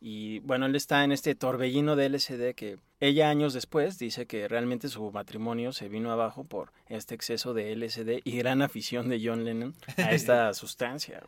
Y 0.00 0.38
bueno, 0.40 0.66
él 0.66 0.76
está 0.76 1.02
en 1.02 1.10
este 1.10 1.34
torbellino 1.34 1.96
de 1.96 2.10
LSD 2.10 2.54
que 2.54 2.78
ella 3.00 3.28
años 3.28 3.54
después 3.54 3.98
dice 3.98 4.26
que 4.26 4.46
realmente 4.46 4.88
su 4.88 5.10
matrimonio 5.10 5.72
se 5.72 5.88
vino 5.88 6.12
abajo 6.12 6.44
por 6.44 6.70
este 6.88 7.16
exceso 7.16 7.52
de 7.52 7.74
LSD 7.74 8.20
y 8.22 8.38
gran 8.38 8.62
afición 8.62 9.08
de 9.08 9.20
John 9.20 9.44
Lennon 9.44 9.74
a 9.96 10.12
esta 10.12 10.54
sustancia. 10.54 11.24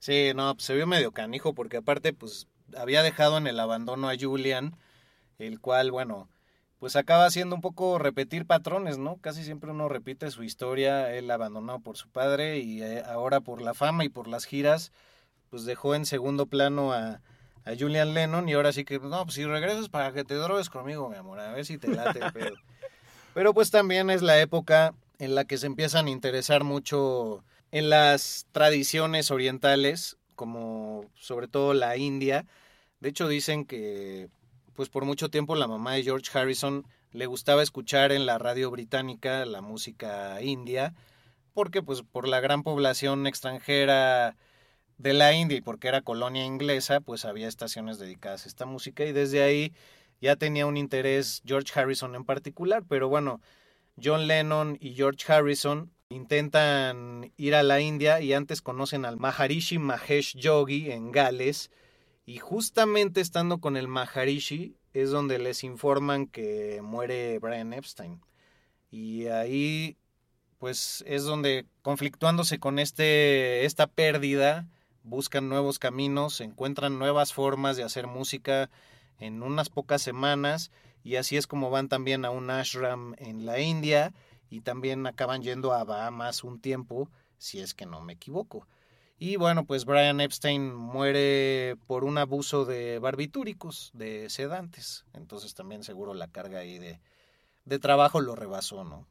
Sí, 0.00 0.32
no, 0.36 0.54
pues 0.54 0.66
se 0.66 0.74
vio 0.74 0.86
medio 0.86 1.12
canijo 1.12 1.54
porque 1.54 1.78
aparte 1.78 2.12
pues 2.12 2.46
había 2.76 3.02
dejado 3.02 3.38
en 3.38 3.46
el 3.46 3.58
abandono 3.58 4.10
a 4.10 4.16
Julian, 4.20 4.76
el 5.38 5.60
cual, 5.60 5.90
bueno, 5.90 6.28
pues 6.80 6.96
acaba 6.96 7.26
haciendo 7.26 7.54
un 7.54 7.60
poco 7.60 7.98
repetir 7.98 8.46
patrones, 8.46 8.96
¿no? 8.96 9.18
Casi 9.18 9.44
siempre 9.44 9.70
uno 9.70 9.90
repite 9.90 10.30
su 10.30 10.42
historia, 10.42 11.14
él 11.14 11.30
abandonado 11.30 11.78
por 11.80 11.98
su 11.98 12.08
padre 12.08 12.58
y 12.58 12.82
eh, 12.82 13.02
ahora 13.06 13.40
por 13.40 13.60
la 13.60 13.74
fama 13.74 14.02
y 14.04 14.08
por 14.08 14.26
las 14.26 14.46
giras, 14.46 14.90
pues 15.50 15.66
dejó 15.66 15.94
en 15.94 16.06
segundo 16.06 16.46
plano 16.46 16.94
a, 16.94 17.20
a 17.66 17.76
Julian 17.78 18.14
Lennon 18.14 18.48
y 18.48 18.54
ahora 18.54 18.72
sí 18.72 18.86
que, 18.86 18.98
no, 18.98 19.24
pues 19.24 19.34
si 19.34 19.44
regresas 19.44 19.90
para 19.90 20.12
que 20.12 20.24
te 20.24 20.34
drogues 20.34 20.70
conmigo, 20.70 21.10
mi 21.10 21.16
amor, 21.16 21.38
a 21.38 21.52
ver 21.52 21.66
si 21.66 21.76
te 21.76 21.88
late 21.88 22.18
el 22.24 22.32
pedo. 22.32 22.54
Pero 23.34 23.52
pues 23.52 23.70
también 23.70 24.08
es 24.08 24.22
la 24.22 24.40
época 24.40 24.94
en 25.18 25.34
la 25.34 25.44
que 25.44 25.58
se 25.58 25.66
empiezan 25.66 26.06
a 26.06 26.10
interesar 26.10 26.64
mucho 26.64 27.44
en 27.72 27.90
las 27.90 28.46
tradiciones 28.52 29.30
orientales, 29.30 30.16
como 30.34 31.04
sobre 31.14 31.46
todo 31.46 31.74
la 31.74 31.98
India. 31.98 32.46
De 33.00 33.10
hecho 33.10 33.28
dicen 33.28 33.66
que 33.66 34.30
pues 34.74 34.88
por 34.88 35.04
mucho 35.04 35.28
tiempo 35.28 35.54
la 35.56 35.68
mamá 35.68 35.94
de 35.94 36.02
George 36.02 36.36
Harrison 36.36 36.86
le 37.12 37.26
gustaba 37.26 37.62
escuchar 37.62 38.12
en 38.12 38.26
la 38.26 38.38
radio 38.38 38.70
británica 38.70 39.44
la 39.44 39.60
música 39.60 40.40
india, 40.42 40.94
porque 41.54 41.82
pues 41.82 42.02
por 42.02 42.28
la 42.28 42.40
gran 42.40 42.62
población 42.62 43.26
extranjera 43.26 44.36
de 44.98 45.14
la 45.14 45.32
India 45.32 45.56
y 45.58 45.60
porque 45.62 45.88
era 45.88 46.02
colonia 46.02 46.44
inglesa, 46.44 47.00
pues 47.00 47.24
había 47.24 47.48
estaciones 47.48 47.98
dedicadas 47.98 48.44
a 48.44 48.48
esta 48.48 48.66
música 48.66 49.04
y 49.04 49.12
desde 49.12 49.42
ahí 49.42 49.72
ya 50.20 50.36
tenía 50.36 50.66
un 50.66 50.76
interés 50.76 51.42
George 51.46 51.78
Harrison 51.78 52.14
en 52.14 52.24
particular, 52.24 52.84
pero 52.86 53.08
bueno, 53.08 53.40
John 54.02 54.26
Lennon 54.26 54.76
y 54.78 54.94
George 54.94 55.32
Harrison 55.32 55.90
intentan 56.10 57.32
ir 57.36 57.54
a 57.54 57.62
la 57.62 57.80
India 57.80 58.20
y 58.20 58.34
antes 58.34 58.60
conocen 58.60 59.06
al 59.06 59.16
Maharishi 59.16 59.78
Mahesh 59.78 60.36
Yogi 60.36 60.90
en 60.90 61.12
Gales, 61.12 61.70
y 62.30 62.38
justamente 62.38 63.20
estando 63.20 63.58
con 63.58 63.76
el 63.76 63.88
Maharishi 63.88 64.76
es 64.92 65.10
donde 65.10 65.40
les 65.40 65.64
informan 65.64 66.28
que 66.28 66.80
muere 66.80 67.40
Brian 67.40 67.72
Epstein. 67.72 68.20
Y 68.88 69.26
ahí 69.26 69.96
pues 70.58 71.02
es 71.08 71.24
donde 71.24 71.66
conflictuándose 71.82 72.60
con 72.60 72.78
este 72.78 73.64
esta 73.64 73.88
pérdida 73.88 74.68
buscan 75.02 75.48
nuevos 75.48 75.80
caminos, 75.80 76.40
encuentran 76.40 77.00
nuevas 77.00 77.32
formas 77.32 77.76
de 77.76 77.82
hacer 77.82 78.06
música 78.06 78.70
en 79.18 79.42
unas 79.42 79.68
pocas 79.68 80.00
semanas 80.00 80.70
y 81.02 81.16
así 81.16 81.36
es 81.36 81.48
como 81.48 81.68
van 81.70 81.88
también 81.88 82.24
a 82.24 82.30
un 82.30 82.48
ashram 82.48 83.16
en 83.18 83.44
la 83.44 83.58
India 83.58 84.14
y 84.50 84.60
también 84.60 85.04
acaban 85.04 85.42
yendo 85.42 85.72
a 85.72 85.82
Bahamas 85.82 86.44
un 86.44 86.60
tiempo, 86.60 87.10
si 87.38 87.58
es 87.58 87.74
que 87.74 87.86
no 87.86 88.00
me 88.00 88.12
equivoco. 88.12 88.68
Y 89.22 89.36
bueno, 89.36 89.66
pues 89.66 89.84
Brian 89.84 90.18
Epstein 90.22 90.74
muere 90.74 91.76
por 91.86 92.04
un 92.04 92.16
abuso 92.16 92.64
de 92.64 92.98
barbitúricos, 92.98 93.90
de 93.92 94.30
sedantes. 94.30 95.04
Entonces 95.12 95.54
también 95.54 95.84
seguro 95.84 96.14
la 96.14 96.26
carga 96.26 96.60
ahí 96.60 96.78
de, 96.78 97.00
de 97.66 97.78
trabajo 97.78 98.22
lo 98.22 98.34
rebasó, 98.34 98.82
¿no? 98.82 99.06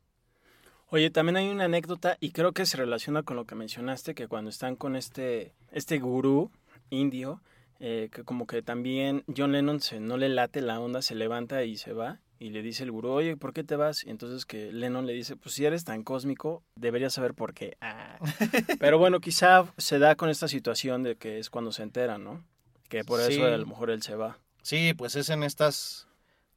Oye, 0.90 1.12
también 1.12 1.38
hay 1.38 1.50
una 1.50 1.66
anécdota 1.66 2.18
y 2.20 2.32
creo 2.32 2.54
que 2.54 2.66
se 2.66 2.78
relaciona 2.78 3.22
con 3.22 3.36
lo 3.36 3.46
que 3.46 3.54
mencionaste, 3.54 4.16
que 4.16 4.28
cuando 4.28 4.50
están 4.50 4.76
con 4.76 4.96
este, 4.96 5.54
este 5.72 6.00
gurú 6.00 6.50
indio, 6.90 7.44
eh, 7.80 8.10
que 8.12 8.24
como 8.24 8.48
que 8.48 8.64
también 8.64 9.24
John 9.38 9.52
Lennon 9.52 9.80
se, 9.80 10.00
no 10.00 10.18
le 10.18 10.30
late 10.30 10.62
la 10.62 10.80
onda, 10.80 11.04
se 11.04 11.14
levanta 11.14 11.64
y 11.66 11.78
se 11.78 11.94
va 11.94 12.20
y 12.40 12.52
le 12.52 12.62
dice 12.62 12.84
el 12.84 12.92
gurú, 12.92 13.10
oye, 13.10 13.36
¿por 13.36 13.52
qué 13.52 13.66
te 13.66 13.76
vas? 13.76 14.06
Y 14.06 14.10
entonces 14.10 14.46
que 14.46 14.72
Lennon 14.72 15.06
le 15.06 15.12
dice, 15.14 15.36
pues 15.36 15.56
si 15.56 15.66
eres 15.66 15.84
tan 15.84 16.04
cósmico, 16.04 16.64
deberías 16.76 17.14
saber 17.14 17.34
por 17.34 17.54
qué. 17.54 17.78
Ah. 17.82 18.18
Pero 18.80 18.98
bueno, 18.98 19.20
quizá 19.20 19.72
se 19.78 20.00
da 20.00 20.16
con 20.16 20.30
esta 20.30 20.48
situación 20.48 21.04
de 21.04 21.18
que 21.18 21.40
es 21.40 21.50
cuando 21.50 21.74
se 21.74 21.84
entera, 21.84 22.18
¿no? 22.18 22.46
Que 22.88 23.04
por 23.04 23.20
eso 23.20 23.46
a 23.46 23.58
lo 23.58 23.66
mejor 23.66 23.92
él 23.92 24.02
se 24.02 24.16
va. 24.16 24.40
Sí, 24.62 24.94
pues 24.94 25.18
es 25.18 25.30
en 25.30 25.44
estas 25.44 26.08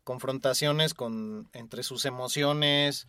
confrontaciones 0.05 0.95
con 0.95 1.49
entre 1.53 1.83
sus 1.83 2.05
emociones, 2.05 3.09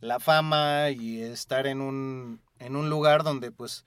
la 0.00 0.20
fama 0.20 0.90
y 0.90 1.22
estar 1.22 1.66
en 1.66 1.80
un, 1.80 2.40
en 2.60 2.76
un 2.76 2.88
lugar 2.88 3.24
donde 3.24 3.50
pues 3.50 3.84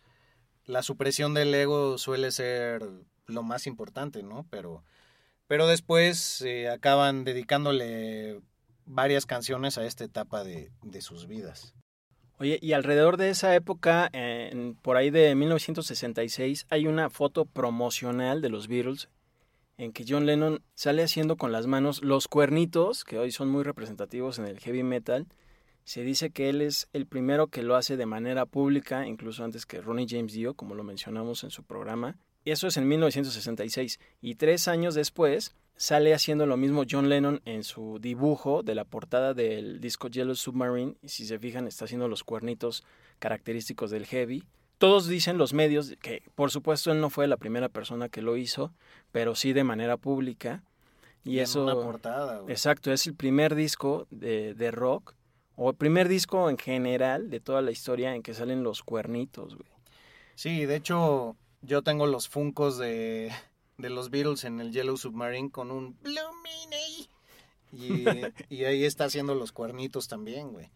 la 0.65 0.83
supresión 0.83 1.33
del 1.33 1.53
ego 1.53 1.97
suele 1.97 2.31
ser 2.31 2.83
lo 3.27 3.43
más 3.43 3.65
importante, 3.65 4.23
¿no? 4.23 4.45
Pero 4.49 4.83
pero 5.47 5.67
después 5.67 6.41
eh, 6.41 6.69
acaban 6.69 7.23
dedicándole 7.23 8.41
varias 8.85 9.25
canciones 9.25 9.77
a 9.77 9.85
esta 9.85 10.03
etapa 10.03 10.43
de, 10.43 10.71
de, 10.83 11.01
sus 11.01 11.27
vidas. 11.27 11.73
Oye, 12.37 12.59
y 12.61 12.73
alrededor 12.73 13.17
de 13.17 13.29
esa 13.29 13.55
época, 13.55 14.11
por 14.81 14.97
ahí 14.97 15.09
de 15.09 15.33
1966, 15.35 16.67
hay 16.69 16.85
una 16.85 17.09
foto 17.09 17.45
promocional 17.45 18.41
de 18.41 18.49
los 18.49 18.67
Beatles 18.67 19.09
en 19.77 19.91
que 19.91 20.05
John 20.07 20.25
Lennon 20.25 20.61
sale 20.73 21.03
haciendo 21.03 21.37
con 21.37 21.51
las 21.51 21.67
manos 21.67 22.01
los 22.03 22.27
cuernitos, 22.27 23.03
que 23.03 23.17
hoy 23.17 23.31
son 23.31 23.49
muy 23.49 23.63
representativos 23.63 24.39
en 24.39 24.45
el 24.45 24.59
heavy 24.59 24.83
metal. 24.83 25.27
Se 25.83 26.03
dice 26.03 26.31
que 26.31 26.49
él 26.49 26.61
es 26.61 26.87
el 26.93 27.05
primero 27.05 27.47
que 27.47 27.61
lo 27.61 27.75
hace 27.75 27.97
de 27.97 28.05
manera 28.05 28.45
pública, 28.45 29.05
incluso 29.07 29.43
antes 29.43 29.65
que 29.65 29.81
Ronnie 29.81 30.07
James 30.09 30.33
Dio, 30.33 30.55
como 30.55 30.75
lo 30.75 30.83
mencionamos 30.83 31.43
en 31.43 31.51
su 31.51 31.63
programa. 31.63 32.17
Eso 32.45 32.67
es 32.67 32.77
en 32.77 32.87
1966. 32.87 33.99
Y 34.21 34.35
tres 34.35 34.67
años 34.67 34.95
después 34.95 35.55
sale 35.75 36.13
haciendo 36.13 36.45
lo 36.45 36.57
mismo 36.57 36.83
John 36.89 37.09
Lennon 37.09 37.41
en 37.45 37.63
su 37.63 37.99
dibujo 37.99 38.63
de 38.63 38.75
la 38.75 38.85
portada 38.85 39.33
del 39.33 39.81
disco 39.81 40.07
Yellow 40.07 40.35
Submarine. 40.35 40.95
Y 41.01 41.09
si 41.09 41.25
se 41.25 41.39
fijan, 41.39 41.67
está 41.67 41.85
haciendo 41.85 42.07
los 42.07 42.23
cuernitos 42.23 42.83
característicos 43.19 43.91
del 43.91 44.05
heavy. 44.05 44.43
Todos 44.77 45.07
dicen 45.07 45.37
los 45.37 45.53
medios 45.53 45.95
que, 46.01 46.23
por 46.35 46.51
supuesto, 46.51 46.91
él 46.91 46.99
no 46.99 47.09
fue 47.09 47.27
la 47.27 47.37
primera 47.37 47.69
persona 47.69 48.09
que 48.09 48.21
lo 48.21 48.37
hizo, 48.37 48.73
pero 49.11 49.35
sí 49.35 49.53
de 49.53 49.63
manera 49.63 49.97
pública. 49.97 50.63
Y, 51.23 51.39
eso. 51.39 51.63
Una 51.63 51.73
portada, 51.73 52.43
Exacto, 52.47 52.91
es 52.91 53.07
el 53.07 53.15
primer 53.15 53.55
disco 53.55 54.05
de, 54.11 54.53
de 54.53 54.71
rock, 54.71 55.15
o 55.55 55.69
el 55.69 55.75
primer 55.75 56.07
disco 56.07 56.49
en 56.49 56.57
general 56.57 57.29
de 57.29 57.39
toda 57.39 57.61
la 57.61 57.71
historia 57.71 58.13
en 58.13 58.21
que 58.21 58.33
salen 58.33 58.63
los 58.63 58.83
cuernitos, 58.83 59.55
güey. 59.55 59.69
Sí, 60.35 60.65
de 60.65 60.75
hecho, 60.75 61.37
yo 61.65 61.81
tengo 61.81 62.05
los 62.05 62.29
funcos 62.29 62.77
de, 62.77 63.31
de 63.77 63.89
los 63.89 64.09
Beatles 64.09 64.43
en 64.43 64.59
el 64.59 64.71
Yellow 64.71 64.97
Submarine 64.97 65.49
con 65.49 65.71
un 65.71 65.97
Blue 66.01 66.19
y, 67.71 68.05
y 68.49 68.63
ahí 68.65 68.83
está 68.83 69.05
haciendo 69.05 69.35
los 69.35 69.51
cuernitos 69.51 70.07
también, 70.07 70.51
güey. 70.51 70.71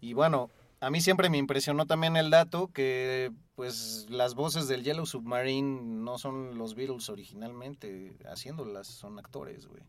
Y 0.00 0.12
bueno, 0.12 0.50
a 0.80 0.90
mí 0.90 1.00
siempre 1.00 1.30
me 1.30 1.38
impresionó 1.38 1.86
también 1.86 2.16
el 2.16 2.30
dato 2.30 2.68
que 2.68 3.32
pues 3.54 4.06
las 4.10 4.34
voces 4.34 4.68
del 4.68 4.82
Yellow 4.82 5.06
Submarine 5.06 5.80
no 5.82 6.18
son 6.18 6.58
los 6.58 6.74
Beatles 6.74 7.08
originalmente 7.08 8.16
haciéndolas, 8.26 8.86
son 8.86 9.18
actores, 9.18 9.66
güey. 9.66 9.82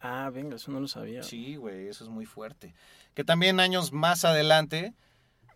Ah, 0.00 0.30
venga, 0.32 0.56
eso 0.56 0.70
no 0.70 0.80
lo 0.80 0.88
sabía. 0.88 1.22
Sí, 1.22 1.56
güey, 1.56 1.88
eso 1.88 2.04
es 2.04 2.10
muy 2.10 2.24
fuerte. 2.24 2.74
Que 3.14 3.22
también 3.22 3.60
años 3.60 3.92
más 3.92 4.24
adelante, 4.24 4.94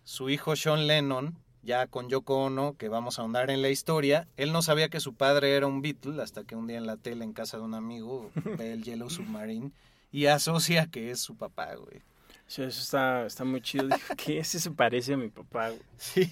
su 0.03 0.29
hijo 0.29 0.55
Sean 0.55 0.87
Lennon 0.87 1.39
ya 1.65 1.87
con 1.87 2.09
Yoko 2.09 2.45
Ono, 2.45 2.77
que 2.77 2.89
vamos 2.89 3.19
a 3.19 3.23
ahondar 3.23 3.51
en 3.51 3.63
la 3.63 3.71
historia. 3.71 4.29
Él 4.37 4.53
no 4.53 4.63
sabía 4.63 4.89
que 4.89 5.01
su 5.01 5.15
padre 5.15 5.57
era 5.57 5.67
un 5.67 5.83
Beatle 5.83 6.23
hasta 6.23 6.45
que 6.45 6.57
un 6.57 6.67
día 6.67 6.79
en 6.79 6.87
la 6.87 6.97
tele 6.97 7.25
en 7.25 7.33
casa 7.33 7.57
de 7.57 7.65
un 7.65 7.75
amigo 7.75 8.31
ve 8.59 8.73
el 8.73 8.85
Yellow 8.85 9.11
Submarine 9.11 9.73
y 10.13 10.27
asocia 10.27 10.87
que 10.87 11.11
es 11.11 11.21
su 11.21 11.37
papá, 11.37 11.75
güey. 11.75 12.03
Sí, 12.47 12.63
eso 12.63 12.81
está, 12.81 13.27
está 13.27 13.45
muy 13.45 13.61
chido. 13.61 13.89
Dijo, 13.89 14.15
¿qué? 14.17 14.39
Ese 14.39 14.61
se 14.61 14.71
parece 14.71 15.15
a 15.15 15.17
mi 15.17 15.29
papá, 15.29 15.71
güey. 15.71 15.81
Sí. 15.97 16.29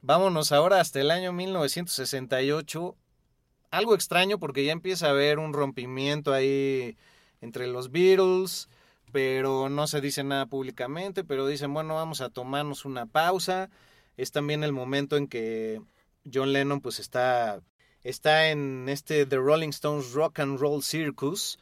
Vámonos 0.00 0.50
ahora 0.50 0.80
hasta 0.80 1.00
el 1.00 1.10
año 1.10 1.32
1968. 1.32 2.96
Algo 3.70 3.94
extraño 3.94 4.38
porque 4.38 4.64
ya 4.64 4.72
empieza 4.72 5.06
a 5.06 5.10
haber 5.10 5.38
un 5.38 5.52
rompimiento 5.52 6.32
ahí 6.32 6.96
entre 7.40 7.66
los 7.66 7.90
Beatles, 7.90 8.68
pero 9.12 9.68
no 9.68 9.86
se 9.86 10.00
dice 10.00 10.24
nada 10.24 10.46
públicamente, 10.46 11.22
pero 11.22 11.46
dicen, 11.46 11.72
bueno, 11.72 11.94
vamos 11.94 12.20
a 12.20 12.30
tomarnos 12.30 12.84
una 12.84 13.06
pausa. 13.06 13.70
Es 14.22 14.30
también 14.30 14.62
el 14.62 14.70
momento 14.70 15.16
en 15.16 15.26
que 15.26 15.82
John 16.32 16.52
Lennon 16.52 16.80
pues 16.80 17.00
está, 17.00 17.60
está 18.04 18.50
en 18.50 18.88
este 18.88 19.26
The 19.26 19.34
Rolling 19.34 19.70
Stones 19.70 20.12
Rock 20.12 20.38
and 20.38 20.60
Roll 20.60 20.84
Circus, 20.84 21.58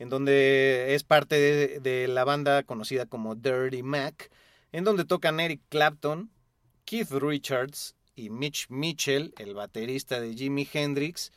en 0.00 0.08
donde 0.08 0.96
es 0.96 1.04
parte 1.04 1.78
de, 1.78 2.08
la 2.08 2.24
banda 2.24 2.64
conocida 2.64 3.06
como 3.06 3.36
Dirty 3.36 3.84
Mac, 3.84 4.32
en 4.72 4.82
donde 4.82 5.04
tocan 5.04 5.38
Eric 5.38 5.60
Clapton, 5.68 6.32
Keith 6.84 7.12
Richards 7.12 7.94
y 8.16 8.28
Mitch 8.30 8.66
Mitchell, 8.70 9.32
el 9.38 9.54
baterista 9.54 10.20
de 10.20 10.34
Jimi 10.34 10.68
Hendrix, 10.72 11.30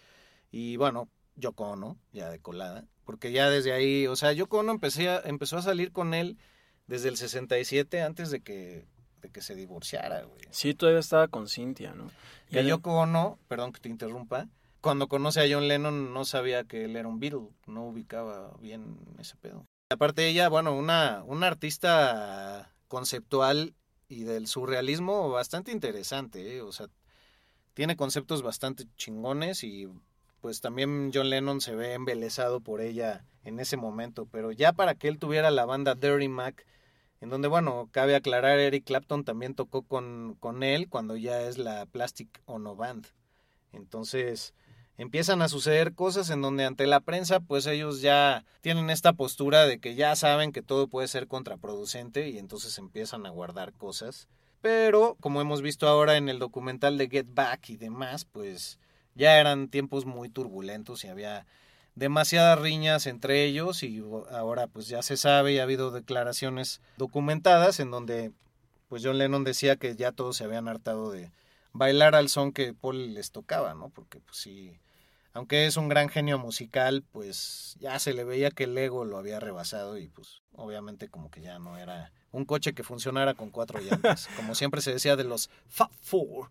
y 0.49 0.77
bueno, 0.77 1.07
Yoko 1.35 1.65
Ono, 1.65 1.99
ya 2.13 2.31
de 2.31 2.39
colada, 2.39 2.87
porque 3.05 3.31
ya 3.31 3.47
desde 3.51 3.73
ahí, 3.73 4.07
o 4.07 4.15
sea, 4.15 4.33
Yoko 4.33 4.57
Ono 4.57 4.71
empezó 4.71 5.57
a 5.57 5.61
salir 5.61 5.91
con 5.91 6.15
él 6.15 6.35
desde 6.87 7.09
el 7.09 7.17
67 7.17 8.01
antes 8.01 8.31
de 8.31 8.41
que, 8.41 8.87
de 9.23 9.29
que 9.29 9.41
se 9.41 9.55
divorciara, 9.55 10.23
güey. 10.23 10.41
Sí, 10.51 10.75
todavía 10.75 10.99
estaba 10.99 11.27
con 11.27 11.47
Cintia, 11.47 11.93
¿no? 11.93 12.11
Y 12.51 12.59
a 12.59 12.61
Yoko 12.61 12.93
Ono, 12.93 13.39
perdón 13.47 13.71
que 13.71 13.79
te 13.79 13.89
interrumpa, 13.89 14.47
cuando 14.81 15.07
conoce 15.07 15.39
a 15.39 15.45
John 15.49 15.67
Lennon 15.67 16.13
no 16.13 16.25
sabía 16.25 16.65
que 16.65 16.85
él 16.85 16.97
era 16.97 17.07
un 17.07 17.19
Beatle, 17.19 17.47
no 17.65 17.85
ubicaba 17.87 18.51
bien 18.59 18.97
ese 19.17 19.37
pedo. 19.37 19.65
Aparte 19.89 20.27
ella, 20.27 20.49
bueno, 20.49 20.75
una, 20.75 21.23
una 21.25 21.47
artista 21.47 22.73
conceptual 22.89 23.73
y 24.09 24.23
del 24.23 24.45
surrealismo 24.45 25.29
bastante 25.29 25.71
interesante, 25.71 26.57
¿eh? 26.57 26.61
o 26.61 26.73
sea, 26.73 26.87
tiene 27.73 27.95
conceptos 27.95 28.41
bastante 28.41 28.85
chingones 28.97 29.63
y 29.63 29.87
pues 30.41 30.59
también 30.59 31.11
John 31.13 31.29
Lennon 31.29 31.61
se 31.61 31.75
ve 31.75 31.93
embelesado 31.93 32.59
por 32.59 32.81
ella 32.81 33.25
en 33.45 33.59
ese 33.59 33.77
momento, 33.77 34.27
pero 34.29 34.51
ya 34.51 34.73
para 34.73 34.95
que 34.95 35.07
él 35.07 35.17
tuviera 35.17 35.49
la 35.49 35.65
banda 35.65 35.95
Dirty 35.95 36.27
Mac, 36.27 36.65
en 37.23 37.29
donde, 37.29 37.47
bueno, 37.47 37.87
cabe 37.93 38.15
aclarar, 38.17 38.59
Eric 38.59 38.83
Clapton 38.83 39.23
también 39.23 39.55
tocó 39.55 39.83
con, 39.83 40.35
con 40.41 40.61
él 40.61 40.89
cuando 40.89 41.15
ya 41.15 41.43
es 41.43 41.57
la 41.57 41.85
Plastic 41.85 42.41
Ono 42.47 42.75
Band. 42.75 43.07
Entonces, 43.71 44.53
empiezan 44.97 45.41
a 45.41 45.47
suceder 45.47 45.93
cosas 45.93 46.29
en 46.31 46.41
donde 46.41 46.65
ante 46.65 46.85
la 46.85 46.99
prensa 46.99 47.39
pues 47.39 47.65
ellos 47.65 48.01
ya 48.01 48.43
tienen 48.59 48.89
esta 48.89 49.13
postura 49.13 49.65
de 49.65 49.79
que 49.79 49.95
ya 49.95 50.17
saben 50.17 50.51
que 50.51 50.61
todo 50.61 50.89
puede 50.89 51.07
ser 51.07 51.29
contraproducente 51.29 52.27
y 52.27 52.39
entonces 52.39 52.77
empiezan 52.77 53.25
a 53.25 53.29
guardar 53.29 53.71
cosas. 53.71 54.27
Pero 54.59 55.15
como 55.21 55.39
hemos 55.39 55.61
visto 55.61 55.87
ahora 55.87 56.17
en 56.17 56.27
el 56.27 56.39
documental 56.39 56.97
de 56.97 57.07
Get 57.07 57.27
Back 57.29 57.69
y 57.69 57.77
demás, 57.77 58.25
pues 58.25 58.79
ya 59.15 59.39
eran 59.39 59.69
tiempos 59.69 60.05
muy 60.05 60.27
turbulentos 60.27 61.05
y 61.05 61.07
había 61.07 61.45
demasiadas 61.95 62.59
riñas 62.59 63.05
entre 63.07 63.45
ellos 63.45 63.83
y 63.83 64.03
ahora 64.31 64.67
pues 64.67 64.87
ya 64.87 65.01
se 65.01 65.17
sabe 65.17 65.53
y 65.53 65.59
ha 65.59 65.63
habido 65.63 65.91
declaraciones 65.91 66.81
documentadas 66.97 67.79
en 67.79 67.91
donde 67.91 68.31
pues 68.89 69.03
John 69.03 69.17
Lennon 69.17 69.43
decía 69.43 69.75
que 69.75 69.95
ya 69.95 70.11
todos 70.11 70.37
se 70.37 70.43
habían 70.43 70.67
hartado 70.67 71.11
de 71.11 71.31
bailar 71.71 72.15
al 72.15 72.29
son 72.29 72.51
que 72.51 72.73
Paul 72.73 73.13
les 73.13 73.31
tocaba, 73.31 73.73
¿no? 73.73 73.89
Porque 73.89 74.19
pues 74.19 74.37
sí, 74.37 74.79
aunque 75.33 75.65
es 75.65 75.77
un 75.77 75.89
gran 75.89 76.09
genio 76.09 76.37
musical, 76.37 77.03
pues 77.11 77.75
ya 77.79 77.97
se 77.99 78.13
le 78.13 78.23
veía 78.23 78.51
que 78.51 78.65
el 78.65 78.77
ego 78.77 79.03
lo 79.05 79.17
había 79.17 79.39
rebasado 79.39 79.97
y 79.97 80.07
pues 80.07 80.41
obviamente 80.53 81.09
como 81.09 81.31
que 81.31 81.41
ya 81.41 81.57
no 81.59 81.77
era 81.77 82.11
un 82.31 82.45
coche 82.45 82.73
que 82.73 82.83
funcionara 82.83 83.33
con 83.33 83.49
cuatro 83.49 83.79
llantas, 83.79 84.27
como 84.35 84.55
siempre 84.55 84.81
se 84.81 84.93
decía 84.93 85.15
de 85.15 85.23
los 85.23 85.49
Fat 85.67 85.91
Four. 86.01 86.49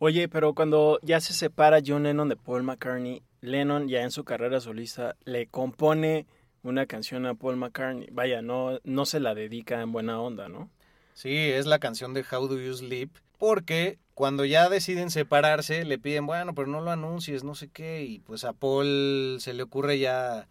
Oye, 0.00 0.28
pero 0.28 0.54
cuando 0.54 0.98
ya 1.02 1.20
se 1.20 1.32
separa 1.32 1.78
John 1.84 2.02
Lennon 2.02 2.28
de 2.28 2.36
Paul 2.36 2.64
McCartney, 2.64 3.22
Lennon 3.44 3.88
ya 3.88 4.02
en 4.02 4.10
su 4.10 4.24
carrera 4.24 4.60
solista 4.60 5.16
le 5.24 5.46
compone 5.46 6.26
una 6.62 6.86
canción 6.86 7.26
a 7.26 7.34
Paul 7.34 7.56
McCartney. 7.56 8.08
Vaya, 8.10 8.42
no, 8.42 8.80
no 8.84 9.06
se 9.06 9.20
la 9.20 9.34
dedica 9.34 9.80
en 9.80 9.92
buena 9.92 10.20
onda, 10.20 10.48
¿no? 10.48 10.70
Sí, 11.12 11.36
es 11.36 11.66
la 11.66 11.78
canción 11.78 12.14
de 12.14 12.24
How 12.28 12.48
Do 12.48 12.58
You 12.58 12.74
Sleep, 12.74 13.10
porque 13.38 13.98
cuando 14.14 14.44
ya 14.44 14.68
deciden 14.68 15.10
separarse, 15.10 15.84
le 15.84 15.98
piden, 15.98 16.26
bueno, 16.26 16.54
pero 16.54 16.66
no 16.66 16.80
lo 16.80 16.90
anuncies, 16.90 17.44
no 17.44 17.54
sé 17.54 17.68
qué, 17.68 18.02
y 18.02 18.18
pues 18.18 18.44
a 18.44 18.52
Paul 18.52 19.36
se 19.40 19.54
le 19.54 19.62
ocurre 19.62 19.98
ya 19.98 20.48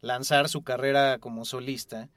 lanzar 0.00 0.48
su 0.48 0.62
carrera 0.62 1.18
como 1.18 1.44
solista, 1.44 2.08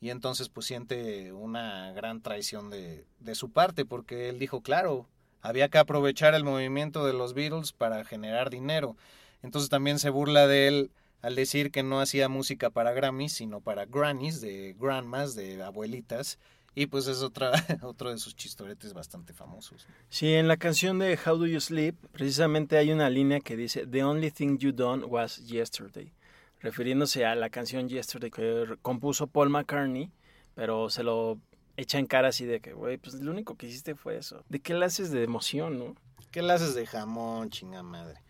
y 0.00 0.10
entonces 0.10 0.48
pues 0.48 0.66
siente 0.66 1.32
una 1.32 1.92
gran 1.92 2.20
traición 2.20 2.70
de, 2.70 3.04
de 3.18 3.34
su 3.34 3.50
parte, 3.50 3.84
porque 3.84 4.28
él 4.28 4.38
dijo, 4.38 4.60
claro, 4.60 5.08
había 5.40 5.68
que 5.68 5.78
aprovechar 5.78 6.34
el 6.34 6.44
movimiento 6.44 7.04
de 7.06 7.12
los 7.12 7.34
Beatles 7.34 7.72
para 7.72 8.04
generar 8.04 8.50
dinero. 8.50 8.96
Entonces 9.42 9.70
también 9.70 9.98
se 9.98 10.10
burla 10.10 10.46
de 10.46 10.68
él 10.68 10.90
al 11.20 11.36
decir 11.36 11.70
que 11.70 11.82
no 11.82 12.00
hacía 12.00 12.28
música 12.28 12.70
para 12.70 12.92
Grammys, 12.92 13.32
sino 13.32 13.60
para 13.60 13.86
grannies, 13.86 14.40
de 14.40 14.74
grandmas, 14.78 15.34
de 15.34 15.62
abuelitas, 15.62 16.38
y 16.74 16.86
pues 16.86 17.06
es 17.06 17.22
otra, 17.22 17.52
otro 17.82 18.10
de 18.10 18.18
sus 18.18 18.34
chistoretes 18.34 18.92
bastante 18.92 19.32
famosos. 19.32 19.86
Sí, 20.08 20.34
en 20.34 20.48
la 20.48 20.56
canción 20.56 20.98
de 20.98 21.18
How 21.24 21.36
Do 21.36 21.46
You 21.46 21.60
Sleep, 21.60 21.94
precisamente 22.12 22.76
hay 22.76 22.90
una 22.90 23.08
línea 23.10 23.40
que 23.40 23.56
dice 23.56 23.86
The 23.86 24.02
only 24.04 24.30
thing 24.30 24.58
you 24.58 24.72
done 24.72 25.04
was 25.04 25.46
yesterday, 25.46 26.12
refiriéndose 26.60 27.24
a 27.24 27.34
la 27.34 27.50
canción 27.50 27.88
Yesterday 27.88 28.30
que 28.30 28.76
compuso 28.82 29.26
Paul 29.26 29.50
McCartney, 29.50 30.10
pero 30.54 30.90
se 30.90 31.02
lo 31.02 31.38
echa 31.76 31.98
en 31.98 32.06
cara 32.06 32.28
así 32.28 32.46
de 32.46 32.60
que, 32.60 32.72
güey, 32.72 32.98
pues 32.98 33.14
lo 33.14 33.30
único 33.30 33.56
que 33.56 33.66
hiciste 33.66 33.94
fue 33.94 34.16
eso. 34.16 34.44
¿De 34.48 34.60
qué 34.60 34.74
le 34.74 34.84
haces 34.84 35.10
de 35.10 35.22
emoción, 35.22 35.78
no? 35.78 35.94
¿Qué 36.30 36.40
haces 36.40 36.74
de 36.74 36.86
jamón, 36.86 37.50
chinga 37.50 37.82
madre? 37.82 38.20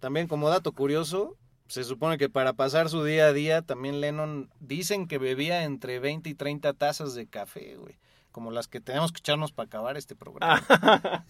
También 0.00 0.26
como 0.26 0.48
dato 0.48 0.72
curioso, 0.72 1.36
se 1.68 1.84
supone 1.84 2.18
que 2.18 2.28
para 2.28 2.54
pasar 2.54 2.88
su 2.88 3.04
día 3.04 3.26
a 3.26 3.32
día, 3.32 3.62
también 3.62 4.00
Lennon 4.00 4.50
dicen 4.58 5.06
que 5.06 5.18
bebía 5.18 5.62
entre 5.62 6.00
20 6.00 6.28
y 6.28 6.34
30 6.34 6.72
tazas 6.72 7.14
de 7.14 7.28
café, 7.28 7.76
güey. 7.76 7.96
Como 8.32 8.50
las 8.50 8.66
que 8.66 8.80
tenemos 8.80 9.12
que 9.12 9.18
echarnos 9.18 9.52
para 9.52 9.66
acabar 9.66 9.96
este 9.96 10.16
programa. 10.16 10.62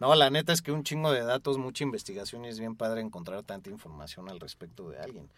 no, 0.00 0.14
la 0.14 0.30
neta 0.30 0.52
es 0.52 0.62
que 0.62 0.70
un 0.70 0.84
chingo 0.84 1.10
de 1.12 1.22
datos, 1.22 1.58
mucha 1.58 1.82
investigación 1.82 2.44
y 2.44 2.48
es 2.48 2.60
bien 2.60 2.76
padre 2.76 3.00
encontrar 3.00 3.42
tanta 3.42 3.70
información 3.70 4.28
al 4.28 4.38
respecto 4.38 4.90
de 4.90 4.98
alguien. 4.98 5.28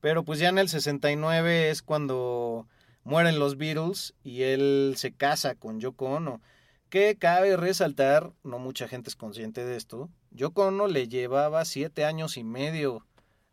Pero 0.00 0.24
pues 0.24 0.38
ya 0.38 0.48
en 0.48 0.58
el 0.58 0.68
69 0.68 1.70
es 1.70 1.82
cuando 1.82 2.66
mueren 3.04 3.38
los 3.38 3.56
Beatles 3.56 4.14
y 4.24 4.42
él 4.42 4.94
se 4.96 5.12
casa 5.12 5.54
con 5.54 5.80
Yoko 5.80 6.06
Ono. 6.06 6.40
Que 6.88 7.16
cabe 7.16 7.56
resaltar, 7.56 8.32
no 8.42 8.58
mucha 8.58 8.88
gente 8.88 9.10
es 9.10 9.16
consciente 9.16 9.64
de 9.64 9.76
esto, 9.76 10.10
Yoko 10.30 10.66
Ono 10.68 10.86
le 10.86 11.08
llevaba 11.08 11.64
siete 11.64 12.04
años 12.04 12.36
y 12.36 12.44
medio 12.44 13.06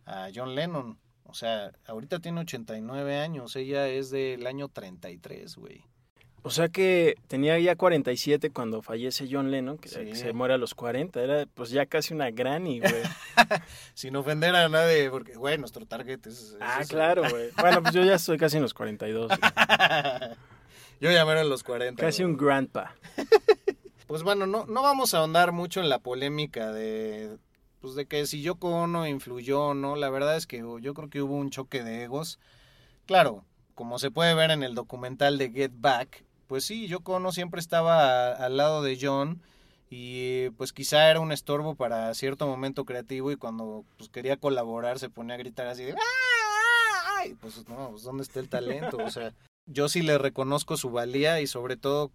a 0.06 0.30
John 0.34 0.56
Lennon. 0.56 1.00
O 1.24 1.34
sea, 1.34 1.72
ahorita 1.86 2.20
tiene 2.20 2.42
89 2.42 3.18
años, 3.18 3.56
ella 3.56 3.88
es 3.88 4.10
del 4.10 4.48
año 4.48 4.70
33, 4.70 5.56
güey. 5.58 5.84
O 6.48 6.50
sea 6.50 6.70
que 6.70 7.16
tenía 7.28 7.60
ya 7.60 7.76
47 7.76 8.52
cuando 8.52 8.82
fallece 8.82 9.28
John 9.30 9.52
Lennon, 9.52 9.78
que 9.78 9.90
se 9.90 10.32
muere 10.32 10.54
a 10.54 10.58
los 10.58 10.76
40. 10.76 11.22
Era 11.22 11.46
pues 11.54 11.72
ya 11.72 11.86
casi 11.88 12.14
una 12.14 12.32
granny, 12.32 12.80
güey. 12.80 13.04
Sin 13.94 14.16
ofender 14.16 14.56
a 14.56 14.70
nadie, 14.70 15.10
porque, 15.10 15.34
güey, 15.34 15.58
nuestro 15.58 15.86
target 15.86 16.26
es... 16.26 16.56
ah, 16.62 16.84
claro, 16.88 17.24
güey. 17.30 17.50
Bueno, 17.60 17.82
pues 17.82 17.94
yo 17.94 18.06
ya 18.06 18.16
estoy 18.16 18.38
casi 18.38 18.56
en 18.56 18.64
los 18.64 18.74
42. 18.74 19.30
yo 21.02 21.12
ya 21.12 21.26
me 21.26 21.38
en 21.38 21.50
los 21.50 21.64
40. 21.64 22.02
Casi 22.02 22.24
un 22.24 22.38
grandpa. 22.38 22.96
Pues 24.08 24.24
bueno, 24.24 24.48
no, 24.48 24.66
no 24.66 24.82
vamos 24.82 25.14
a 25.14 25.20
ahondar 25.20 25.52
mucho 25.52 25.82
en 25.82 25.90
la 25.90 26.00
polémica 26.00 26.72
de, 26.72 27.38
pues 27.82 27.96
de 27.96 28.06
que 28.06 28.26
si 28.26 28.42
Yoko 28.42 28.70
Ono 28.70 29.06
influyó 29.08 29.68
o 29.68 29.74
no. 29.74 29.96
La 29.96 30.10
verdad 30.10 30.36
es 30.38 30.48
que 30.48 30.58
yo 30.58 30.94
creo 30.94 31.10
que 31.10 31.22
hubo 31.22 31.36
un 31.36 31.50
choque 31.50 31.84
de 31.84 32.04
egos. 32.04 32.40
Claro, 33.06 33.46
como 33.76 34.00
se 34.00 34.12
puede 34.12 34.34
ver 34.34 34.52
en 34.52 34.64
el 34.64 34.76
documental 34.76 35.38
de 35.38 35.52
Get 35.52 35.74
Back, 35.76 36.24
pues 36.48 36.66
sí, 36.66 36.88
Yoko 36.88 37.16
Ono 37.16 37.32
siempre 37.32 37.60
estaba 37.60 38.32
al 38.32 38.58
lado 38.58 38.82
de 38.82 38.98
John 39.00 39.42
y 39.90 40.50
pues 40.52 40.74
quizá 40.74 41.10
era 41.10 41.20
un 41.20 41.32
estorbo 41.32 41.76
para 41.76 42.14
cierto 42.14 42.48
momento 42.48 42.86
creativo 42.86 43.32
y 43.32 43.38
cuando 43.38 43.86
pues, 43.98 44.10
quería 44.10 44.38
colaborar 44.38 45.00
se 45.00 45.10
ponía 45.10 45.36
a 45.36 45.38
gritar 45.38 45.68
así 45.68 45.84
de 45.84 45.96
¡Ay! 47.18 47.36
pues 47.40 47.68
no, 47.70 47.92
pues 47.92 48.04
¿dónde 48.04 48.24
está 48.24 48.40
el 48.40 48.50
talento? 48.50 48.98
O 48.98 49.10
sea, 49.10 49.34
yo 49.66 49.88
sí 49.88 50.02
le 50.02 50.18
reconozco 50.18 50.76
su 50.76 50.92
valía 50.92 51.40
y 51.40 51.48
sobre 51.48 51.78
todo 51.78 52.12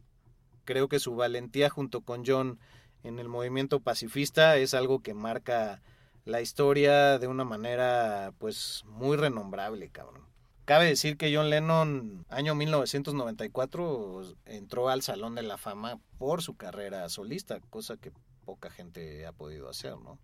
creo 0.65 0.89
que 0.89 0.99
su 0.99 1.15
valentía 1.15 1.71
junto 1.71 2.01
con 2.01 2.25
John 2.27 2.59
en 3.03 3.19
el 3.19 3.29
movimiento 3.29 3.81
pacifista 3.81 4.57
es 4.57 4.75
algo 4.75 5.01
que 5.01 5.15
marca 5.15 5.83
la 6.25 6.41
historia 6.41 7.19
de 7.19 7.27
una 7.27 7.45
manera 7.45 8.33
pues 8.39 8.85
muy 8.87 9.17
renombrable, 9.17 9.89
cabrón. 9.89 10.23
Cabe 10.65 10.87
decir 10.87 11.17
que 11.17 11.35
John 11.35 11.51
Lennon, 11.51 12.25
año 12.29 12.55
1994, 12.55 14.23
entró 14.47 14.89
al 14.89 15.03
Salón 15.03 15.35
de 15.35 15.43
la 15.43 15.59
Fama 15.59 15.99
por 16.19 16.41
su 16.41 16.57
carrera 16.57 17.09
solista, 17.09 17.59
cosa 17.71 17.97
que 17.97 18.13
poca 18.45 18.71
gente 18.71 19.27
ha 19.27 19.33
podido 19.33 19.69
hacer, 19.69 19.99
¿no? 19.99 20.19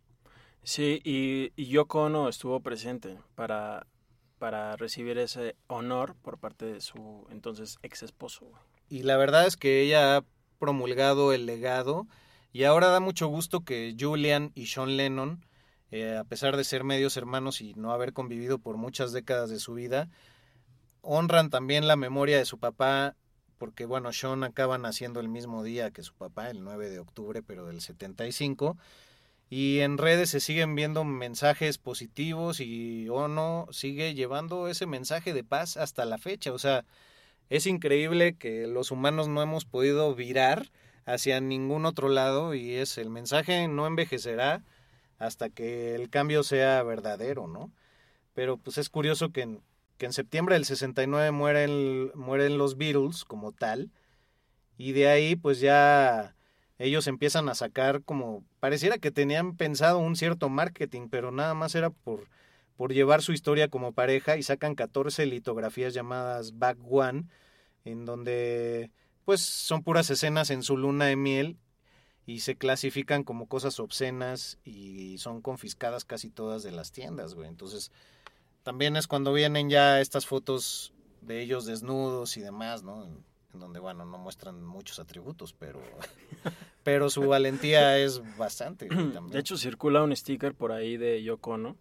Sí, 0.63 1.01
y, 1.03 1.53
y 1.57 1.67
Yoko 1.67 2.05
Ono 2.05 2.29
estuvo 2.29 2.61
presente 2.61 3.19
para, 3.35 3.87
para 4.39 4.77
recibir 4.77 5.19
ese 5.19 5.57
honor 5.67 6.15
por 6.23 6.39
parte 6.39 6.67
de 6.67 6.81
su 6.81 7.27
entonces 7.31 7.79
ex 7.83 8.05
esposo. 8.05 8.53
Y 8.89 9.03
la 9.03 9.17
verdad 9.17 9.47
es 9.47 9.57
que 9.57 9.83
ella 9.83 10.17
ha 10.17 10.25
promulgado 10.59 11.33
el 11.33 11.47
legado 11.47 12.07
Y 12.53 12.65
ahora 12.65 12.89
da 12.89 13.01
mucho 13.01 13.29
gusto 13.29 13.65
que 13.65 13.95
Julian 13.99 14.53
y 14.55 14.67
Sean 14.67 14.97
Lennon, 14.97 15.45
eh, 15.91 16.17
a 16.17 16.25
pesar 16.25 16.57
de 16.57 16.65
ser 16.65 16.85
medios 16.85 17.17
hermanos 17.17 17.61
y 17.61 17.75
no 17.75 17.93
haber 17.93 18.13
convivido 18.13 18.59
por 18.59 18.77
muchas 18.77 19.13
décadas 19.13 19.51
de 19.51 19.61
su 19.61 19.75
vida, 19.75 20.09
honran 21.03 21.51
también 21.51 21.87
la 21.87 21.97
memoria 21.97 22.39
de 22.39 22.45
su 22.45 22.59
papá, 22.59 23.17
porque 23.59 23.87
bueno, 23.87 24.13
Sean 24.13 24.45
acaba 24.45 24.79
naciendo 24.79 25.21
el 25.21 25.29
mismo 25.29 25.63
día 25.63 25.91
que 25.91 26.03
su 26.03 26.15
papá, 26.15 26.51
el 26.51 26.65
9 26.65 26.91
de 26.91 26.99
octubre, 26.99 27.43
pero 27.43 27.67
del 27.67 27.81
75. 27.81 28.77
Y 29.51 29.81
en 29.81 29.97
redes 29.97 30.31
se 30.31 30.41
siguen 30.41 30.75
viendo 30.75 31.05
mensajes 31.05 31.79
positivos 31.79 32.61
y 32.61 33.09
Ono 33.09 33.67
sigue 33.71 34.15
llevando 34.15 34.69
ese 34.69 34.87
mensaje 34.87 35.33
de 35.33 35.45
paz 35.45 35.77
hasta 35.77 36.05
la 36.05 36.19
fecha. 36.19 36.53
O 36.53 36.59
sea, 36.59 36.85
es 37.49 37.67
increíble 37.67 38.37
que 38.37 38.67
los 38.67 38.91
humanos 38.91 39.29
no 39.29 39.43
hemos 39.43 39.65
podido 39.65 40.15
virar 40.15 40.71
hacia 41.07 41.41
ningún 41.41 41.87
otro 41.87 42.09
lado 42.09 42.55
y 42.55 42.75
es 42.75 42.99
el 42.99 43.11
mensaje 43.11 43.67
no 43.69 43.87
envejecerá 43.87 44.63
hasta 45.19 45.49
que 45.49 45.95
el 45.95 46.11
cambio 46.11 46.43
sea 46.43 46.83
verdadero, 46.83 47.47
¿no? 47.49 47.73
Pero 48.35 48.57
pues 48.59 48.79
es 48.79 48.89
curioso 48.89 49.31
que 49.33 49.43
en, 49.43 49.63
que 49.97 50.07
en 50.07 50.13
septiembre 50.13 50.55
del 50.55 50.65
69 50.65 51.31
mueren, 51.33 52.13
mueren 52.15 52.59
los 52.59 52.77
Beatles 52.77 53.25
como 53.25 53.53
tal 53.53 53.91
y 54.77 54.93
de 54.93 55.09
ahí 55.09 55.35
pues 55.35 55.61
ya 55.61 56.37
ellos 56.79 57.07
empiezan 57.09 57.49
a 57.49 57.55
sacar 57.55 58.03
como 58.05 58.45
pareciera 58.61 58.99
que 58.99 59.11
tenían 59.11 59.57
pensado 59.57 59.99
un 59.99 60.15
cierto 60.15 60.49
marketing, 60.49 61.09
pero 61.11 61.33
nada 61.33 61.55
más 61.55 61.75
era 61.75 61.91
por 61.91 62.29
por 62.79 62.95
llevar 62.95 63.23
su 63.23 63.33
historia 63.33 63.67
como 63.67 63.93
pareja 63.93 64.37
y 64.37 64.45
sacan 64.45 64.77
14 64.77 65.27
litografías 65.27 65.95
llamadas 65.95 66.61
Back 66.61 66.79
One 66.89 67.25
en 67.85 68.05
donde 68.05 68.93
pues 69.25 69.41
son 69.41 69.83
puras 69.83 70.09
escenas 70.11 70.51
en 70.51 70.63
su 70.63 70.77
luna 70.77 71.07
de 71.07 71.17
miel 71.17 71.59
y 72.25 72.39
se 72.39 72.55
clasifican 72.55 73.25
como 73.25 73.49
cosas 73.49 73.81
obscenas 73.81 74.59
y 74.65 75.19
son 75.19 75.43
confiscadas 75.43 76.05
casi 76.05 76.31
todas 76.31 76.63
de 76.63 76.71
las 76.71 76.93
tiendas, 76.93 77.35
güey. 77.35 77.49
Entonces, 77.49 77.91
también 78.63 78.97
es 78.97 79.09
cuando 79.09 79.33
vienen 79.33 79.71
ya 79.71 80.01
estas 80.01 80.27
fotos 80.27 80.93
de 81.21 81.43
ellos 81.43 81.67
desnudos 81.67 82.37
y 82.37 82.43
demás, 82.43 82.85
¿no? 82.85 83.05
En, 83.05 83.25
donde, 83.55 83.81
bueno, 83.81 84.05
no 84.05 84.19
muestran 84.19 84.65
muchos 84.65 85.01
atributos, 85.01 85.53
pero, 85.53 85.81
pero 86.85 87.11
su 87.11 87.23
valentía 87.27 87.99
es 87.99 88.23
bastante. 88.37 88.87
También. 88.87 89.31
De 89.31 89.41
hecho, 89.41 89.57
circula 89.57 90.05
un 90.05 90.15
sticker 90.15 90.55
por 90.55 90.71
ahí 90.71 90.97
de 90.97 91.23
Yoko, 91.25 91.59
¿no? 91.59 91.77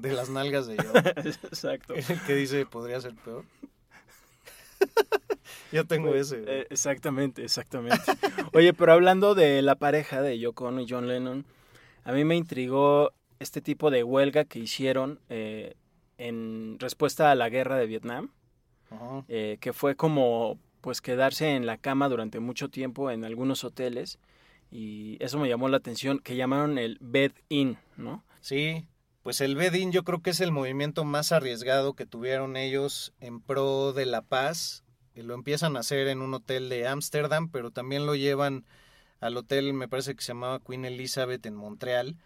De 0.00 0.12
las 0.12 0.30
nalgas 0.30 0.66
de 0.66 0.76
yo. 0.76 0.82
Exacto. 0.94 1.94
que 2.26 2.34
dice, 2.34 2.66
podría 2.66 3.00
ser 3.00 3.14
peor. 3.14 3.44
Yo 5.72 5.86
tengo 5.86 6.10
pues, 6.10 6.32
ese. 6.32 6.44
Eh, 6.46 6.66
exactamente, 6.70 7.44
exactamente. 7.44 8.00
Oye, 8.52 8.72
pero 8.72 8.92
hablando 8.92 9.34
de 9.34 9.60
la 9.62 9.74
pareja 9.74 10.22
de 10.22 10.38
Yoko 10.38 10.66
Ono 10.66 10.80
y 10.80 10.86
John 10.88 11.08
Lennon, 11.08 11.44
a 12.04 12.12
mí 12.12 12.24
me 12.24 12.36
intrigó 12.36 13.12
este 13.38 13.60
tipo 13.60 13.90
de 13.90 14.02
huelga 14.02 14.44
que 14.44 14.58
hicieron 14.58 15.20
eh, 15.28 15.74
en 16.16 16.78
respuesta 16.78 17.30
a 17.30 17.34
la 17.34 17.48
guerra 17.48 17.76
de 17.76 17.86
Vietnam, 17.86 18.30
eh, 19.28 19.58
que 19.60 19.72
fue 19.72 19.94
como 19.94 20.58
pues 20.80 21.00
quedarse 21.00 21.54
en 21.54 21.66
la 21.66 21.76
cama 21.76 22.08
durante 22.08 22.40
mucho 22.40 22.68
tiempo 22.68 23.10
en 23.10 23.24
algunos 23.24 23.64
hoteles 23.64 24.18
y 24.70 25.22
eso 25.22 25.38
me 25.38 25.48
llamó 25.48 25.68
la 25.68 25.78
atención 25.78 26.18
que 26.18 26.36
llamaron 26.36 26.78
el 26.78 26.98
bed-in, 27.00 27.78
¿no? 27.96 28.24
Sí, 28.40 28.86
pues 29.28 29.42
el 29.42 29.56
bed-in 29.56 29.92
yo 29.92 30.04
creo 30.04 30.22
que 30.22 30.30
es 30.30 30.40
el 30.40 30.52
movimiento 30.52 31.04
más 31.04 31.32
arriesgado 31.32 31.92
que 31.92 32.06
tuvieron 32.06 32.56
ellos 32.56 33.12
en 33.20 33.42
pro 33.42 33.92
de 33.92 34.06
la 34.06 34.22
paz 34.22 34.84
lo 35.22 35.34
empiezan 35.34 35.76
a 35.76 35.80
hacer 35.80 36.08
en 36.08 36.22
un 36.22 36.32
hotel 36.32 36.70
de 36.70 36.88
Ámsterdam, 36.88 37.50
pero 37.50 37.70
también 37.70 38.06
lo 38.06 38.14
llevan 38.14 38.64
al 39.20 39.36
hotel, 39.36 39.74
me 39.74 39.86
parece 39.86 40.14
que 40.14 40.22
se 40.22 40.28
llamaba 40.28 40.60
Queen 40.60 40.86
Elizabeth 40.86 41.44
en 41.44 41.56
Montreal, 41.56 42.16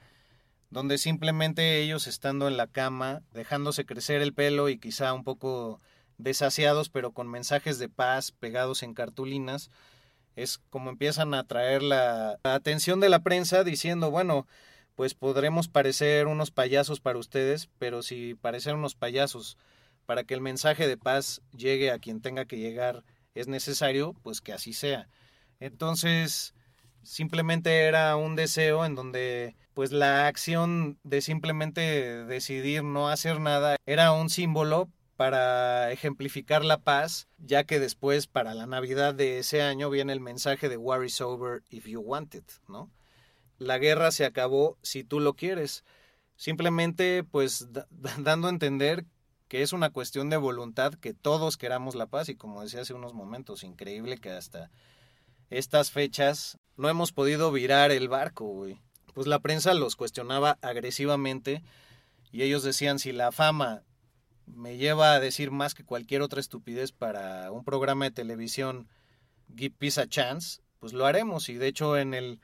donde 0.70 0.96
simplemente 0.96 1.80
ellos 1.80 2.06
estando 2.06 2.46
en 2.46 2.56
la 2.56 2.68
cama, 2.68 3.22
dejándose 3.32 3.84
crecer 3.84 4.22
el 4.22 4.32
pelo 4.32 4.68
y 4.68 4.78
quizá 4.78 5.12
un 5.12 5.24
poco 5.24 5.80
desasiados, 6.18 6.88
pero 6.88 7.10
con 7.10 7.28
mensajes 7.28 7.80
de 7.80 7.88
paz 7.88 8.30
pegados 8.30 8.84
en 8.84 8.94
cartulinas, 8.94 9.72
es 10.36 10.58
como 10.70 10.88
empiezan 10.88 11.34
a 11.34 11.40
atraer 11.40 11.82
la 11.82 12.38
atención 12.44 13.00
de 13.00 13.08
la 13.08 13.24
prensa 13.24 13.64
diciendo, 13.64 14.12
bueno, 14.12 14.46
pues 14.94 15.14
podremos 15.14 15.68
parecer 15.68 16.26
unos 16.26 16.50
payasos 16.50 17.00
para 17.00 17.18
ustedes, 17.18 17.68
pero 17.78 18.02
si 18.02 18.34
parecer 18.34 18.74
unos 18.74 18.94
payasos 18.94 19.56
para 20.06 20.24
que 20.24 20.34
el 20.34 20.40
mensaje 20.40 20.86
de 20.86 20.96
paz 20.96 21.40
llegue 21.56 21.90
a 21.90 21.98
quien 21.98 22.20
tenga 22.20 22.44
que 22.44 22.58
llegar 22.58 23.04
es 23.34 23.48
necesario, 23.48 24.14
pues 24.22 24.40
que 24.40 24.52
así 24.52 24.72
sea. 24.72 25.08
Entonces, 25.60 26.54
simplemente 27.02 27.84
era 27.84 28.16
un 28.16 28.36
deseo 28.36 28.84
en 28.84 28.94
donde 28.94 29.56
pues 29.74 29.92
la 29.92 30.26
acción 30.26 30.98
de 31.02 31.20
simplemente 31.22 32.24
decidir 32.24 32.84
no 32.84 33.08
hacer 33.08 33.40
nada 33.40 33.76
era 33.86 34.12
un 34.12 34.28
símbolo 34.28 34.90
para 35.16 35.92
ejemplificar 35.92 36.64
la 36.64 36.78
paz, 36.78 37.28
ya 37.38 37.64
que 37.64 37.78
después 37.78 38.26
para 38.26 38.54
la 38.54 38.66
Navidad 38.66 39.14
de 39.14 39.38
ese 39.38 39.62
año 39.62 39.88
viene 39.88 40.12
el 40.12 40.20
mensaje 40.20 40.68
de 40.68 40.76
War 40.76 41.04
is 41.04 41.20
over 41.20 41.62
if 41.70 41.86
you 41.86 42.00
want 42.00 42.34
it, 42.34 42.50
¿no? 42.68 42.90
La 43.62 43.78
guerra 43.78 44.10
se 44.10 44.24
acabó 44.24 44.76
si 44.82 45.04
tú 45.04 45.20
lo 45.20 45.34
quieres. 45.34 45.84
Simplemente 46.36 47.24
pues 47.24 47.68
dando 47.90 48.48
a 48.48 48.50
entender 48.50 49.06
que 49.48 49.62
es 49.62 49.72
una 49.72 49.90
cuestión 49.90 50.30
de 50.30 50.36
voluntad 50.36 50.94
que 50.94 51.14
todos 51.14 51.56
queramos 51.56 51.94
la 51.94 52.06
paz 52.06 52.28
y 52.28 52.34
como 52.34 52.62
decía 52.62 52.80
hace 52.80 52.94
unos 52.94 53.14
momentos, 53.14 53.62
increíble 53.62 54.18
que 54.18 54.30
hasta 54.30 54.70
estas 55.50 55.90
fechas 55.90 56.58
no 56.76 56.88
hemos 56.88 57.12
podido 57.12 57.52
virar 57.52 57.90
el 57.90 58.08
barco, 58.08 58.46
güey. 58.46 58.80
Pues 59.14 59.26
la 59.26 59.40
prensa 59.40 59.74
los 59.74 59.94
cuestionaba 59.94 60.58
agresivamente 60.62 61.62
y 62.30 62.42
ellos 62.42 62.62
decían 62.62 62.98
si 62.98 63.12
la 63.12 63.30
fama 63.30 63.82
me 64.46 64.78
lleva 64.78 65.12
a 65.12 65.20
decir 65.20 65.50
más 65.50 65.74
que 65.74 65.84
cualquier 65.84 66.22
otra 66.22 66.40
estupidez 66.40 66.92
para 66.92 67.52
un 67.52 67.62
programa 67.62 68.06
de 68.06 68.10
televisión 68.10 68.88
Give 69.54 69.76
Peace 69.78 70.00
a 70.00 70.08
Chance, 70.08 70.62
pues 70.78 70.94
lo 70.94 71.06
haremos 71.06 71.48
y 71.48 71.54
de 71.54 71.68
hecho 71.68 71.96
en 71.98 72.14
el 72.14 72.40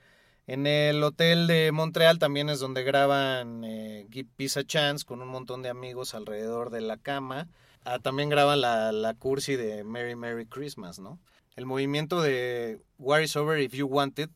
en 0.49 0.65
el 0.65 1.03
hotel 1.03 1.45
de 1.45 1.71
Montreal 1.71 2.17
también 2.17 2.49
es 2.49 2.59
donde 2.59 2.83
graban 2.83 3.63
eh, 3.63 4.07
Give 4.11 4.29
Peace 4.35 4.59
a 4.59 4.63
Chance 4.63 5.05
con 5.05 5.21
un 5.21 5.27
montón 5.27 5.61
de 5.61 5.69
amigos 5.69 6.15
alrededor 6.15 6.71
de 6.71 6.81
la 6.81 6.97
cama. 6.97 7.47
Ah, 7.83 7.99
también 7.99 8.29
graban 8.29 8.59
la, 8.59 8.91
la 8.91 9.13
cursi 9.13 9.55
de 9.55 9.83
Merry 9.83 10.15
Merry 10.15 10.47
Christmas, 10.47 10.97
¿no? 10.97 11.19
El 11.55 11.67
movimiento 11.67 12.21
de 12.21 12.81
War 12.97 13.21
is 13.21 13.35
Over 13.35 13.59
If 13.59 13.73
You 13.73 13.85
Want 13.85 14.17
It, 14.17 14.31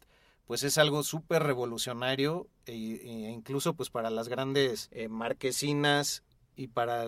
pues 0.45 0.61
es 0.61 0.77
algo 0.77 1.01
súper 1.01 1.41
revolucionario 1.41 2.47
e, 2.67 2.73
e, 2.73 3.31
incluso 3.31 3.73
pues 3.73 3.89
para 3.89 4.11
las 4.11 4.29
grandes 4.29 4.89
eh, 4.91 5.07
marquesinas 5.07 6.21
y 6.55 6.67
para 6.67 7.07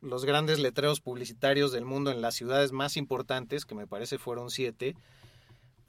los 0.00 0.24
grandes 0.24 0.58
letreros 0.58 1.00
publicitarios 1.00 1.70
del 1.70 1.84
mundo 1.84 2.10
en 2.10 2.22
las 2.22 2.34
ciudades 2.34 2.72
más 2.72 2.96
importantes, 2.96 3.66
que 3.66 3.76
me 3.76 3.86
parece 3.86 4.18
fueron 4.18 4.50
siete, 4.50 4.96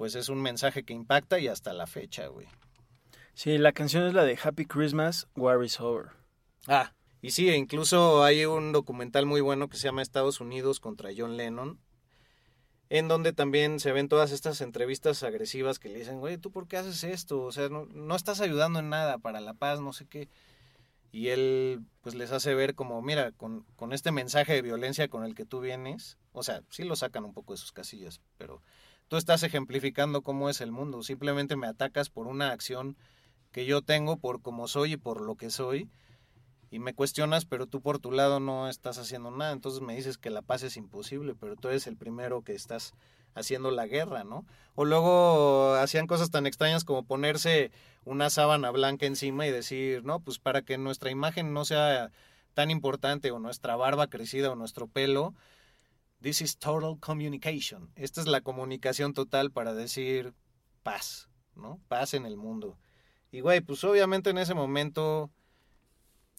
pues 0.02 0.16
es 0.16 0.30
un 0.30 0.42
mensaje 0.42 0.82
que 0.82 0.94
impacta 0.94 1.38
y 1.38 1.48
hasta 1.48 1.74
la 1.74 1.86
fecha, 1.86 2.26
güey. 2.26 2.48
Sí, 3.36 3.60
la 3.60 3.72
canción 3.72 4.08
es 4.08 4.16
la 4.16 4.24
de 4.24 4.36
Happy 4.44 4.66
Christmas, 4.66 5.28
War 5.36 5.64
is 5.64 5.80
Over. 5.80 6.08
Ah, 6.66 6.96
y 7.22 7.30
sí, 7.30 7.52
incluso 7.52 8.24
hay 8.24 8.46
un 8.46 8.72
documental 8.72 9.28
muy 9.28 9.42
bueno 9.42 9.70
que 9.70 9.78
se 9.78 9.84
llama 9.84 10.02
Estados 10.02 10.42
Unidos 10.42 10.80
contra 10.80 11.12
John 11.16 11.38
Lennon, 11.38 11.80
en 12.90 13.08
donde 13.08 13.32
también 13.32 13.80
se 13.80 13.92
ven 13.92 14.10
todas 14.10 14.32
estas 14.32 14.62
entrevistas 14.62 15.22
agresivas 15.22 15.78
que 15.78 15.90
le 15.90 16.00
dicen, 16.00 16.20
güey, 16.20 16.40
¿tú 16.40 16.50
por 16.50 16.68
qué 16.68 16.78
haces 16.78 17.04
esto? 17.04 17.44
O 17.44 17.52
sea, 17.52 17.70
no, 17.70 17.86
no 17.86 18.16
estás 18.16 18.42
ayudando 18.42 18.80
en 18.80 18.90
nada 18.90 19.20
para 19.20 19.40
la 19.40 19.54
paz, 19.54 19.82
no 19.82 19.94
sé 19.94 20.08
qué. 20.08 20.30
Y 21.12 21.28
él 21.28 21.84
pues 22.02 22.16
les 22.16 22.32
hace 22.32 22.56
ver 22.56 22.74
como, 22.74 23.04
mira, 23.04 23.34
con, 23.34 23.68
con 23.76 23.94
este 23.94 24.12
mensaje 24.12 24.54
de 24.54 24.64
violencia 24.64 25.10
con 25.10 25.26
el 25.26 25.36
que 25.36 25.46
tú 25.46 25.60
vienes, 25.60 26.18
o 26.32 26.42
sea, 26.42 26.64
sí 26.72 26.86
lo 26.86 26.96
sacan 26.96 27.24
un 27.24 27.36
poco 27.36 27.54
de 27.54 27.58
sus 27.58 27.72
casillas, 27.72 28.20
pero 28.40 28.64
tú 29.12 29.18
estás 29.18 29.44
ejemplificando 29.44 30.22
cómo 30.22 30.50
es 30.50 30.62
el 30.62 30.72
mundo. 30.72 31.04
Simplemente 31.04 31.58
me 31.58 31.68
atacas 31.68 32.10
por 32.10 32.28
una 32.28 32.52
acción 32.52 32.96
que 33.52 33.66
yo 33.66 33.82
tengo, 33.82 34.16
por 34.16 34.42
cómo 34.42 34.70
soy 34.70 34.94
y 34.94 34.98
por 34.98 35.20
lo 35.20 35.36
que 35.36 35.50
soy. 35.50 35.90
Y 36.70 36.80
me 36.80 36.94
cuestionas, 36.94 37.44
pero 37.44 37.68
tú 37.68 37.82
por 37.82 38.00
tu 38.00 38.14
lado 38.14 38.40
no 38.40 38.70
estás 38.70 38.98
haciendo 39.00 39.30
nada. 39.30 39.52
Entonces 39.52 39.82
me 39.82 39.98
dices 39.98 40.18
que 40.18 40.30
la 40.30 40.42
paz 40.42 40.64
es 40.64 40.78
imposible, 40.78 41.36
pero 41.38 41.58
tú 41.58 41.68
eres 41.68 41.88
el 41.88 41.98
primero 41.98 42.42
que 42.42 42.54
estás 42.54 42.94
haciendo 43.34 43.70
la 43.70 43.86
guerra, 43.86 44.24
¿no? 44.24 44.46
O 44.76 44.86
luego 44.86 45.74
hacían 45.74 46.08
cosas 46.08 46.32
tan 46.32 46.48
extrañas 46.48 46.86
como 46.86 47.04
ponerse 47.04 47.74
una 48.06 48.30
sábana 48.30 48.72
blanca 48.72 49.08
encima 49.08 49.46
y 49.46 49.52
decir, 49.52 50.06
no, 50.06 50.22
pues 50.22 50.40
para 50.40 50.62
que 50.62 50.78
nuestra 50.78 51.12
imagen 51.12 51.54
no 51.54 51.66
sea 51.66 52.12
tan 52.54 52.72
importante 52.72 53.32
o 53.32 53.40
nuestra 53.40 53.76
barba 53.76 54.08
crecida 54.08 54.52
o 54.52 54.56
nuestro 54.56 54.88
pelo, 54.88 55.34
This 56.22 56.42
is 56.42 56.58
total 56.58 57.00
communication. 57.00 57.92
Esta 57.96 58.22
es 58.22 58.28
la 58.28 58.42
comunicación 58.42 59.14
total 59.14 59.52
para 59.52 59.74
decir 59.74 60.34
paz, 60.84 61.30
¿no? 61.56 61.80
Paz 61.88 62.14
en 62.14 62.28
el 62.28 62.38
mundo. 62.38 62.78
Y 63.32 63.40
güey, 63.40 63.62
pues 63.62 63.84
obviamente 63.84 64.30
en 64.30 64.38
ese 64.38 64.54
momento 64.54 65.32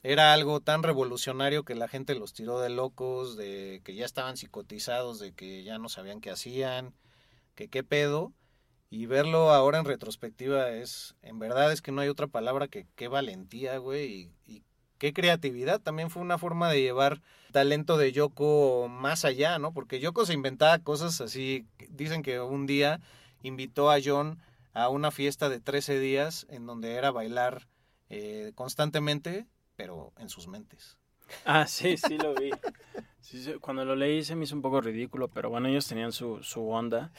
era 0.05 0.33
algo 0.35 0.61
tan 0.61 0.83
revolucionario 0.85 1.65
que 1.65 1.75
la 1.75 1.89
gente 1.89 2.15
los 2.15 2.33
tiró 2.33 2.61
de 2.61 2.71
locos, 2.71 3.37
de 3.37 3.81
que 3.85 3.95
ya 3.95 4.05
estaban 4.05 4.37
psicotizados, 4.37 5.19
de 5.19 5.33
que 5.33 5.65
ya 5.65 5.79
no 5.79 5.89
sabían 5.89 6.21
qué 6.21 6.31
hacían, 6.31 6.95
que 7.57 7.69
qué 7.69 7.83
pedo. 7.83 8.33
Y 8.89 9.07
verlo 9.07 9.51
ahora 9.51 9.79
en 9.79 9.85
retrospectiva 9.85 10.71
es, 10.71 11.17
en 11.23 11.39
verdad 11.39 11.73
es 11.73 11.83
que 11.83 11.93
no 11.93 12.03
hay 12.03 12.09
otra 12.09 12.27
palabra 12.27 12.69
que 12.69 12.87
qué 12.95 13.09
valentía, 13.09 13.79
güey, 13.79 14.31
y, 14.47 14.53
y 14.53 14.65
qué 15.03 15.13
creatividad. 15.13 15.81
También 15.81 16.11
fue 16.11 16.23
una 16.23 16.39
forma 16.39 16.71
de 16.71 16.81
llevar 16.81 17.23
talento 17.51 17.97
de 17.97 18.13
Yoko 18.13 18.87
más 18.89 19.25
allá, 19.25 19.59
¿no? 19.59 19.75
Porque 19.75 19.99
Yoko 19.99 20.25
se 20.25 20.33
inventaba 20.33 20.79
cosas 20.79 21.21
así. 21.21 21.67
Dicen 21.89 22.23
que 22.23 22.39
un 22.39 22.67
día 22.67 23.01
invitó 23.43 23.91
a 23.91 23.99
John 24.03 24.39
a 24.75 24.89
una 24.91 25.11
fiesta 25.11 25.49
de 25.49 25.59
13 25.59 25.99
días 25.99 26.47
en 26.51 26.67
donde 26.67 26.95
era 26.95 27.11
bailar 27.11 27.67
eh, 28.11 28.53
constantemente, 28.55 29.49
pero 29.75 30.13
en 30.19 30.29
sus 30.29 30.47
mentes. 30.47 30.99
Ah, 31.45 31.67
sí, 31.67 31.97
sí 31.97 32.17
lo 32.17 32.35
vi. 32.35 32.51
cuando 33.61 33.85
lo 33.85 33.97
leí 33.97 34.23
se 34.23 34.37
me 34.37 34.45
hizo 34.45 34.55
un 34.55 34.63
poco 34.63 34.81
ridículo, 34.81 35.27
pero 35.27 35.51
bueno, 35.51 35.67
ellos 35.67 35.89
tenían 35.89 36.13
su, 36.13 36.45
su 36.45 36.69
onda. 36.69 37.11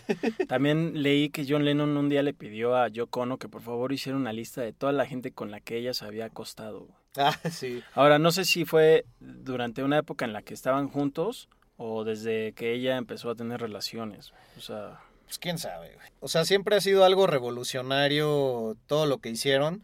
También 0.47 1.03
leí 1.03 1.31
que 1.31 1.45
John 1.45 1.65
Lennon 1.65 1.97
un 1.97 2.07
día 2.07 2.23
le 2.23 2.33
pidió 2.33 2.77
a 2.77 2.87
Yoko 2.87 3.21
Ono 3.21 3.37
que 3.37 3.49
por 3.49 3.61
favor 3.61 3.91
hiciera 3.91 4.17
una 4.17 4.31
lista 4.31 4.61
de 4.61 4.71
toda 4.71 4.93
la 4.93 5.05
gente 5.05 5.33
con 5.33 5.51
la 5.51 5.59
que 5.59 5.75
ella 5.75 5.93
se 5.93 6.05
había 6.05 6.27
acostado. 6.27 7.02
Ah, 7.17 7.37
sí. 7.51 7.83
Ahora, 7.93 8.17
no 8.17 8.31
sé 8.31 8.43
si 8.43 8.65
fue 8.65 9.05
durante 9.19 9.83
una 9.83 9.99
época 9.99 10.25
en 10.25 10.33
la 10.33 10.41
que 10.41 10.55
estaban 10.55 10.89
juntos 10.89 11.47
o 11.77 12.03
desde 12.03 12.53
que 12.53 12.73
ella 12.73 12.97
empezó 12.97 13.29
a 13.29 13.35
tener 13.35 13.61
relaciones. 13.61 14.33
O 14.57 14.61
sea... 14.61 14.99
Pues 15.25 15.37
quién 15.37 15.57
sabe. 15.57 15.97
O 16.19 16.27
sea, 16.27 16.43
siempre 16.43 16.75
ha 16.75 16.81
sido 16.81 17.05
algo 17.05 17.27
revolucionario 17.27 18.75
todo 18.87 19.05
lo 19.05 19.19
que 19.19 19.29
hicieron. 19.29 19.83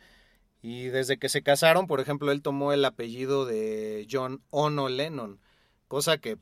Y 0.62 0.86
desde 0.86 1.18
que 1.18 1.30
se 1.30 1.42
casaron, 1.42 1.88
por 1.88 2.00
ejemplo, 2.02 2.32
él 2.32 2.42
tomó 2.42 2.74
el 2.74 2.84
apellido 2.84 3.46
de 3.46 4.08
John 4.12 4.42
Ono 4.50 4.90
Lennon, 4.90 5.40
cosa 5.88 6.18
que 6.18 6.38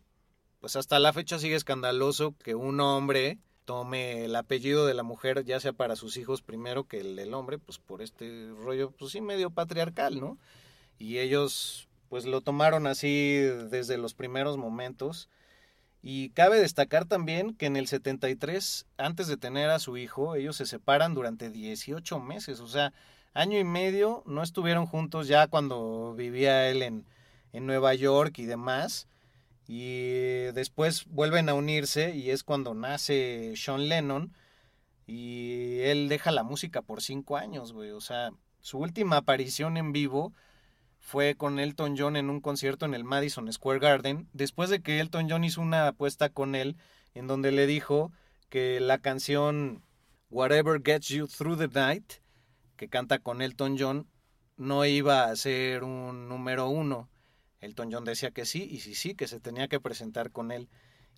pues 0.60 0.76
hasta 0.76 0.98
la 1.00 1.14
fecha 1.14 1.38
sigue 1.38 1.56
escandaloso 1.56 2.36
que 2.44 2.56
un 2.56 2.80
hombre 2.80 3.38
tome 3.66 4.26
el 4.26 4.36
apellido 4.36 4.88
de 4.88 4.96
la 4.96 5.04
mujer, 5.04 5.46
ya 5.46 5.60
sea 5.60 5.74
para 5.74 5.96
sus 5.96 6.18
hijos 6.18 6.42
primero 6.42 6.86
que 6.86 7.00
el 7.00 7.16
del 7.16 7.34
hombre, 7.34 7.60
pues 7.60 7.78
por 7.78 8.02
este 8.02 8.50
rollo, 8.58 8.92
pues 8.92 9.12
sí, 9.12 9.22
medio 9.22 9.52
patriarcal, 9.52 10.20
¿no? 10.20 10.38
Y 10.98 11.20
ellos 11.20 11.88
pues 12.10 12.26
lo 12.26 12.42
tomaron 12.42 12.88
así 12.88 13.38
desde 13.70 13.98
los 13.98 14.14
primeros 14.14 14.58
momentos. 14.58 15.30
Y 16.02 16.30
cabe 16.30 16.60
destacar 16.60 17.06
también 17.06 17.54
que 17.54 17.66
en 17.66 17.76
el 17.76 17.88
73, 17.88 18.86
antes 18.98 19.28
de 19.28 19.38
tener 19.38 19.70
a 19.70 19.80
su 19.80 19.98
hijo, 19.98 20.36
ellos 20.36 20.56
se 20.56 20.66
separan 20.66 21.14
durante 21.14 21.50
18 21.50 22.20
meses, 22.20 22.60
o 22.60 22.68
sea, 22.68 22.94
año 23.34 23.60
y 23.60 23.64
medio 23.64 24.24
no 24.26 24.42
estuvieron 24.42 24.86
juntos 24.86 25.28
ya 25.28 25.48
cuando 25.48 26.16
vivía 26.16 26.70
él 26.70 26.82
en, 26.82 27.06
en 27.54 27.66
Nueva 27.66 27.94
York 27.94 28.40
y 28.40 28.46
demás. 28.46 29.08
Y 29.68 30.44
después 30.54 31.06
vuelven 31.08 31.50
a 31.50 31.54
unirse 31.54 32.16
y 32.16 32.32
es 32.32 32.44
cuando 32.44 32.74
nace 32.74 33.54
Sean 33.58 33.90
Lennon 33.90 34.34
y 35.06 35.80
él 35.82 36.10
deja 36.10 36.32
la 36.32 36.44
música 36.44 36.82
por 36.82 37.02
cinco 37.02 37.38
años, 37.38 37.74
güey. 37.74 37.92
O 37.92 38.02
sea, 38.02 38.32
su 38.62 38.80
última 38.80 39.18
aparición 39.18 39.78
en 39.78 39.92
vivo 39.92 40.34
fue 41.08 41.36
con 41.36 41.58
Elton 41.58 41.96
John 41.98 42.18
en 42.18 42.30
un 42.30 42.42
concierto 42.42 42.86
en 42.86 42.94
el 42.94 43.06
Madison 43.06 43.50
Square 43.50 43.80
Garden, 43.80 44.28
después 44.34 44.70
de 44.70 44.82
que 44.82 45.00
Elton 45.00 45.30
John 45.30 45.46
hizo 45.46 45.62
una 45.62 45.88
apuesta 45.88 46.28
con 46.28 46.54
él 46.54 46.76
en 47.14 47.28
donde 47.28 47.54
le 47.54 47.66
dijo 47.66 48.12
que 48.50 48.82
la 48.82 48.98
canción 48.98 49.86
Whatever 50.30 50.82
Gets 50.84 51.08
You 51.08 51.28
Through 51.28 51.60
the 51.60 51.70
Night 51.70 52.16
que 52.76 52.90
canta 52.90 53.20
con 53.20 53.42
Elton 53.42 53.78
John 53.80 54.10
no 54.58 54.86
iba 54.86 55.24
a 55.24 55.36
ser 55.38 55.86
un 55.86 56.28
número 56.28 56.68
uno. 56.68 57.08
Elton 57.62 57.90
John 57.90 58.04
decía 58.04 58.32
que 58.32 58.46
sí, 58.46 58.68
y 58.70 58.82
sí, 58.82 58.94
sí, 58.94 59.16
que 59.16 59.30
se 59.30 59.40
tenía 59.40 59.70
que 59.70 59.80
presentar 59.80 60.32
con 60.32 60.52
él. 60.52 60.68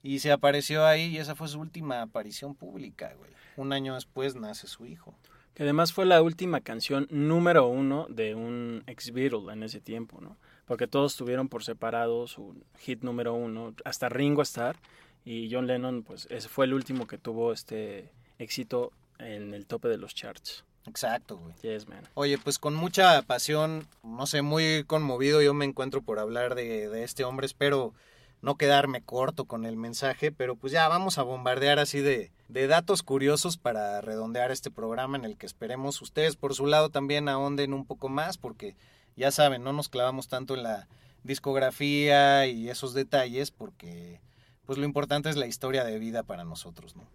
Y 0.04 0.20
se 0.20 0.32
apareció 0.32 0.86
ahí 0.86 1.06
y 1.06 1.18
esa 1.18 1.34
fue 1.34 1.48
su 1.48 1.60
última 1.60 2.04
aparición 2.04 2.54
pública, 2.54 3.16
güey. 3.18 3.32
Un 3.58 3.74
año 3.74 3.96
después 3.96 4.36
nace 4.36 4.68
su 4.68 4.86
hijo. 4.86 5.18
Que 5.60 5.64
además 5.64 5.92
fue 5.92 6.06
la 6.06 6.22
última 6.22 6.62
canción 6.62 7.06
número 7.10 7.68
uno 7.68 8.08
de 8.08 8.34
un 8.34 8.82
ex 8.88 9.12
Beatle 9.12 9.52
en 9.52 9.62
ese 9.64 9.82
tiempo, 9.82 10.22
¿no? 10.22 10.38
Porque 10.66 10.88
todos 10.88 11.18
tuvieron 11.18 11.50
por 11.50 11.66
separado 11.66 12.28
su 12.28 12.56
hit 12.78 13.02
número 13.02 13.34
uno, 13.34 13.76
hasta 13.84 14.08
Ringo 14.08 14.42
Starr 14.42 14.78
y 15.26 15.50
John 15.52 15.68
Lennon, 15.68 16.04
pues 16.04 16.28
ese 16.32 16.48
fue 16.48 16.64
el 16.64 16.74
último 16.74 17.08
que 17.08 17.18
tuvo 17.18 17.52
este 17.52 18.10
éxito 18.38 18.94
en 19.18 19.54
el 19.54 19.66
tope 19.66 19.90
de 19.90 19.98
los 19.98 20.16
charts. 20.16 20.64
Exacto, 20.88 21.36
güey. 21.36 21.54
Yes, 21.62 21.90
man. 21.90 22.08
Oye, 22.14 22.38
pues 22.38 22.58
con 22.58 22.74
mucha 22.74 23.22
pasión, 23.24 23.86
no 24.02 24.28
sé, 24.28 24.42
muy 24.42 24.86
conmovido 24.86 25.42
yo 25.42 25.54
me 25.54 25.66
encuentro 25.66 26.02
por 26.02 26.20
hablar 26.20 26.56
de, 26.56 26.88
de, 26.88 27.04
este 27.04 27.26
hombre. 27.26 27.46
Espero 27.46 27.94
no 28.42 28.56
quedarme 28.56 29.02
corto 29.02 29.46
con 29.46 29.66
el 29.66 29.76
mensaje, 29.76 30.32
pero 30.32 30.56
pues 30.56 30.72
ya 30.72 30.88
vamos 30.88 31.18
a 31.18 31.24
bombardear 31.24 31.80
así 31.80 32.00
de, 32.00 32.32
de 32.48 32.68
datos 32.68 33.04
curiosos 33.04 33.58
para 33.58 34.02
redondear 34.02 34.52
este 34.52 34.72
programa 34.72 35.18
en 35.18 35.26
el 35.26 35.38
que 35.38 35.46
esperemos 35.46 36.02
ustedes 36.02 36.36
por 36.36 36.54
su 36.54 36.66
lado 36.66 36.90
también 36.90 37.30
ahonden 37.30 37.74
un 37.74 37.86
poco 37.86 38.10
más, 38.10 38.38
porque 38.38 38.76
ya 39.16 39.32
saben, 39.32 39.64
no 39.64 39.74
nos 39.74 39.90
clavamos 39.90 40.28
tanto 40.28 40.56
en 40.56 40.64
la 40.64 40.88
discografía 41.24 42.48
y 42.48 42.70
esos 42.70 42.94
detalles, 42.94 43.52
porque 43.52 44.22
pues 44.66 44.78
lo 44.78 44.86
importante 44.86 45.30
es 45.30 45.36
la 45.36 45.48
historia 45.48 45.84
de 45.84 46.00
vida 46.00 46.24
para 46.24 46.44
nosotros, 46.44 46.96
¿no? 46.96 47.08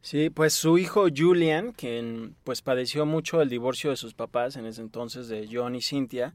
Sí, 0.00 0.30
pues 0.30 0.54
su 0.54 0.78
hijo 0.78 1.06
Julian, 1.14 1.72
quien 1.72 2.36
pues 2.44 2.62
padeció 2.62 3.06
mucho 3.06 3.42
el 3.42 3.48
divorcio 3.48 3.90
de 3.90 3.96
sus 3.96 4.14
papás 4.14 4.56
en 4.56 4.64
ese 4.64 4.80
entonces 4.80 5.26
de 5.26 5.48
John 5.50 5.74
y 5.74 5.82
Cynthia, 5.82 6.34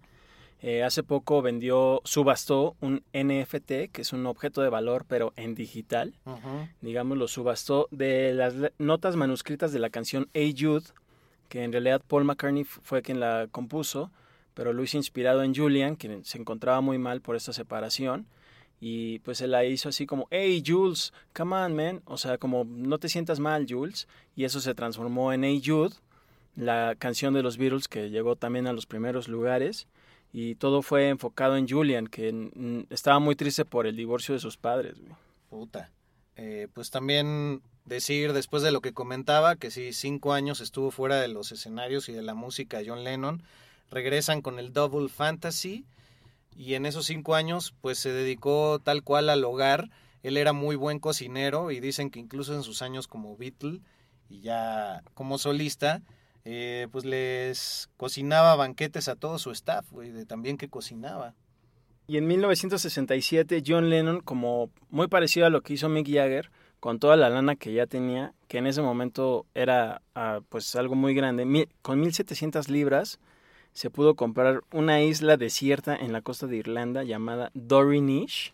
eh, 0.63 0.83
hace 0.83 1.01
poco 1.01 1.41
vendió, 1.41 2.01
subastó 2.03 2.75
un 2.81 3.03
NFT, 3.13 3.89
que 3.91 4.01
es 4.01 4.13
un 4.13 4.27
objeto 4.27 4.61
de 4.61 4.69
valor, 4.69 5.05
pero 5.07 5.33
en 5.35 5.55
digital. 5.55 6.13
Uh 6.25 6.31
-huh. 6.31 6.69
Digamos, 6.81 7.17
lo 7.17 7.27
subastó 7.27 7.87
de 7.89 8.33
las 8.33 8.53
notas 8.77 9.15
manuscritas 9.15 9.73
de 9.73 9.79
la 9.79 9.89
canción 9.89 10.29
Hey 10.33 10.55
Jude, 10.57 10.85
que 11.49 11.63
en 11.63 11.71
realidad 11.71 12.01
Paul 12.07 12.25
McCartney 12.25 12.63
fue 12.63 13.01
quien 13.01 13.19
la 13.19 13.47
compuso, 13.51 14.11
pero 14.53 14.71
lo 14.71 14.83
hizo 14.83 14.97
inspirado 14.97 15.41
en 15.41 15.55
Julian, 15.55 15.95
quien 15.95 16.23
se 16.23 16.37
encontraba 16.37 16.79
muy 16.79 16.99
mal 16.99 17.21
por 17.21 17.35
esta 17.35 17.53
separación. 17.53 18.27
Y 18.79 19.19
pues 19.19 19.39
se 19.39 19.47
la 19.47 19.65
hizo 19.65 19.89
así 19.89 20.05
como, 20.05 20.27
hey 20.31 20.63
Jules, 20.65 21.11
come 21.33 21.55
on 21.55 21.75
man, 21.75 22.01
o 22.05 22.17
sea, 22.17 22.37
como 22.37 22.65
no 22.65 22.99
te 22.99 23.09
sientas 23.09 23.39
mal 23.39 23.65
Jules. 23.67 24.07
Y 24.35 24.43
eso 24.43 24.59
se 24.59 24.75
transformó 24.75 25.33
en 25.33 25.43
Hey 25.43 25.61
Jude, 25.63 25.95
la 26.55 26.95
canción 26.97 27.33
de 27.33 27.43
los 27.43 27.57
Beatles 27.57 27.87
que 27.87 28.09
llegó 28.11 28.35
también 28.35 28.67
a 28.67 28.73
los 28.73 28.85
primeros 28.85 29.27
lugares. 29.27 29.87
Y 30.33 30.55
todo 30.55 30.81
fue 30.81 31.09
enfocado 31.09 31.57
en 31.57 31.67
Julian, 31.67 32.07
que 32.07 32.85
estaba 32.89 33.19
muy 33.19 33.35
triste 33.35 33.65
por 33.65 33.85
el 33.85 33.95
divorcio 33.95 34.33
de 34.33 34.39
sus 34.39 34.57
padres. 34.57 34.95
Puta. 35.49 35.91
Eh, 36.37 36.67
pues 36.73 36.89
también 36.89 37.61
decir, 37.85 38.33
después 38.33 38.63
de 38.63 38.71
lo 38.71 38.81
que 38.81 38.93
comentaba, 38.93 39.57
que 39.57 39.71
sí, 39.71 39.93
cinco 39.93 40.33
años 40.33 40.61
estuvo 40.61 40.91
fuera 40.91 41.19
de 41.19 41.27
los 41.27 41.51
escenarios 41.51 42.07
y 42.09 42.13
de 42.13 42.21
la 42.21 42.33
música 42.33 42.81
John 42.85 43.03
Lennon, 43.03 43.43
regresan 43.89 44.41
con 44.41 44.57
el 44.57 44.71
Double 44.71 45.09
Fantasy 45.09 45.85
y 46.55 46.75
en 46.75 46.85
esos 46.85 47.05
cinco 47.05 47.35
años 47.35 47.73
pues 47.81 47.99
se 47.99 48.11
dedicó 48.11 48.79
tal 48.79 49.03
cual 49.03 49.29
al 49.29 49.43
hogar. 49.43 49.89
Él 50.23 50.37
era 50.37 50.53
muy 50.53 50.75
buen 50.75 50.99
cocinero 50.99 51.71
y 51.71 51.79
dicen 51.79 52.09
que 52.09 52.19
incluso 52.19 52.53
en 52.53 52.63
sus 52.63 52.81
años 52.81 53.07
como 53.07 53.35
Beatle 53.35 53.81
y 54.29 54.41
ya 54.41 55.03
como 55.13 55.37
solista, 55.37 56.01
eh, 56.45 56.87
pues 56.91 57.05
les 57.05 57.89
cocinaba 57.97 58.55
banquetes 58.55 59.07
a 59.07 59.15
todo 59.15 59.39
su 59.39 59.51
staff, 59.51 59.91
güey, 59.91 60.25
también 60.25 60.57
que 60.57 60.69
cocinaba. 60.69 61.35
Y 62.07 62.17
en 62.17 62.27
1967 62.27 63.63
John 63.65 63.89
Lennon, 63.89 64.21
como 64.21 64.69
muy 64.89 65.07
parecido 65.07 65.45
a 65.45 65.49
lo 65.49 65.61
que 65.61 65.73
hizo 65.73 65.87
Mick 65.87 66.07
Jagger, 66.07 66.51
con 66.81 66.99
toda 66.99 67.15
la 67.15 67.29
lana 67.29 67.55
que 67.55 67.73
ya 67.73 67.85
tenía, 67.85 68.33
que 68.47 68.57
en 68.57 68.67
ese 68.67 68.81
momento 68.81 69.45
era 69.53 70.01
uh, 70.15 70.41
pues 70.49 70.75
algo 70.75 70.95
muy 70.95 71.13
grande, 71.13 71.45
mil, 71.45 71.69
con 71.83 71.99
1700 71.99 72.69
libras, 72.69 73.19
se 73.71 73.89
pudo 73.89 74.15
comprar 74.15 74.61
una 74.73 75.01
isla 75.01 75.37
desierta 75.37 75.95
en 75.95 76.11
la 76.11 76.21
costa 76.21 76.47
de 76.47 76.57
Irlanda 76.57 77.03
llamada 77.03 77.51
Dorinish. 77.53 78.53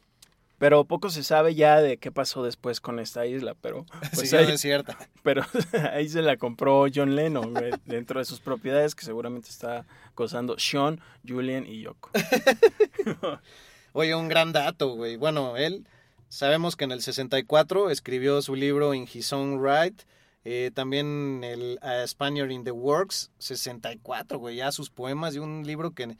Pero 0.57 0.85
poco 0.85 1.09
se 1.09 1.23
sabe 1.23 1.53
ya 1.53 1.81
de 1.81 1.97
qué 1.97 2.11
pasó 2.11 2.43
después 2.43 2.81
con 2.81 2.99
esta 2.99 3.25
isla, 3.25 3.55
pero 3.61 3.85
pues 4.13 4.29
sí, 4.29 4.35
ahí, 4.35 4.47
desierta. 4.47 4.97
Pero 5.23 5.43
ahí 5.93 6.09
se 6.09 6.21
la 6.21 6.37
compró 6.37 6.85
John 6.93 7.15
Lennon 7.15 7.53
dentro 7.85 8.19
de 8.19 8.25
sus 8.25 8.39
propiedades 8.39 8.95
que 8.95 9.05
seguramente 9.05 9.49
está 9.49 9.85
gozando 10.15 10.57
Sean, 10.57 11.01
Julian 11.27 11.65
y 11.67 11.81
Yoko. 11.81 12.09
Oye, 13.93 14.15
un 14.15 14.29
gran 14.29 14.53
dato, 14.53 14.95
güey. 14.95 15.15
Bueno, 15.15 15.57
él 15.57 15.87
sabemos 16.29 16.75
que 16.75 16.85
en 16.85 16.91
el 16.91 17.01
64 17.01 17.89
escribió 17.89 18.41
su 18.41 18.55
libro 18.55 18.93
In 18.93 19.07
His 19.11 19.33
Own 19.33 19.63
Right, 19.63 20.01
eh, 20.43 20.71
también 20.73 21.41
el 21.43 21.77
uh, 21.81 22.07
Spaniard 22.07 22.51
in 22.51 22.63
the 22.63 22.71
Works, 22.71 23.31
64, 23.39 24.39
güey, 24.39 24.55
ya 24.55 24.71
sus 24.71 24.89
poemas 24.89 25.35
y 25.35 25.39
un 25.39 25.65
libro 25.65 25.91
que, 25.91 26.17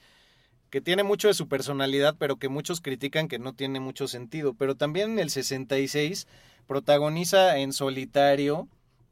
que 0.77 0.81
tiene 0.81 1.01
mucho 1.01 1.27
de 1.27 1.33
su 1.33 1.47
personalidad, 1.47 2.15
pero 2.19 2.35
que 2.35 2.49
muchos 2.49 2.81
critican 2.81 3.27
que 3.27 3.39
no 3.39 3.53
tiene 3.53 3.79
mucho 3.79 4.07
sentido. 4.07 4.53
Pero 4.53 4.75
también 4.75 5.13
en 5.13 5.17
el 5.17 5.31
66 5.31 6.27
protagoniza 6.67 7.57
en 7.57 7.73
solitario, 7.73 8.67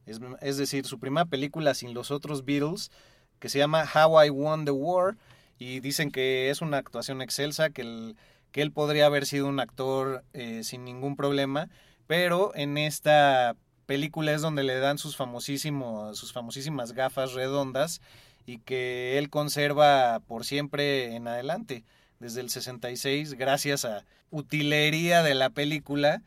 es, 0.05 0.57
decir, 0.57 0.85
su 0.85 0.99
primera 0.99 1.25
película 1.25 1.73
sin 1.73 1.95
los 1.95 2.11
otros 2.11 2.45
Beatles, 2.45 2.91
que 3.39 3.49
se 3.49 3.57
llama 3.57 3.83
How 3.83 4.25
I 4.25 4.29
Won 4.29 4.65
the 4.65 4.69
War, 4.69 5.17
y 5.57 5.79
dicen 5.79 6.11
que 6.11 6.51
es 6.51 6.61
una 6.61 6.77
actuación 6.77 7.23
excelsa, 7.23 7.71
que, 7.71 7.81
el, 7.81 8.15
que 8.51 8.61
él 8.61 8.71
podría 8.71 9.07
haber 9.07 9.25
sido 9.25 9.47
un 9.47 9.59
actor 9.59 10.23
eh, 10.33 10.63
sin 10.63 10.85
ningún 10.85 11.15
problema, 11.15 11.69
pero 12.05 12.51
en 12.53 12.77
esta 12.77 13.55
película 13.87 14.33
es 14.33 14.43
donde 14.43 14.61
le 14.61 14.77
dan 14.77 14.99
sus 14.99 15.15
famosísimos, 15.15 16.15
sus 16.15 16.31
famosísimas 16.31 16.91
gafas 16.91 17.33
redondas 17.33 18.01
y 18.45 18.59
que 18.59 19.17
él 19.17 19.29
conserva 19.29 20.19
por 20.27 20.45
siempre 20.45 21.15
en 21.15 21.27
adelante. 21.27 21.83
Desde 22.19 22.41
el 22.41 22.49
66, 22.49 23.33
gracias 23.33 23.85
a 23.85 24.05
utilería 24.29 25.23
de 25.23 25.35
la 25.35 25.49
película, 25.49 26.21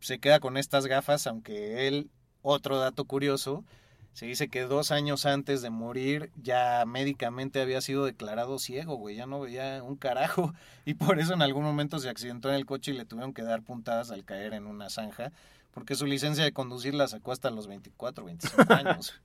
se 0.00 0.18
queda 0.18 0.40
con 0.40 0.56
estas 0.56 0.86
gafas, 0.86 1.26
aunque 1.26 1.86
él, 1.88 2.10
otro 2.42 2.78
dato 2.78 3.04
curioso, 3.04 3.64
se 4.12 4.26
dice 4.26 4.48
que 4.48 4.62
dos 4.62 4.90
años 4.90 5.26
antes 5.26 5.62
de 5.62 5.70
morir 5.70 6.32
ya 6.42 6.84
médicamente 6.86 7.60
había 7.60 7.80
sido 7.80 8.04
declarado 8.04 8.58
ciego, 8.58 8.96
güey, 8.96 9.16
ya 9.16 9.26
no 9.26 9.40
veía 9.40 9.82
un 9.82 9.96
carajo. 9.96 10.54
Y 10.84 10.94
por 10.94 11.20
eso 11.20 11.34
en 11.34 11.42
algún 11.42 11.64
momento 11.64 11.98
se 11.98 12.08
accidentó 12.08 12.48
en 12.48 12.54
el 12.54 12.64
coche 12.64 12.92
y 12.92 12.94
le 12.94 13.04
tuvieron 13.04 13.34
que 13.34 13.42
dar 13.42 13.62
puntadas 13.62 14.10
al 14.10 14.24
caer 14.24 14.54
en 14.54 14.66
una 14.66 14.88
zanja, 14.88 15.32
porque 15.70 15.94
su 15.94 16.06
licencia 16.06 16.42
de 16.44 16.52
conducir 16.52 16.94
la 16.94 17.06
sacó 17.08 17.30
hasta 17.30 17.50
los 17.50 17.66
24, 17.66 18.24
25 18.24 18.72
años. 18.72 19.20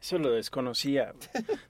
Eso 0.00 0.18
lo 0.18 0.30
desconocía. 0.30 1.12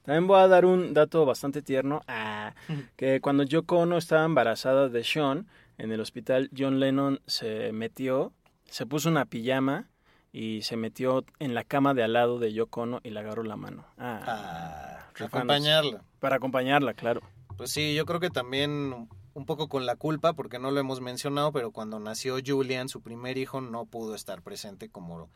También 0.02 0.26
voy 0.26 0.40
a 0.40 0.48
dar 0.48 0.64
un 0.66 0.92
dato 0.94 1.24
bastante 1.24 1.62
tierno. 1.62 2.02
Ah, 2.08 2.54
que 2.96 3.20
cuando 3.20 3.42
Yoko 3.42 3.78
Ono 3.78 3.96
estaba 3.96 4.24
embarazada 4.24 4.88
de 4.88 5.02
Sean, 5.04 5.46
en 5.78 5.92
el 5.92 6.00
hospital, 6.00 6.50
John 6.56 6.78
Lennon 6.80 7.20
se 7.26 7.72
metió, 7.72 8.32
se 8.66 8.84
puso 8.84 9.08
una 9.08 9.24
pijama 9.24 9.88
y 10.30 10.60
se 10.62 10.76
metió 10.76 11.24
en 11.38 11.54
la 11.54 11.64
cama 11.64 11.94
de 11.94 12.02
al 12.02 12.12
lado 12.12 12.38
de 12.38 12.52
Yoko 12.52 12.82
Ono 12.82 13.00
y 13.02 13.10
le 13.10 13.20
agarró 13.20 13.42
la 13.44 13.56
mano. 13.56 13.86
Ah, 13.96 14.20
Ah, 14.26 15.10
para 15.14 15.26
acompañarla. 15.26 16.04
Para 16.20 16.36
acompañarla, 16.36 16.94
claro. 16.94 17.22
Pues 17.56 17.70
sí, 17.70 17.94
yo 17.94 18.04
creo 18.06 18.20
que 18.20 18.30
también 18.30 19.08
un 19.34 19.46
poco 19.46 19.68
con 19.68 19.86
la 19.86 19.96
culpa, 19.96 20.32
porque 20.34 20.58
no 20.58 20.70
lo 20.70 20.80
hemos 20.80 21.00
mencionado, 21.00 21.50
pero 21.52 21.70
cuando 21.70 21.98
nació 21.98 22.36
Julian, 22.44 22.88
su 22.88 23.00
primer 23.02 23.38
hijo, 23.38 23.60
no 23.60 23.86
pudo 23.86 24.14
estar 24.14 24.42
presente 24.42 24.90
como 24.90 25.30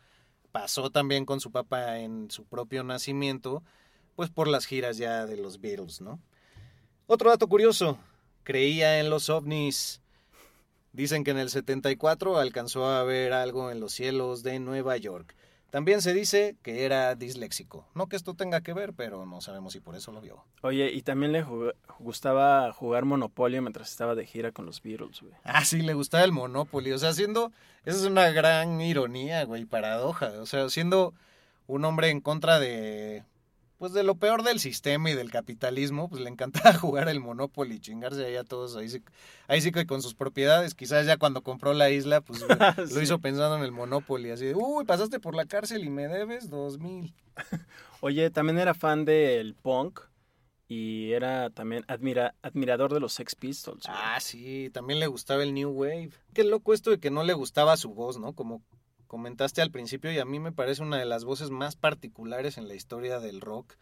pasó 0.53 0.90
también 0.90 1.24
con 1.24 1.40
su 1.40 1.50
papá 1.50 1.98
en 1.98 2.30
su 2.30 2.44
propio 2.44 2.84
nacimiento, 2.84 3.62
pues 4.14 4.30
por 4.30 4.46
las 4.46 4.66
giras 4.66 4.98
ya 4.98 5.26
de 5.26 5.36
los 5.36 5.61
Beatles, 5.61 6.00
¿no? 6.00 6.20
Otro 7.07 7.30
dato 7.30 7.48
curioso, 7.48 7.98
creía 8.44 9.00
en 9.00 9.11
los 9.11 9.28
ovnis. 9.30 10.00
Dicen 10.92 11.24
que 11.24 11.30
en 11.30 11.38
el 11.38 11.48
74 11.48 12.38
alcanzó 12.38 12.86
a 12.86 13.03
ver 13.03 13.32
algo 13.32 13.70
en 13.70 13.80
los 13.80 13.92
cielos 13.92 14.42
de 14.42 14.61
Nueva 14.61 14.96
York. 14.98 15.34
También 15.73 16.03
se 16.03 16.12
dice 16.12 16.55
que 16.62 16.85
era 16.85 17.14
disléxico. 17.14 17.87
No 17.95 18.07
que 18.07 18.16
esto 18.16 18.35
tenga 18.35 18.61
que 18.61 18.75
ver, 18.75 18.93
pero 18.93 19.25
no 19.25 19.41
sabemos 19.41 19.73
si 19.73 19.81
por 19.81 19.97
eso 19.97 20.12
lo 20.12 20.20
vio. 20.20 20.45
Oye, 20.61 20.93
y 20.93 21.01
también 21.01 21.33
le 21.33 21.47
gustaba 21.99 22.70
jugar 22.75 23.07
Monopolio 23.07 23.62
mientras 23.62 23.91
estaba 23.91 24.14
de 24.14 24.27
gira 24.27 24.53
con 24.53 24.66
los 24.66 24.83
Beatles, 24.83 25.23
güey. 25.23 25.33
Ah, 25.45 25.64
sí, 25.64 25.81
le 25.81 25.95
gustaba 25.95 26.25
el 26.25 26.33
Monopoly. 26.33 26.93
O 26.93 26.99
sea, 26.99 27.14
siendo. 27.14 27.53
Esa 27.87 27.97
es 28.01 28.05
una 28.05 28.29
gran 28.29 28.83
ironía, 28.83 29.45
güey, 29.45 29.64
paradoja. 29.64 30.33
O 30.43 30.45
sea, 30.45 30.68
siendo 30.68 31.14
un 31.66 31.87
hombre 31.87 32.11
en 32.11 32.20
contra 32.20 32.59
de. 32.59 33.25
Pues 33.83 33.95
de 33.95 34.05
lo 34.05 34.14
peor 34.14 34.45
del 34.45 34.61
sistema 34.61 35.11
y 35.11 35.14
del 35.16 35.33
capitalismo, 35.33 36.09
pues 36.09 36.22
le 36.22 36.28
encantaba 36.30 36.72
jugar 36.78 37.09
el 37.09 37.18
Monopoly, 37.18 37.80
chingarse 37.80 38.24
ahí 38.24 38.37
a 38.37 38.45
todos. 38.45 38.76
Ahí 38.76 38.89
sí, 38.89 39.03
ahí 39.49 39.61
sí 39.61 39.72
que 39.72 39.87
con 39.87 40.03
sus 40.03 40.14
propiedades, 40.14 40.76
quizás 40.76 41.05
ya 41.05 41.16
cuando 41.16 41.43
compró 41.43 41.74
la 41.74 41.91
isla, 41.91 42.20
pues 42.20 42.45
lo 42.95 43.03
hizo 43.03 43.18
pensando 43.18 43.57
en 43.57 43.64
el 43.64 43.72
Monopoly. 43.72 44.30
Así 44.30 44.45
de, 44.45 44.55
uy, 44.55 44.85
pasaste 44.85 45.18
por 45.18 45.35
la 45.35 45.47
cárcel 45.47 45.83
y 45.83 45.91
me 45.91 46.07
debes 46.07 46.49
dos 46.49 46.78
mil. 46.78 47.12
Oye, 48.01 48.30
también 48.30 48.61
era 48.61 48.72
fan 48.74 49.05
del 49.05 49.57
punk 49.57 49.99
y 50.68 51.11
era 51.11 51.51
también 51.51 51.83
admira- 51.89 52.37
admirador 52.41 52.95
de 52.95 53.01
los 53.01 53.12
Sex 53.12 53.35
Pistols. 53.35 53.85
güey. 53.85 53.99
Ah, 54.01 54.20
sí, 54.20 54.70
también 54.72 55.01
le 55.01 55.09
gustaba 55.09 55.43
el 55.43 55.55
New 55.55 55.70
Wave. 55.70 56.12
Qué 56.35 56.45
loco 56.45 56.72
esto 56.72 56.91
de 56.93 57.01
que 57.01 57.11
no 57.11 57.24
le 57.24 57.33
gustaba 57.33 57.76
su 57.76 57.93
voz, 57.93 58.16
¿no? 58.16 58.33
Como 58.33 58.62
comentaste 59.13 59.61
al 59.61 59.71
principio 59.71 60.11
y 60.11 60.19
a 60.19 60.25
mí 60.25 60.41
me 60.41 60.53
parece 60.53 60.83
una 60.83 60.97
de 60.97 61.05
las 61.05 61.27
voces 61.27 61.51
más 61.51 61.77
particulares 61.77 62.57
en 62.57 62.67
la 62.67 62.75
historia 62.75 63.21
del 63.21 63.43
rock. 63.43 63.75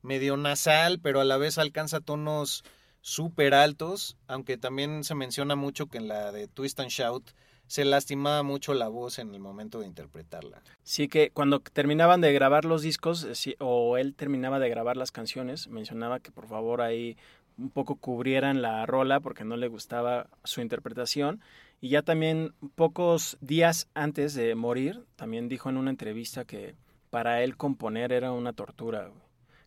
Medio 0.00 0.38
nasal, 0.38 0.98
pero 0.98 1.20
a 1.20 1.24
la 1.24 1.36
vez 1.36 1.58
alcanza 1.58 2.00
tonos 2.00 2.64
súper 3.02 3.52
altos, 3.52 4.16
aunque 4.28 4.56
también 4.56 5.04
se 5.04 5.14
menciona 5.14 5.56
mucho 5.56 5.88
que 5.88 5.98
en 5.98 6.08
la 6.08 6.32
de 6.32 6.48
Twist 6.48 6.80
and 6.80 6.88
Shout 6.88 7.32
se 7.66 7.84
lastimaba 7.84 8.42
mucho 8.42 8.72
la 8.72 8.88
voz 8.88 9.18
en 9.18 9.34
el 9.34 9.40
momento 9.40 9.80
de 9.80 9.88
interpretarla. 9.88 10.62
Sí 10.84 11.06
que 11.06 11.30
cuando 11.32 11.60
terminaban 11.60 12.22
de 12.22 12.32
grabar 12.32 12.64
los 12.64 12.80
discos, 12.80 13.24
eh, 13.24 13.56
o 13.58 13.98
él 13.98 14.14
terminaba 14.14 14.58
de 14.58 14.70
grabar 14.70 14.96
las 14.96 15.12
canciones, 15.12 15.68
mencionaba 15.68 16.20
que 16.20 16.30
por 16.30 16.48
favor 16.48 16.80
ahí 16.80 17.18
un 17.58 17.68
poco 17.68 17.96
cubrieran 17.96 18.62
la 18.62 18.86
rola 18.86 19.20
porque 19.20 19.44
no 19.44 19.58
le 19.58 19.68
gustaba 19.68 20.28
su 20.44 20.62
interpretación. 20.62 21.42
Y 21.82 21.88
ya 21.90 22.02
también 22.02 22.54
pocos 22.76 23.36
días 23.40 23.88
antes 23.92 24.34
de 24.34 24.54
morir, 24.54 25.04
también 25.16 25.48
dijo 25.48 25.68
en 25.68 25.76
una 25.76 25.90
entrevista 25.90 26.44
que 26.44 26.76
para 27.10 27.42
él 27.42 27.56
componer 27.56 28.12
era 28.12 28.30
una 28.30 28.52
tortura, 28.52 29.08
güey, 29.08 29.20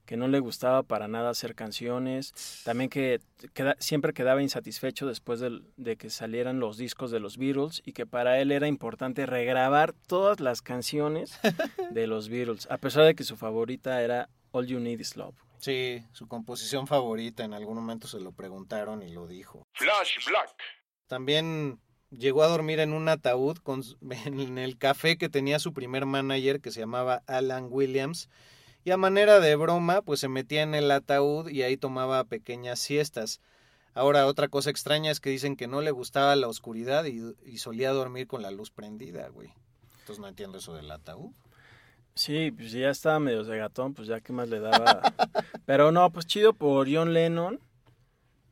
que 0.05 0.15
no 0.15 0.29
le 0.29 0.39
gustaba 0.39 0.81
para 0.83 1.09
nada 1.09 1.29
hacer 1.31 1.55
canciones, 1.55 2.61
también 2.63 2.89
que 2.89 3.19
queda- 3.53 3.75
siempre 3.79 4.13
quedaba 4.13 4.41
insatisfecho 4.41 5.07
después 5.07 5.41
del- 5.41 5.65
de 5.75 5.97
que 5.97 6.09
salieran 6.09 6.61
los 6.61 6.77
discos 6.77 7.11
de 7.11 7.19
los 7.19 7.37
Beatles 7.37 7.81
y 7.85 7.91
que 7.91 8.05
para 8.05 8.39
él 8.39 8.53
era 8.53 8.67
importante 8.69 9.25
regrabar 9.25 9.91
todas 10.07 10.39
las 10.39 10.61
canciones 10.61 11.37
de 11.91 12.07
los 12.07 12.29
Beatles, 12.29 12.65
a 12.71 12.77
pesar 12.77 13.03
de 13.03 13.15
que 13.15 13.25
su 13.25 13.35
favorita 13.35 14.01
era 14.01 14.29
All 14.51 14.67
You 14.67 14.79
Need 14.79 15.01
Is 15.01 15.17
Love. 15.17 15.35
Sí, 15.57 16.01
su 16.13 16.29
composición 16.29 16.87
favorita, 16.87 17.43
en 17.43 17.53
algún 17.53 17.75
momento 17.75 18.07
se 18.07 18.21
lo 18.21 18.31
preguntaron 18.31 19.03
y 19.03 19.11
lo 19.11 19.27
dijo. 19.27 19.63
Flash 19.73 20.25
Black. 20.27 20.55
También 21.07 21.79
llegó 22.17 22.43
a 22.43 22.47
dormir 22.47 22.79
en 22.79 22.93
un 22.93 23.07
ataúd 23.09 23.57
con, 23.57 23.83
en 24.25 24.57
el 24.57 24.77
café 24.77 25.17
que 25.17 25.29
tenía 25.29 25.59
su 25.59 25.73
primer 25.73 26.05
manager 26.05 26.61
que 26.61 26.71
se 26.71 26.79
llamaba 26.79 27.23
Alan 27.27 27.67
Williams. 27.69 28.29
Y 28.83 28.91
a 28.91 28.97
manera 28.97 29.39
de 29.39 29.55
broma, 29.55 30.01
pues 30.01 30.19
se 30.19 30.27
metía 30.27 30.61
en 30.61 30.75
el 30.75 30.91
ataúd 30.91 31.49
y 31.49 31.63
ahí 31.63 31.75
tomaba 31.75 32.23
pequeñas 32.23 32.79
siestas. 32.79 33.41
Ahora, 33.95 34.27
otra 34.27 34.47
cosa 34.47 34.69
extraña 34.69 35.09
es 35.09 35.19
que 35.19 35.29
dicen 35.29 35.55
que 35.55 35.67
no 35.67 35.81
le 35.81 35.91
gustaba 35.91 36.35
la 36.35 36.47
oscuridad 36.47 37.05
y, 37.05 37.21
y 37.45 37.57
solía 37.57 37.91
dormir 37.91 38.27
con 38.27 38.41
la 38.41 38.51
luz 38.51 38.69
prendida, 38.69 39.27
güey. 39.29 39.53
Entonces 39.99 40.19
no 40.19 40.27
entiendo 40.27 40.59
eso 40.59 40.75
del 40.75 40.91
ataúd. 40.91 41.31
Sí, 42.15 42.51
pues 42.51 42.71
ya 42.71 42.89
estaba 42.89 43.19
medio 43.19 43.43
de 43.43 43.57
gatón, 43.57 43.93
pues 43.93 44.07
ya 44.07 44.21
qué 44.21 44.31
más 44.31 44.47
le 44.47 44.59
daba. 44.59 45.01
Pero 45.65 45.91
no, 45.91 46.09
pues 46.11 46.25
chido 46.25 46.53
por 46.53 46.87
John 46.91 47.13
Lennon 47.13 47.59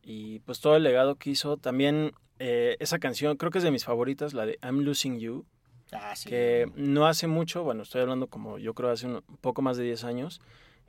y 0.01 0.39
pues 0.39 0.59
todo 0.59 0.75
el 0.75 0.83
legado 0.83 1.15
que 1.15 1.29
hizo. 1.29 1.55
También 1.57 2.13
eh, 2.45 2.75
esa 2.79 2.99
canción, 2.99 3.37
creo 3.37 3.51
que 3.51 3.59
es 3.59 3.63
de 3.63 3.71
mis 3.71 3.85
favoritas, 3.85 4.33
la 4.33 4.45
de 4.45 4.59
I'm 4.61 4.79
Losing 4.81 5.17
You, 5.19 5.45
Ah, 5.93 6.15
sí. 6.15 6.27
que 6.29 6.69
no 6.75 7.05
hace 7.07 7.27
mucho, 7.27 7.63
bueno, 7.63 7.83
estoy 7.83 8.01
hablando 8.01 8.27
como 8.27 8.57
yo 8.57 8.73
creo 8.73 8.89
hace 8.89 9.05
un 9.07 9.21
poco 9.41 9.61
más 9.61 9.77
de 9.77 9.83
10 9.83 10.03
años, 10.03 10.41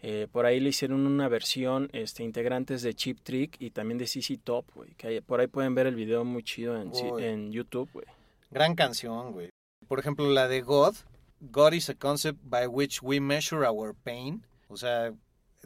eh, 0.03 0.27
por 0.33 0.47
ahí 0.47 0.59
le 0.61 0.71
hicieron 0.71 1.07
una 1.07 1.29
versión, 1.29 1.89
este, 1.93 2.25
integrantes 2.25 2.83
de 2.83 2.95
Chip 2.95 3.21
Trick 3.23 3.57
y 3.61 3.71
también 3.71 3.99
de 3.99 4.07
CC 4.07 4.37
Top, 4.43 4.65
güey, 4.75 4.91
que 4.97 5.23
por 5.23 5.41
ahí 5.41 5.47
pueden 5.47 5.75
ver 5.75 5.87
el 5.87 5.95
video 5.95 6.25
muy 6.25 6.43
chido 6.43 6.81
en, 6.81 6.91
en 7.23 7.53
YouTube, 7.53 7.89
güey. 7.93 8.07
Gran 8.51 8.75
canción, 8.75 9.33
güey. 9.33 9.51
Por 9.87 9.99
ejemplo, 10.01 10.29
la 10.31 10.49
de 10.49 10.61
God. 10.63 10.95
God 11.41 11.73
is 11.75 11.89
a 11.91 11.95
concept 11.95 12.39
by 12.45 12.67
which 12.67 13.03
we 13.03 13.21
measure 13.21 13.67
our 13.69 13.95
pain. 13.95 14.43
O 14.69 14.77
sea, 14.77 15.13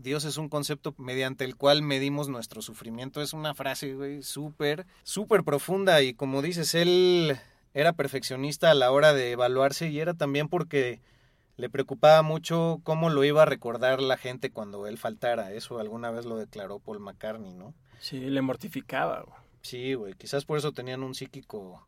Dios 0.01 0.25
es 0.25 0.37
un 0.37 0.49
concepto 0.49 0.95
mediante 0.99 1.45
el 1.45 1.57
cual 1.57 1.83
medimos 1.83 2.29
nuestro 2.29 2.63
sufrimiento. 2.63 3.21
Es 3.21 3.33
una 3.33 3.55
frase, 3.55 3.95
güey, 3.95 4.23
súper, 4.23 4.87
súper 5.03 5.45
profunda. 5.45 6.03
Y 6.03 6.15
como 6.15 6.43
dices, 6.43 6.75
él 6.75 7.39
era 7.75 7.93
perfeccionista 7.93 8.71
a 8.71 8.75
la 8.75 8.91
hora 8.91 9.13
de 9.13 9.33
evaluarse 9.33 9.89
y 9.89 10.01
era 10.01 10.15
también 10.15 10.49
porque 10.49 11.01
le 11.57 11.69
preocupaba 11.69 12.23
mucho 12.23 12.81
cómo 12.85 13.11
lo 13.11 13.25
iba 13.25 13.43
a 13.43 13.47
recordar 13.47 14.01
la 14.01 14.17
gente 14.17 14.51
cuando 14.51 14.87
él 14.87 14.99
faltara. 14.99 15.53
Eso 15.53 15.79
alguna 15.81 16.11
vez 16.11 16.25
lo 16.25 16.37
declaró 16.37 16.79
Paul 16.79 17.01
McCartney, 17.01 17.55
¿no? 17.55 17.75
Sí, 18.01 18.21
le 18.21 18.43
mortificaba, 18.43 19.23
güey. 19.23 19.39
Sí, 19.63 19.95
güey. 19.95 20.15
Quizás 20.15 20.45
por 20.45 20.59
eso 20.59 20.73
tenían 20.73 21.03
un 21.03 21.15
psíquico 21.15 21.88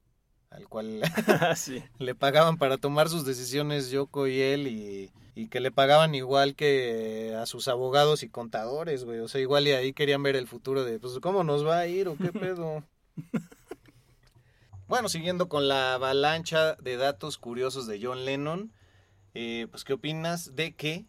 al 0.50 0.68
cual 0.68 1.00
sí. 1.56 1.82
le 1.98 2.14
pagaban 2.14 2.58
para 2.58 2.76
tomar 2.78 3.08
sus 3.08 3.24
decisiones 3.24 3.90
Yoko 3.90 4.26
y 4.26 4.40
él 4.40 4.66
y, 4.66 5.10
y 5.34 5.48
que 5.48 5.60
le 5.60 5.70
pagaban 5.70 6.14
igual 6.14 6.54
que 6.54 7.34
a 7.38 7.46
sus 7.46 7.68
abogados 7.68 8.22
y 8.22 8.28
contadores, 8.28 9.04
güey. 9.04 9.20
O 9.20 9.28
sea, 9.28 9.40
igual 9.40 9.66
y 9.66 9.72
ahí 9.72 9.92
querían 9.92 10.22
ver 10.22 10.36
el 10.36 10.46
futuro 10.46 10.84
de, 10.84 10.98
pues, 10.98 11.18
¿cómo 11.20 11.44
nos 11.44 11.66
va 11.66 11.78
a 11.78 11.86
ir 11.86 12.08
o 12.08 12.16
qué 12.16 12.32
pedo? 12.32 12.84
bueno, 14.88 15.08
siguiendo 15.08 15.48
con 15.48 15.68
la 15.68 15.94
avalancha 15.94 16.74
de 16.76 16.96
datos 16.96 17.38
curiosos 17.38 17.86
de 17.86 18.00
John 18.02 18.24
Lennon, 18.24 18.72
eh, 19.34 19.66
pues, 19.70 19.84
¿qué 19.84 19.94
opinas 19.94 20.56
de 20.56 20.74
que 20.74 21.06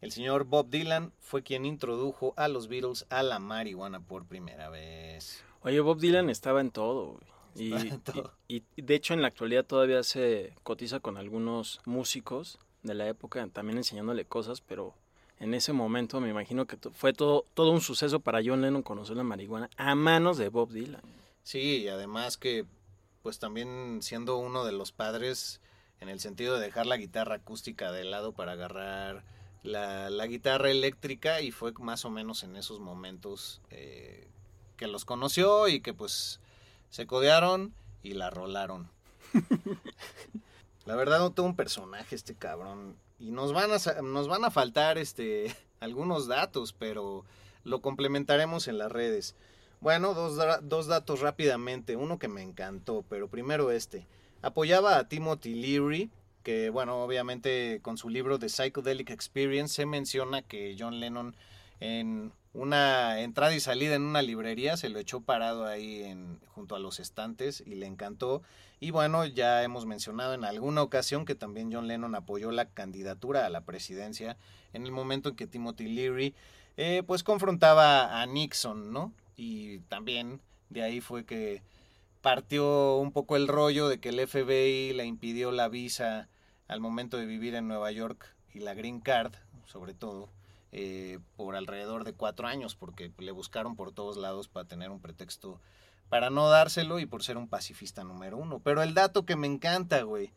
el 0.00 0.12
señor 0.12 0.44
Bob 0.44 0.68
Dylan 0.68 1.12
fue 1.18 1.42
quien 1.42 1.64
introdujo 1.64 2.34
a 2.36 2.48
los 2.48 2.68
Beatles 2.68 3.06
a 3.08 3.22
la 3.22 3.38
marihuana 3.38 4.00
por 4.00 4.26
primera 4.26 4.68
vez? 4.68 5.42
Oye, 5.62 5.80
Bob 5.80 5.98
Dylan 5.98 6.28
estaba 6.28 6.60
en 6.60 6.70
todo, 6.70 7.12
güey. 7.12 7.33
Y, 8.48 8.56
y- 8.56 8.62
y 8.76 8.82
de 8.82 8.94
hecho 8.94 9.14
en 9.14 9.22
la 9.22 9.28
actualidad 9.28 9.64
todavía 9.64 10.02
se 10.02 10.52
cotiza 10.62 11.00
con 11.00 11.16
algunos 11.16 11.80
músicos 11.84 12.58
de 12.82 12.94
la 12.94 13.08
época, 13.08 13.46
también 13.52 13.78
enseñándole 13.78 14.24
cosas, 14.24 14.60
pero 14.60 14.94
en 15.40 15.54
ese 15.54 15.72
momento 15.72 16.20
me 16.20 16.28
imagino 16.30 16.66
que 16.66 16.76
fue 16.92 17.12
todo, 17.12 17.44
todo 17.54 17.70
un 17.70 17.80
suceso 17.80 18.20
para 18.20 18.40
John 18.44 18.60
Lennon 18.62 18.82
conocer 18.82 19.16
la 19.16 19.22
marihuana 19.24 19.70
a 19.76 19.94
manos 19.94 20.36
de 20.38 20.48
Bob 20.48 20.70
Dylan. 20.70 21.02
Sí, 21.42 21.82
y 21.82 21.88
además 21.88 22.36
que, 22.36 22.64
pues 23.22 23.38
también 23.38 24.00
siendo 24.02 24.36
uno 24.36 24.64
de 24.64 24.72
los 24.72 24.92
padres, 24.92 25.60
en 26.00 26.08
el 26.08 26.20
sentido 26.20 26.58
de 26.58 26.66
dejar 26.66 26.86
la 26.86 26.96
guitarra 26.96 27.36
acústica 27.36 27.90
de 27.92 28.04
lado 28.04 28.32
para 28.32 28.52
agarrar 28.52 29.24
la, 29.62 30.10
la 30.10 30.26
guitarra 30.26 30.70
eléctrica 30.70 31.40
y 31.40 31.50
fue 31.50 31.72
más 31.80 32.04
o 32.04 32.10
menos 32.10 32.42
en 32.42 32.56
esos 32.56 32.80
momentos 32.80 33.60
eh, 33.70 34.28
que 34.76 34.86
los 34.86 35.04
conoció 35.06 35.68
y 35.68 35.80
que 35.80 35.94
pues 35.94 36.38
se 36.94 37.08
codearon 37.08 37.74
y 38.04 38.14
la 38.14 38.30
rolaron. 38.30 38.88
la 40.86 40.94
verdad 40.94 41.18
no 41.18 41.32
todo 41.32 41.44
un 41.44 41.56
personaje 41.56 42.14
este 42.14 42.36
cabrón 42.36 42.94
y 43.18 43.32
nos 43.32 43.52
van 43.52 43.72
a 43.72 44.02
nos 44.02 44.28
van 44.28 44.44
a 44.44 44.52
faltar 44.52 44.96
este 44.96 45.52
algunos 45.80 46.28
datos, 46.28 46.72
pero 46.72 47.24
lo 47.64 47.80
complementaremos 47.80 48.68
en 48.68 48.78
las 48.78 48.92
redes. 48.92 49.34
Bueno, 49.80 50.14
dos, 50.14 50.38
dos 50.62 50.86
datos 50.86 51.18
rápidamente, 51.18 51.96
uno 51.96 52.20
que 52.20 52.28
me 52.28 52.42
encantó, 52.42 53.04
pero 53.08 53.26
primero 53.26 53.72
este. 53.72 54.06
Apoyaba 54.40 54.96
a 54.96 55.08
Timothy 55.08 55.54
Leary, 55.56 56.12
que 56.44 56.70
bueno, 56.70 57.02
obviamente 57.02 57.80
con 57.82 57.98
su 57.98 58.08
libro 58.08 58.38
The 58.38 58.48
Psychedelic 58.48 59.10
Experience 59.10 59.74
se 59.74 59.84
menciona 59.84 60.42
que 60.42 60.76
John 60.78 61.00
Lennon 61.00 61.34
en 61.80 62.32
una 62.54 63.20
entrada 63.20 63.52
y 63.52 63.60
salida 63.60 63.96
en 63.96 64.02
una 64.02 64.22
librería 64.22 64.76
se 64.76 64.88
lo 64.88 65.00
echó 65.00 65.20
parado 65.20 65.66
ahí 65.66 66.04
en, 66.04 66.40
junto 66.54 66.76
a 66.76 66.78
los 66.78 67.00
estantes 67.00 67.62
y 67.66 67.74
le 67.74 67.86
encantó. 67.86 68.42
Y 68.78 68.92
bueno, 68.92 69.26
ya 69.26 69.62
hemos 69.64 69.86
mencionado 69.86 70.34
en 70.34 70.44
alguna 70.44 70.82
ocasión 70.82 71.24
que 71.24 71.34
también 71.34 71.72
John 71.72 71.88
Lennon 71.88 72.14
apoyó 72.14 72.52
la 72.52 72.70
candidatura 72.70 73.44
a 73.44 73.50
la 73.50 73.62
presidencia 73.62 74.36
en 74.72 74.84
el 74.84 74.92
momento 74.92 75.30
en 75.30 75.36
que 75.36 75.48
Timothy 75.48 75.88
Leary 75.88 76.34
eh, 76.76 77.02
pues 77.04 77.24
confrontaba 77.24 78.20
a 78.20 78.26
Nixon, 78.26 78.92
¿no? 78.92 79.12
Y 79.36 79.80
también 79.80 80.40
de 80.70 80.82
ahí 80.82 81.00
fue 81.00 81.24
que 81.24 81.62
partió 82.20 82.96
un 82.96 83.10
poco 83.10 83.36
el 83.36 83.48
rollo 83.48 83.88
de 83.88 83.98
que 83.98 84.10
el 84.10 84.26
FBI 84.26 84.92
le 84.92 85.04
impidió 85.04 85.50
la 85.50 85.68
visa 85.68 86.28
al 86.68 86.80
momento 86.80 87.16
de 87.16 87.26
vivir 87.26 87.56
en 87.56 87.66
Nueva 87.66 87.90
York 87.90 88.34
y 88.52 88.60
la 88.60 88.74
Green 88.74 89.00
Card, 89.00 89.32
sobre 89.66 89.92
todo, 89.92 90.30
eh, 90.76 91.20
por 91.36 91.54
alrededor 91.54 92.02
de 92.02 92.14
cuatro 92.14 92.48
años, 92.48 92.74
porque 92.74 93.12
le 93.18 93.30
buscaron 93.30 93.76
por 93.76 93.92
todos 93.92 94.16
lados 94.16 94.48
para 94.48 94.66
tener 94.66 94.90
un 94.90 95.00
pretexto 95.00 95.60
para 96.08 96.30
no 96.30 96.48
dárselo 96.48 96.98
y 96.98 97.06
por 97.06 97.22
ser 97.22 97.36
un 97.36 97.48
pacifista 97.48 98.02
número 98.02 98.38
uno. 98.38 98.58
Pero 98.58 98.82
el 98.82 98.92
dato 98.92 99.24
que 99.24 99.36
me 99.36 99.46
encanta, 99.46 100.02
güey. 100.02 100.32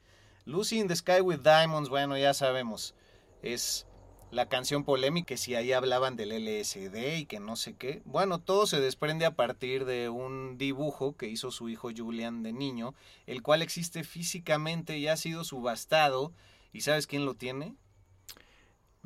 Lucy 0.46 0.80
in 0.80 0.88
the 0.88 0.96
Sky 0.96 1.22
with 1.22 1.40
Diamonds, 1.40 1.90
bueno, 1.90 2.16
ya 2.20 2.36
sabemos, 2.36 2.94
es 3.42 3.88
la 4.30 4.48
canción 4.48 4.84
polémica, 4.84 5.36
si 5.38 5.56
ahí 5.56 5.74
hablaban 5.74 6.16
del 6.16 6.32
LSD 6.32 7.18
y 7.18 7.26
que 7.26 7.40
no 7.40 7.56
sé 7.56 7.74
qué. 7.74 8.04
Bueno, 8.06 8.40
todo 8.40 8.68
se 8.68 8.80
desprende 8.80 9.26
a 9.26 9.36
partir 9.36 9.86
de 9.86 10.10
un 10.10 10.60
dibujo 10.60 11.18
que 11.18 11.30
hizo 11.30 11.50
su 11.50 11.68
hijo 11.68 11.90
Julian 11.96 12.44
de 12.44 12.54
niño, 12.54 12.94
el 13.26 13.42
cual 13.42 13.64
existe 13.64 14.04
físicamente 14.04 15.00
y 15.00 15.08
ha 15.08 15.18
sido 15.18 15.44
subastado. 15.44 16.32
¿Y 16.74 16.82
sabes 16.82 17.08
quién 17.08 17.26
lo 17.26 17.34
tiene? 17.34 17.76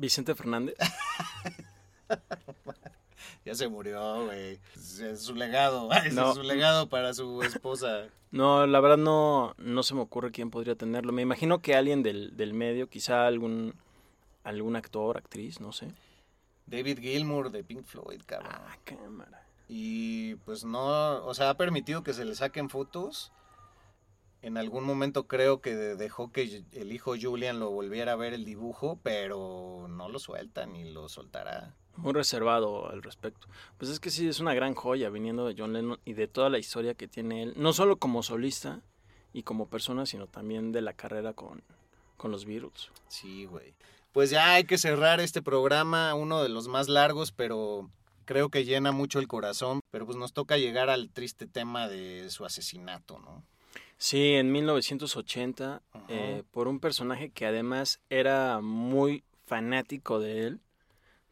Vicente 0.02 0.34
Fernández. 0.34 0.74
Ya 3.44 3.56
se 3.56 3.66
murió, 3.66 4.26
güey. 4.26 4.60
Es 4.76 5.22
su 5.22 5.34
legado. 5.34 5.88
No. 6.12 6.30
Es 6.30 6.36
su 6.36 6.42
legado 6.44 6.88
para 6.88 7.14
su 7.14 7.42
esposa. 7.42 8.08
No, 8.30 8.66
la 8.66 8.80
verdad 8.80 8.96
no, 8.96 9.54
no 9.58 9.82
se 9.82 9.94
me 9.94 10.00
ocurre 10.00 10.30
quién 10.30 10.50
podría 10.50 10.74
tenerlo. 10.74 11.12
Me 11.12 11.20
imagino 11.20 11.60
que 11.60 11.74
alguien 11.74 12.02
del, 12.02 12.34
del 12.34 12.54
medio, 12.54 12.88
quizá 12.88 13.26
algún, 13.26 13.74
algún 14.42 14.74
actor, 14.74 15.18
actriz, 15.18 15.60
no 15.60 15.70
sé. 15.72 15.88
David 16.64 17.00
Gilmour 17.00 17.50
de 17.50 17.62
Pink 17.62 17.84
Floyd, 17.84 18.22
cabrón. 18.24 18.52
Ah, 18.54 18.78
cámara. 18.84 19.46
Y 19.68 20.36
pues 20.36 20.64
no, 20.64 21.22
o 21.26 21.34
sea, 21.34 21.50
ha 21.50 21.58
permitido 21.58 22.02
que 22.02 22.14
se 22.14 22.24
le 22.24 22.34
saquen 22.34 22.70
fotos. 22.70 23.32
En 24.42 24.56
algún 24.58 24.84
momento 24.84 25.26
creo 25.28 25.60
que 25.60 25.74
de- 25.76 25.96
dejó 25.96 26.32
que 26.32 26.64
el 26.72 26.92
hijo 26.92 27.14
Julian 27.20 27.60
lo 27.60 27.70
volviera 27.70 28.12
a 28.12 28.16
ver 28.16 28.34
el 28.34 28.44
dibujo, 28.44 28.98
pero 29.02 29.86
no 29.88 30.08
lo 30.08 30.18
suelta 30.18 30.66
ni 30.66 30.90
lo 30.90 31.08
soltará. 31.08 31.74
Muy 31.96 32.12
reservado 32.12 32.88
al 32.90 33.02
respecto. 33.02 33.46
Pues 33.78 33.90
es 33.90 34.00
que 34.00 34.10
sí, 34.10 34.26
es 34.26 34.40
una 34.40 34.54
gran 34.54 34.74
joya 34.74 35.10
viniendo 35.10 35.46
de 35.46 35.54
John 35.56 35.72
Lennon 35.74 36.00
y 36.04 36.14
de 36.14 36.26
toda 36.26 36.48
la 36.50 36.58
historia 36.58 36.94
que 36.94 37.06
tiene 37.06 37.42
él, 37.42 37.54
no 37.56 37.72
solo 37.72 37.96
como 37.98 38.22
solista 38.22 38.80
y 39.32 39.42
como 39.44 39.66
persona, 39.68 40.06
sino 40.06 40.26
también 40.26 40.72
de 40.72 40.80
la 40.82 40.92
carrera 40.94 41.34
con, 41.34 41.62
con 42.16 42.30
los 42.30 42.44
Beatles. 42.44 42.90
Sí, 43.08 43.44
güey. 43.44 43.74
Pues 44.12 44.30
ya 44.30 44.54
hay 44.54 44.64
que 44.64 44.76
cerrar 44.78 45.20
este 45.20 45.40
programa, 45.42 46.14
uno 46.14 46.42
de 46.42 46.48
los 46.48 46.66
más 46.68 46.88
largos, 46.88 47.30
pero 47.32 47.90
creo 48.24 48.48
que 48.48 48.64
llena 48.64 48.90
mucho 48.92 49.18
el 49.20 49.28
corazón. 49.28 49.80
Pero 49.90 50.04
pues 50.06 50.16
nos 50.18 50.32
toca 50.32 50.56
llegar 50.58 50.90
al 50.90 51.10
triste 51.10 51.46
tema 51.46 51.88
de 51.88 52.28
su 52.30 52.44
asesinato, 52.44 53.18
¿no? 53.20 53.42
Sí, 54.02 54.34
en 54.34 54.50
1980, 54.50 55.80
Ajá. 55.92 56.04
eh, 56.08 56.42
por 56.50 56.66
un 56.66 56.80
personaje 56.80 57.30
que 57.30 57.46
además 57.46 58.00
era 58.10 58.60
muy 58.60 59.22
fanático 59.46 60.18
de 60.18 60.44
él, 60.44 60.60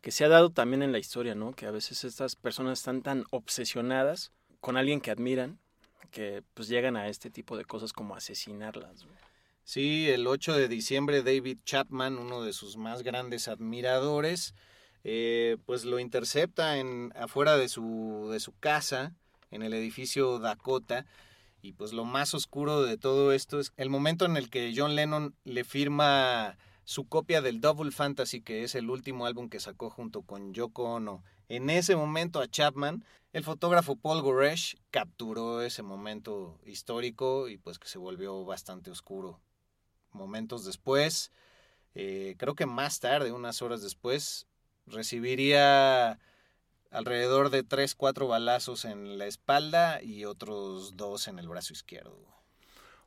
que 0.01 0.12
se 0.12 0.25
ha 0.25 0.29
dado 0.29 0.51
también 0.51 0.85
en 0.85 0.93
la 0.93 1.01
historia, 1.01 1.35
¿no? 1.35 1.53
Que 1.53 1.66
a 1.66 1.73
veces 1.73 2.05
estas 2.05 2.37
personas 2.37 2.79
están 2.79 3.03
tan 3.03 3.25
obsesionadas 3.33 4.31
con 4.61 4.77
alguien 4.77 5.01
que 5.01 5.11
admiran, 5.11 5.59
que 6.12 6.45
pues 6.55 6.68
llegan 6.68 6.97
a 6.97 7.09
este 7.09 7.29
tipo 7.29 7.57
de 7.57 7.64
cosas 7.64 7.93
como 7.93 8.14
asesinarlas. 8.14 9.05
Sí, 9.64 10.09
el 10.09 10.29
8 10.29 10.55
de 10.55 10.68
diciembre 10.68 11.25
David 11.25 11.59
Chapman, 11.64 12.18
uno 12.18 12.45
de 12.45 12.53
sus 12.53 12.77
más 12.77 13.03
grandes 13.03 13.49
admiradores, 13.49 14.55
eh, 15.03 15.57
pues 15.66 15.85
lo 15.85 15.99
intercepta 15.99 16.79
en 16.79 17.12
afuera 17.16 17.57
de 17.57 17.68
su 17.68 18.29
de 18.31 18.39
su 18.39 18.57
casa 18.61 19.12
en 19.51 19.64
el 19.64 19.75
edificio 19.75 20.39
Dakota 20.39 21.05
y 21.62 21.72
pues 21.72 21.92
lo 21.92 22.04
más 22.04 22.34
oscuro 22.34 22.82
de 22.82 22.96
todo 22.96 23.32
esto 23.32 23.61
es 23.61 23.72
el 23.76 23.90
momento 23.90 24.24
en 24.24 24.36
el 24.36 24.50
que 24.50 24.72
John 24.74 24.94
Lennon 24.94 25.34
le 25.44 25.64
firma 25.64 26.56
su 26.84 27.06
copia 27.08 27.40
del 27.40 27.61
Double 27.61 27.92
Fantasy, 27.92 28.40
que 28.40 28.64
es 28.64 28.74
el 28.74 28.90
último 28.90 29.26
álbum 29.26 29.48
que 29.48 29.61
sacó 29.61 29.90
junto 29.90 30.22
con 30.22 30.54
Yoko 30.54 30.84
Ono. 30.84 31.22
En 31.48 31.70
ese 31.70 31.94
momento 31.96 32.40
a 32.40 32.48
Chapman, 32.48 33.04
el 33.32 33.44
fotógrafo 33.44 33.96
Paul 33.96 34.22
Goresh 34.22 34.76
capturó 34.90 35.62
ese 35.62 35.82
momento 35.82 36.58
histórico 36.64 37.48
y 37.48 37.58
pues 37.58 37.78
que 37.78 37.88
se 37.88 37.98
volvió 37.98 38.44
bastante 38.44 38.90
oscuro. 38.90 39.40
Momentos 40.11 40.64
después, 40.64 41.30
eh, 41.94 42.34
creo 42.38 42.54
que 42.54 42.66
más 42.66 42.98
tarde, 42.98 43.30
unas 43.30 43.62
horas 43.62 43.82
después, 43.82 44.48
recibiría 44.86 46.18
alrededor 46.91 47.51
de 47.51 47.62
3, 47.62 47.95
4 47.95 48.26
balazos 48.28 48.84
en 48.84 49.18
la 49.18 49.26
espalda 49.26 50.03
y 50.03 50.24
otros 50.24 50.97
dos 50.97 51.28
en 51.28 51.38
el 51.38 51.49
brazo 51.49 51.72
izquierdo. 51.72 52.16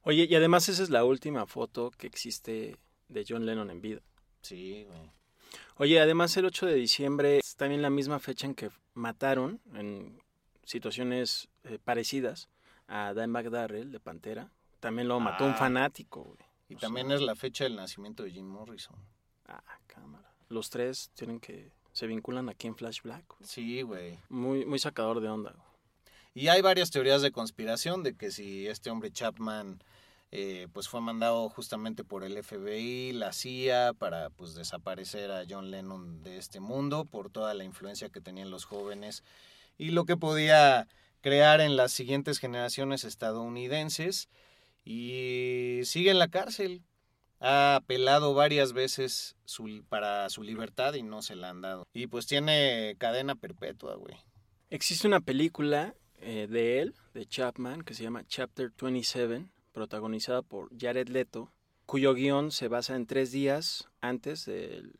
Oye, 0.03 0.27
y 0.29 0.35
además 0.35 0.67
esa 0.69 0.83
es 0.83 0.89
la 0.89 1.05
última 1.05 1.45
foto 1.45 1.91
que 1.91 2.07
existe 2.07 2.77
de 3.07 3.25
John 3.27 3.45
Lennon 3.45 3.69
en 3.69 3.81
vida. 3.81 4.01
Sí, 4.41 4.83
güey. 4.87 5.11
Oye, 5.77 5.99
además 6.01 6.35
el 6.37 6.45
8 6.45 6.65
de 6.65 6.75
diciembre 6.75 7.37
es 7.39 7.55
también 7.55 7.81
la 7.81 7.89
misma 7.89 8.19
fecha 8.19 8.45
en 8.45 8.55
que 8.55 8.69
mataron 8.93 9.61
en 9.73 10.19
situaciones 10.65 11.47
eh, 11.63 11.79
parecidas 11.83 12.49
a 12.87 13.13
Dimebag 13.13 13.49
Darrell 13.49 13.91
de 13.91 13.99
Pantera. 13.99 14.51
También 14.79 15.07
lo 15.07 15.19
mató 15.19 15.45
un 15.45 15.51
Ah. 15.51 15.57
fanático, 15.57 16.23
güey. 16.23 16.37
Y 16.69 16.75
O 16.75 16.79
también 16.79 17.07
sea, 17.07 17.15
es 17.17 17.21
la 17.21 17.35
fecha 17.35 17.63
del 17.63 17.75
nacimiento 17.75 18.23
de 18.23 18.31
Jim 18.31 18.45
Morrison. 18.45 18.95
Ah, 19.45 19.63
cámara. 19.87 20.29
Los 20.49 20.69
tres 20.69 21.11
tienen 21.13 21.39
que... 21.39 21.71
Se 21.93 22.07
vinculan 22.07 22.49
aquí 22.49 22.67
en 22.67 22.75
Flash 22.75 23.01
Black. 23.01 23.25
güey. 23.27 23.49
Sí, 23.49 23.81
güey. 23.83 24.19
Muy, 24.29 24.65
muy 24.65 24.79
sacador 24.79 25.21
de 25.21 25.29
onda. 25.29 25.51
güey. 25.51 25.67
Y 26.35 26.47
hay 26.49 26.61
varias 26.61 26.91
teorías 26.91 27.21
de 27.21 27.31
conspiración 27.31 28.03
de 28.03 28.15
que 28.15 28.31
si 28.31 28.67
este 28.67 28.89
hombre 28.89 29.11
Chapman 29.11 29.79
eh, 30.35 30.67
pues 30.73 30.89
fue 30.89 30.99
mandado 30.99 31.47
justamente 31.47 32.03
por 32.03 32.23
el 32.23 32.43
FBI, 32.43 33.13
la 33.13 33.33
CIA, 33.33 33.93
para 33.93 34.31
pues 34.31 34.55
desaparecer 34.55 35.29
a 35.31 35.43
John 35.47 35.69
Lennon 35.69 36.23
de 36.23 36.37
este 36.39 36.59
mundo 36.59 37.05
por 37.05 37.29
toda 37.29 37.53
la 37.53 37.63
influencia 37.63 38.09
que 38.09 38.19
tenían 38.19 38.49
los 38.49 38.65
jóvenes 38.65 39.23
y 39.77 39.91
lo 39.91 40.05
que 40.05 40.17
podía 40.17 40.87
crear 41.21 41.61
en 41.61 41.75
las 41.75 41.91
siguientes 41.91 42.39
generaciones 42.39 43.03
estadounidenses 43.03 44.27
y 44.83 45.81
sigue 45.83 46.09
en 46.09 46.17
la 46.17 46.29
cárcel. 46.29 46.81
Ha 47.45 47.75
apelado 47.75 48.33
varias 48.33 48.71
veces 48.71 49.35
su- 49.43 49.83
para 49.89 50.29
su 50.29 50.43
libertad 50.43 50.93
y 50.93 51.03
no 51.03 51.21
se 51.21 51.35
la 51.35 51.49
han 51.49 51.59
dado. 51.61 51.85
Y 51.93 52.07
pues 52.07 52.25
tiene 52.25 52.95
cadena 52.97 53.35
perpetua, 53.35 53.95
güey. 53.95 54.15
Existe 54.69 55.07
una 55.07 55.19
película 55.19 55.93
eh, 56.21 56.47
de 56.49 56.79
él, 56.79 56.95
de 57.13 57.25
Chapman, 57.25 57.81
que 57.81 57.93
se 57.93 58.03
llama 58.03 58.23
Chapter 58.25 58.71
27, 58.81 59.45
protagonizada 59.73 60.41
por 60.41 60.69
Jared 60.79 61.09
Leto, 61.09 61.51
cuyo 61.85 62.13
guion 62.13 62.49
se 62.51 62.69
basa 62.69 62.95
en 62.95 63.05
tres 63.07 63.31
días 63.33 63.89
antes 63.99 64.45
del 64.45 64.93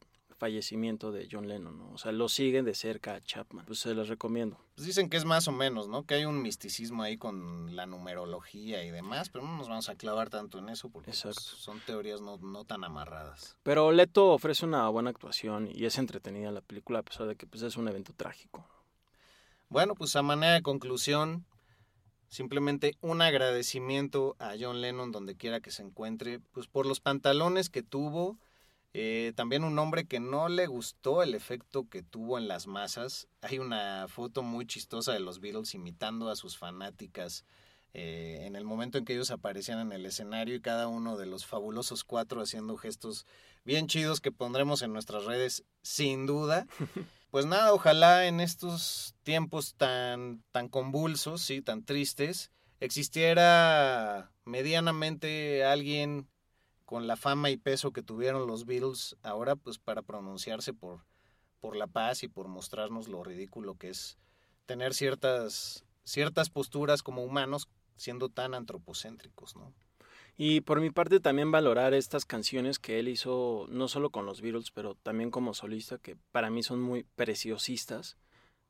fallecimiento 0.43 1.13
de 1.13 1.29
John 1.31 1.47
Lennon. 1.47 1.77
¿no? 1.77 1.91
O 1.93 1.97
sea, 1.97 2.11
lo 2.11 2.27
siguen 2.27 2.65
de 2.65 2.75
cerca 2.75 3.15
a 3.15 3.21
Chapman. 3.21 3.65
Pues 3.65 3.79
se 3.79 3.93
los 3.93 4.09
recomiendo. 4.09 4.57
Pues 4.75 4.85
dicen 4.85 5.09
que 5.09 5.15
es 5.15 5.23
más 5.23 5.47
o 5.47 5.53
menos, 5.53 5.87
¿no? 5.87 6.05
Que 6.05 6.15
hay 6.15 6.25
un 6.25 6.41
misticismo 6.41 7.01
ahí 7.01 7.15
con 7.15 7.73
la 7.77 7.85
numerología 7.85 8.83
y 8.83 8.91
demás, 8.91 9.29
pero 9.29 9.45
no 9.45 9.55
nos 9.55 9.69
vamos 9.69 9.87
a 9.87 9.95
clavar 9.95 10.29
tanto 10.29 10.59
en 10.59 10.67
eso 10.67 10.89
porque 10.89 11.11
pues, 11.11 11.33
son 11.37 11.79
teorías 11.85 12.19
no, 12.19 12.35
no 12.39 12.65
tan 12.65 12.83
amarradas. 12.83 13.55
Pero 13.63 13.93
Leto 13.93 14.31
ofrece 14.31 14.65
una 14.65 14.89
buena 14.89 15.11
actuación 15.11 15.69
y 15.73 15.85
es 15.85 15.97
entretenida 15.97 16.51
la 16.51 16.59
película, 16.59 16.99
a 16.99 17.03
pesar 17.03 17.27
de 17.27 17.37
que 17.37 17.47
pues, 17.47 17.63
es 17.63 17.77
un 17.77 17.87
evento 17.87 18.11
trágico. 18.11 18.67
Bueno, 19.69 19.95
pues 19.95 20.13
a 20.17 20.23
manera 20.23 20.55
de 20.55 20.61
conclusión, 20.61 21.45
simplemente 22.27 22.97
un 22.99 23.21
agradecimiento 23.21 24.35
a 24.39 24.55
John 24.59 24.81
Lennon 24.81 25.13
donde 25.13 25.37
quiera 25.37 25.61
que 25.61 25.71
se 25.71 25.83
encuentre, 25.83 26.41
pues 26.51 26.67
por 26.67 26.85
los 26.85 26.99
pantalones 26.99 27.69
que 27.69 27.81
tuvo, 27.81 28.37
eh, 28.93 29.33
también 29.35 29.63
un 29.63 29.77
hombre 29.79 30.05
que 30.05 30.19
no 30.19 30.49
le 30.49 30.67
gustó 30.67 31.23
el 31.23 31.33
efecto 31.33 31.89
que 31.89 32.03
tuvo 32.03 32.37
en 32.37 32.47
las 32.47 32.67
masas. 32.67 33.27
Hay 33.41 33.57
una 33.57 34.07
foto 34.07 34.43
muy 34.43 34.67
chistosa 34.67 35.13
de 35.13 35.19
los 35.19 35.39
Beatles 35.39 35.73
imitando 35.73 36.29
a 36.29 36.35
sus 36.35 36.57
fanáticas 36.57 37.43
eh, 37.95 38.39
en 38.41 38.55
el 38.55 38.65
momento 38.65 38.97
en 38.97 39.05
que 39.05 39.13
ellos 39.13 39.31
aparecían 39.31 39.79
en 39.79 39.91
el 39.91 40.05
escenario 40.05 40.55
y 40.55 40.61
cada 40.61 40.87
uno 40.87 41.17
de 41.17 41.27
los 41.27 41.45
fabulosos 41.45 42.03
cuatro 42.03 42.41
haciendo 42.41 42.75
gestos 42.75 43.25
bien 43.65 43.87
chidos 43.87 44.19
que 44.19 44.31
pondremos 44.31 44.81
en 44.81 44.93
nuestras 44.93 45.25
redes 45.25 45.63
sin 45.81 46.25
duda. 46.25 46.67
Pues 47.33 47.47
nada, 47.47 47.73
ojalá 47.73 48.27
en 48.27 48.39
estos 48.39 49.15
tiempos 49.23 49.73
tan, 49.73 50.43
tan 50.51 50.69
convulsos, 50.69 51.41
sí, 51.41 51.63
tan 51.63 51.83
tristes, 51.83 52.51
existiera 52.79 54.31
medianamente 54.45 55.65
alguien 55.65 56.27
con 56.85 57.07
la 57.07 57.15
fama 57.15 57.49
y 57.49 57.57
peso 57.57 57.91
que 57.91 58.03
tuvieron 58.03 58.47
los 58.47 58.65
Beatles 58.65 59.15
ahora, 59.23 59.55
pues 59.55 59.79
para 59.79 60.01
pronunciarse 60.01 60.73
por, 60.73 61.05
por 61.59 61.75
la 61.75 61.87
paz 61.87 62.23
y 62.23 62.27
por 62.27 62.47
mostrarnos 62.47 63.07
lo 63.07 63.23
ridículo 63.23 63.75
que 63.75 63.89
es 63.89 64.17
tener 64.65 64.93
ciertas, 64.93 65.85
ciertas 66.03 66.49
posturas 66.49 67.03
como 67.03 67.23
humanos 67.23 67.69
siendo 67.95 68.29
tan 68.29 68.53
antropocéntricos, 68.53 69.55
¿no? 69.55 69.73
Y 70.35 70.61
por 70.61 70.81
mi 70.81 70.89
parte 70.89 71.19
también 71.19 71.51
valorar 71.51 71.93
estas 71.93 72.25
canciones 72.25 72.79
que 72.79 72.99
él 72.99 73.07
hizo 73.07 73.67
no 73.69 73.87
solo 73.87 74.09
con 74.09 74.25
los 74.25 74.41
Beatles, 74.41 74.71
pero 74.71 74.95
también 74.95 75.29
como 75.29 75.53
solista, 75.53 75.99
que 75.99 76.17
para 76.31 76.49
mí 76.49 76.63
son 76.63 76.81
muy 76.81 77.03
preciosistas, 77.15 78.17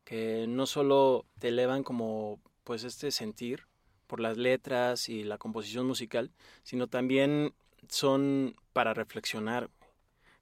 que 0.03 0.45
no 0.47 0.66
solo 0.66 1.26
te 1.39 1.49
elevan 1.49 1.84
como 1.84 2.41
pues 2.66 2.84
este 2.84 3.11
sentir 3.11 3.68
por 4.07 4.20
las 4.20 4.38
letras 4.38 5.07
y 5.07 5.24
la 5.24 5.38
composición 5.38 5.88
musical, 5.88 6.32
sino 6.64 6.88
también 6.88 7.53
son 7.89 8.55
para 8.73 8.93
reflexionar. 8.93 9.69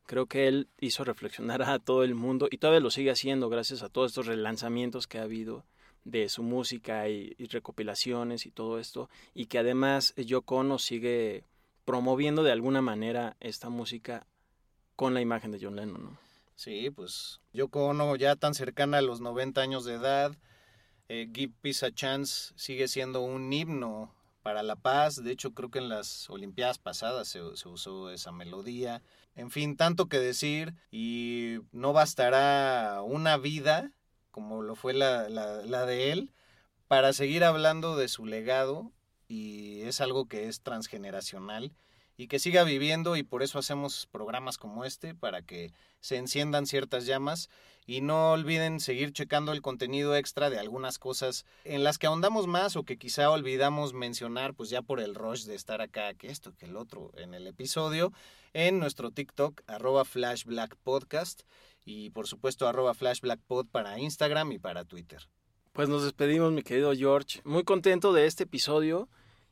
Creo 0.05 0.25
que 0.25 0.47
él 0.47 0.67
hizo 0.79 1.03
reflexionar 1.03 1.61
a 1.63 1.79
todo 1.79 2.03
el 2.03 2.15
mundo 2.15 2.47
y 2.49 2.57
todavía 2.57 2.81
lo 2.81 2.91
sigue 2.91 3.11
haciendo 3.11 3.49
gracias 3.49 3.83
a 3.83 3.89
todos 3.89 4.11
estos 4.11 4.25
relanzamientos 4.25 5.07
que 5.07 5.19
ha 5.19 5.23
habido 5.23 5.65
de 6.03 6.29
su 6.29 6.43
música 6.43 7.07
y, 7.09 7.35
recopilaciones 7.47 8.45
y 8.45 8.51
todo 8.51 8.79
esto, 8.79 9.09
y 9.33 9.45
que 9.45 9.59
además 9.59 10.13
Yoko 10.15 10.57
Ono 10.57 10.79
sigue 10.79 11.45
promoviendo 11.85 12.43
de 12.43 12.51
alguna 12.51 12.81
manera 12.81 13.35
esta 13.39 13.69
música 13.69 14.25
con 14.95 15.13
la 15.13 15.21
imagen 15.21 15.51
de 15.51 15.59
John 15.61 15.75
Lennon, 15.75 16.03
¿no? 16.03 16.17
Sí, 16.55 16.89
pues 16.91 17.39
Yoko 17.53 18.15
ya 18.15 18.35
tan 18.35 18.53
cercana 18.53 18.99
a 18.99 19.01
los 19.01 19.21
90 19.21 19.61
años 19.61 19.85
de 19.85 19.95
edad, 19.95 20.35
eh, 21.07 21.29
Give 21.33 21.53
Peace 21.61 21.85
a 21.85 21.91
Chance 21.91 22.53
sigue 22.55 22.87
siendo 22.87 23.21
un 23.21 23.51
himno 23.51 24.13
para 24.41 24.63
la 24.63 24.75
paz, 24.75 25.23
de 25.23 25.31
hecho 25.31 25.53
creo 25.53 25.69
que 25.69 25.79
en 25.79 25.89
las 25.89 26.29
Olimpiadas 26.29 26.79
pasadas 26.79 27.27
se, 27.27 27.41
usó 27.41 28.09
esa 28.09 28.31
melodía, 28.31 29.01
en 29.35 29.51
fin, 29.51 29.77
tanto 29.77 30.07
que 30.07 30.19
decir 30.19 30.73
y 30.91 31.59
no 31.71 31.93
bastará 31.93 33.01
una 33.03 33.37
vida 33.37 33.91
como 34.31 34.63
lo 34.63 34.75
fue 34.75 34.93
la, 34.93 35.29
la, 35.29 35.85
de 35.85 36.11
él, 36.11 36.31
para 36.87 37.13
seguir 37.13 37.43
hablando 37.43 37.95
de 37.95 38.07
su 38.07 38.25
legado 38.25 38.91
y 39.27 39.81
es 39.81 40.01
algo 40.01 40.27
que 40.27 40.47
es 40.47 40.61
transgeneracional 40.61 41.73
y 42.18 42.28
que 42.28 42.39
siga 42.39 42.64
viviendo 42.64 43.16
y 43.16 43.24
por 43.24 43.43
eso 43.43 43.59
hacemos 43.59 44.07
programas 44.12 44.57
como 44.57 44.86
este 44.86 45.16
para 45.16 45.41
que 45.41 45.74
se 45.99 46.18
enciendan 46.18 46.66
ciertas 46.66 47.05
llamas 47.05 47.49
y 47.86 48.01
no 48.01 48.32
olviden 48.32 48.80
seguir 48.80 49.12
checando 49.12 49.51
el 49.51 49.62
contenido 49.62 50.16
extra 50.16 50.49
de 50.49 50.59
algunas 50.59 50.99
cosas 50.99 51.45
en 51.64 51.84
las 51.84 51.97
que 51.97 52.07
ahondamos 52.07 52.47
más 52.47 52.76
o 52.76 52.84
que 52.84 52.97
quizá 52.97 53.30
olvidamos 53.30 53.93
mencionar 53.93 54.53
pues 54.53 54.70
ya 54.70 54.82
por 54.82 54.99
el 54.99 55.16
rush 55.16 55.45
de 55.45 55.55
estar 55.55 55.82
acá 55.82 56.14
que 56.14 56.28
esto 56.28 56.53
que 56.53 56.66
el 56.66 56.78
otro 56.78 57.12
en 57.18 57.34
el 57.34 57.47
episodio 57.47 58.14
en 58.53 58.80
nuestro 58.80 59.12
TikTok 59.12 59.62
arroba 59.68 60.05
flashblackpodcast 60.05 61.41
y 61.86 62.12
por 62.12 62.28
supuesto 62.28 62.68
arroba 62.68 62.93
flashblackpod 62.93 63.68
para 63.68 63.99
Instagram 63.99 64.51
y 64.51 64.59
para 64.59 64.86
Twitter. 64.86 65.28
Pues 65.74 65.88
nos 65.88 66.03
despedimos 66.03 66.51
mi 66.51 66.64
querido 66.64 66.93
George, 66.93 67.41
muy 67.45 67.64
contento 67.64 68.14
de 68.14 68.26
este 68.26 68.43
episodio 68.43 69.09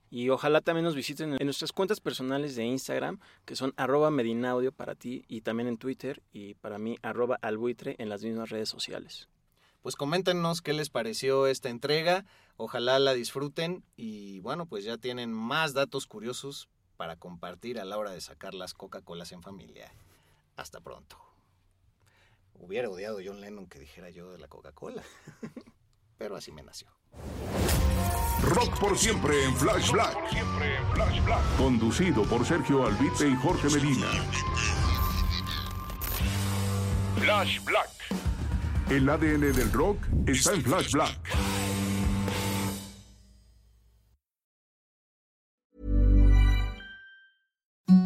y 0.10 0.30
ojalá 0.30 0.62
también 0.62 0.86
nos 0.86 0.96
visiten 0.96 1.34
en 1.40 1.46
nuestras 1.46 1.72
cuentas 1.72 2.00
personales 2.00 2.56
de 2.56 2.66
Instagram 2.66 3.20
que 3.46 3.56
son 3.56 3.74
arroba 3.78 4.10
medinaudio 4.12 4.72
para 4.72 4.96
ti 4.96 5.24
y 5.28 5.42
también 5.42 5.68
en 5.68 5.78
Twitter 5.78 6.24
y 6.32 6.56
para 6.56 6.80
mí 6.80 6.98
arroba 7.02 7.38
albuitre 7.42 7.96
en 8.00 8.10
las 8.10 8.24
mismas 8.24 8.50
redes 8.50 8.70
sociales. 8.70 9.30
Pues 9.82 9.96
coméntenos 9.96 10.62
qué 10.62 10.74
les 10.74 10.90
pareció 10.90 11.48
esta 11.48 11.70
entrega, 11.70 12.26
ojalá 12.58 13.00
la 13.00 13.14
disfruten 13.14 13.84
y 13.96 14.40
bueno 14.40 14.66
pues 14.66 14.84
ya 14.84 14.98
tienen 14.98 15.32
más 15.32 15.74
datos 15.74 16.06
curiosos 16.06 16.70
para 16.98 17.16
compartir 17.16 17.80
a 17.80 17.86
la 17.86 17.98
hora 17.98 18.12
de 18.12 18.20
sacar 18.20 18.54
las 18.54 18.74
Coca-Colas 18.74 19.32
en 19.32 19.42
familia. 19.42 19.94
Hasta 20.58 20.82
pronto. 20.82 21.18
Hubiera 22.56 22.90
odiado 22.90 23.20
John 23.24 23.40
Lennon 23.40 23.68
que 23.68 23.80
dijera 23.80 24.10
yo 24.10 24.34
de 24.34 24.38
la 24.38 24.50
Coca-Cola. 24.50 25.02
Pero 26.18 26.36
así 26.36 26.52
me 26.52 26.62
nació. 26.62 26.99
Rock 28.42 28.80
por 28.80 28.98
siempre 28.98 29.44
en 29.44 29.56
Flash 29.56 29.92
Black. 29.92 30.18
Conducido 31.58 32.24
por 32.24 32.46
Sergio 32.46 32.86
Albite 32.86 33.28
y 33.28 33.36
Jorge 33.36 33.70
Medina. 33.70 34.08
Flash 37.18 37.64
Black. 37.64 37.90
El 38.90 39.08
ADN 39.08 39.54
del 39.54 39.72
rock 39.72 39.98
está 40.26 40.54
en 40.54 40.64
Flash 40.64 40.92
Black. 40.92 41.20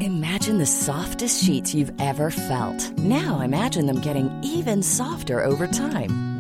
Imagine 0.02 0.58
the 0.58 0.66
softest 0.66 1.44
sheets 1.44 1.74
you've 1.74 1.94
ever 2.00 2.30
felt. 2.30 2.92
Now 2.98 3.40
imagine 3.42 3.86
them 3.86 4.02
getting 4.02 4.30
even 4.44 4.84
softer 4.84 5.42
over 5.42 5.68
time. 5.68 6.33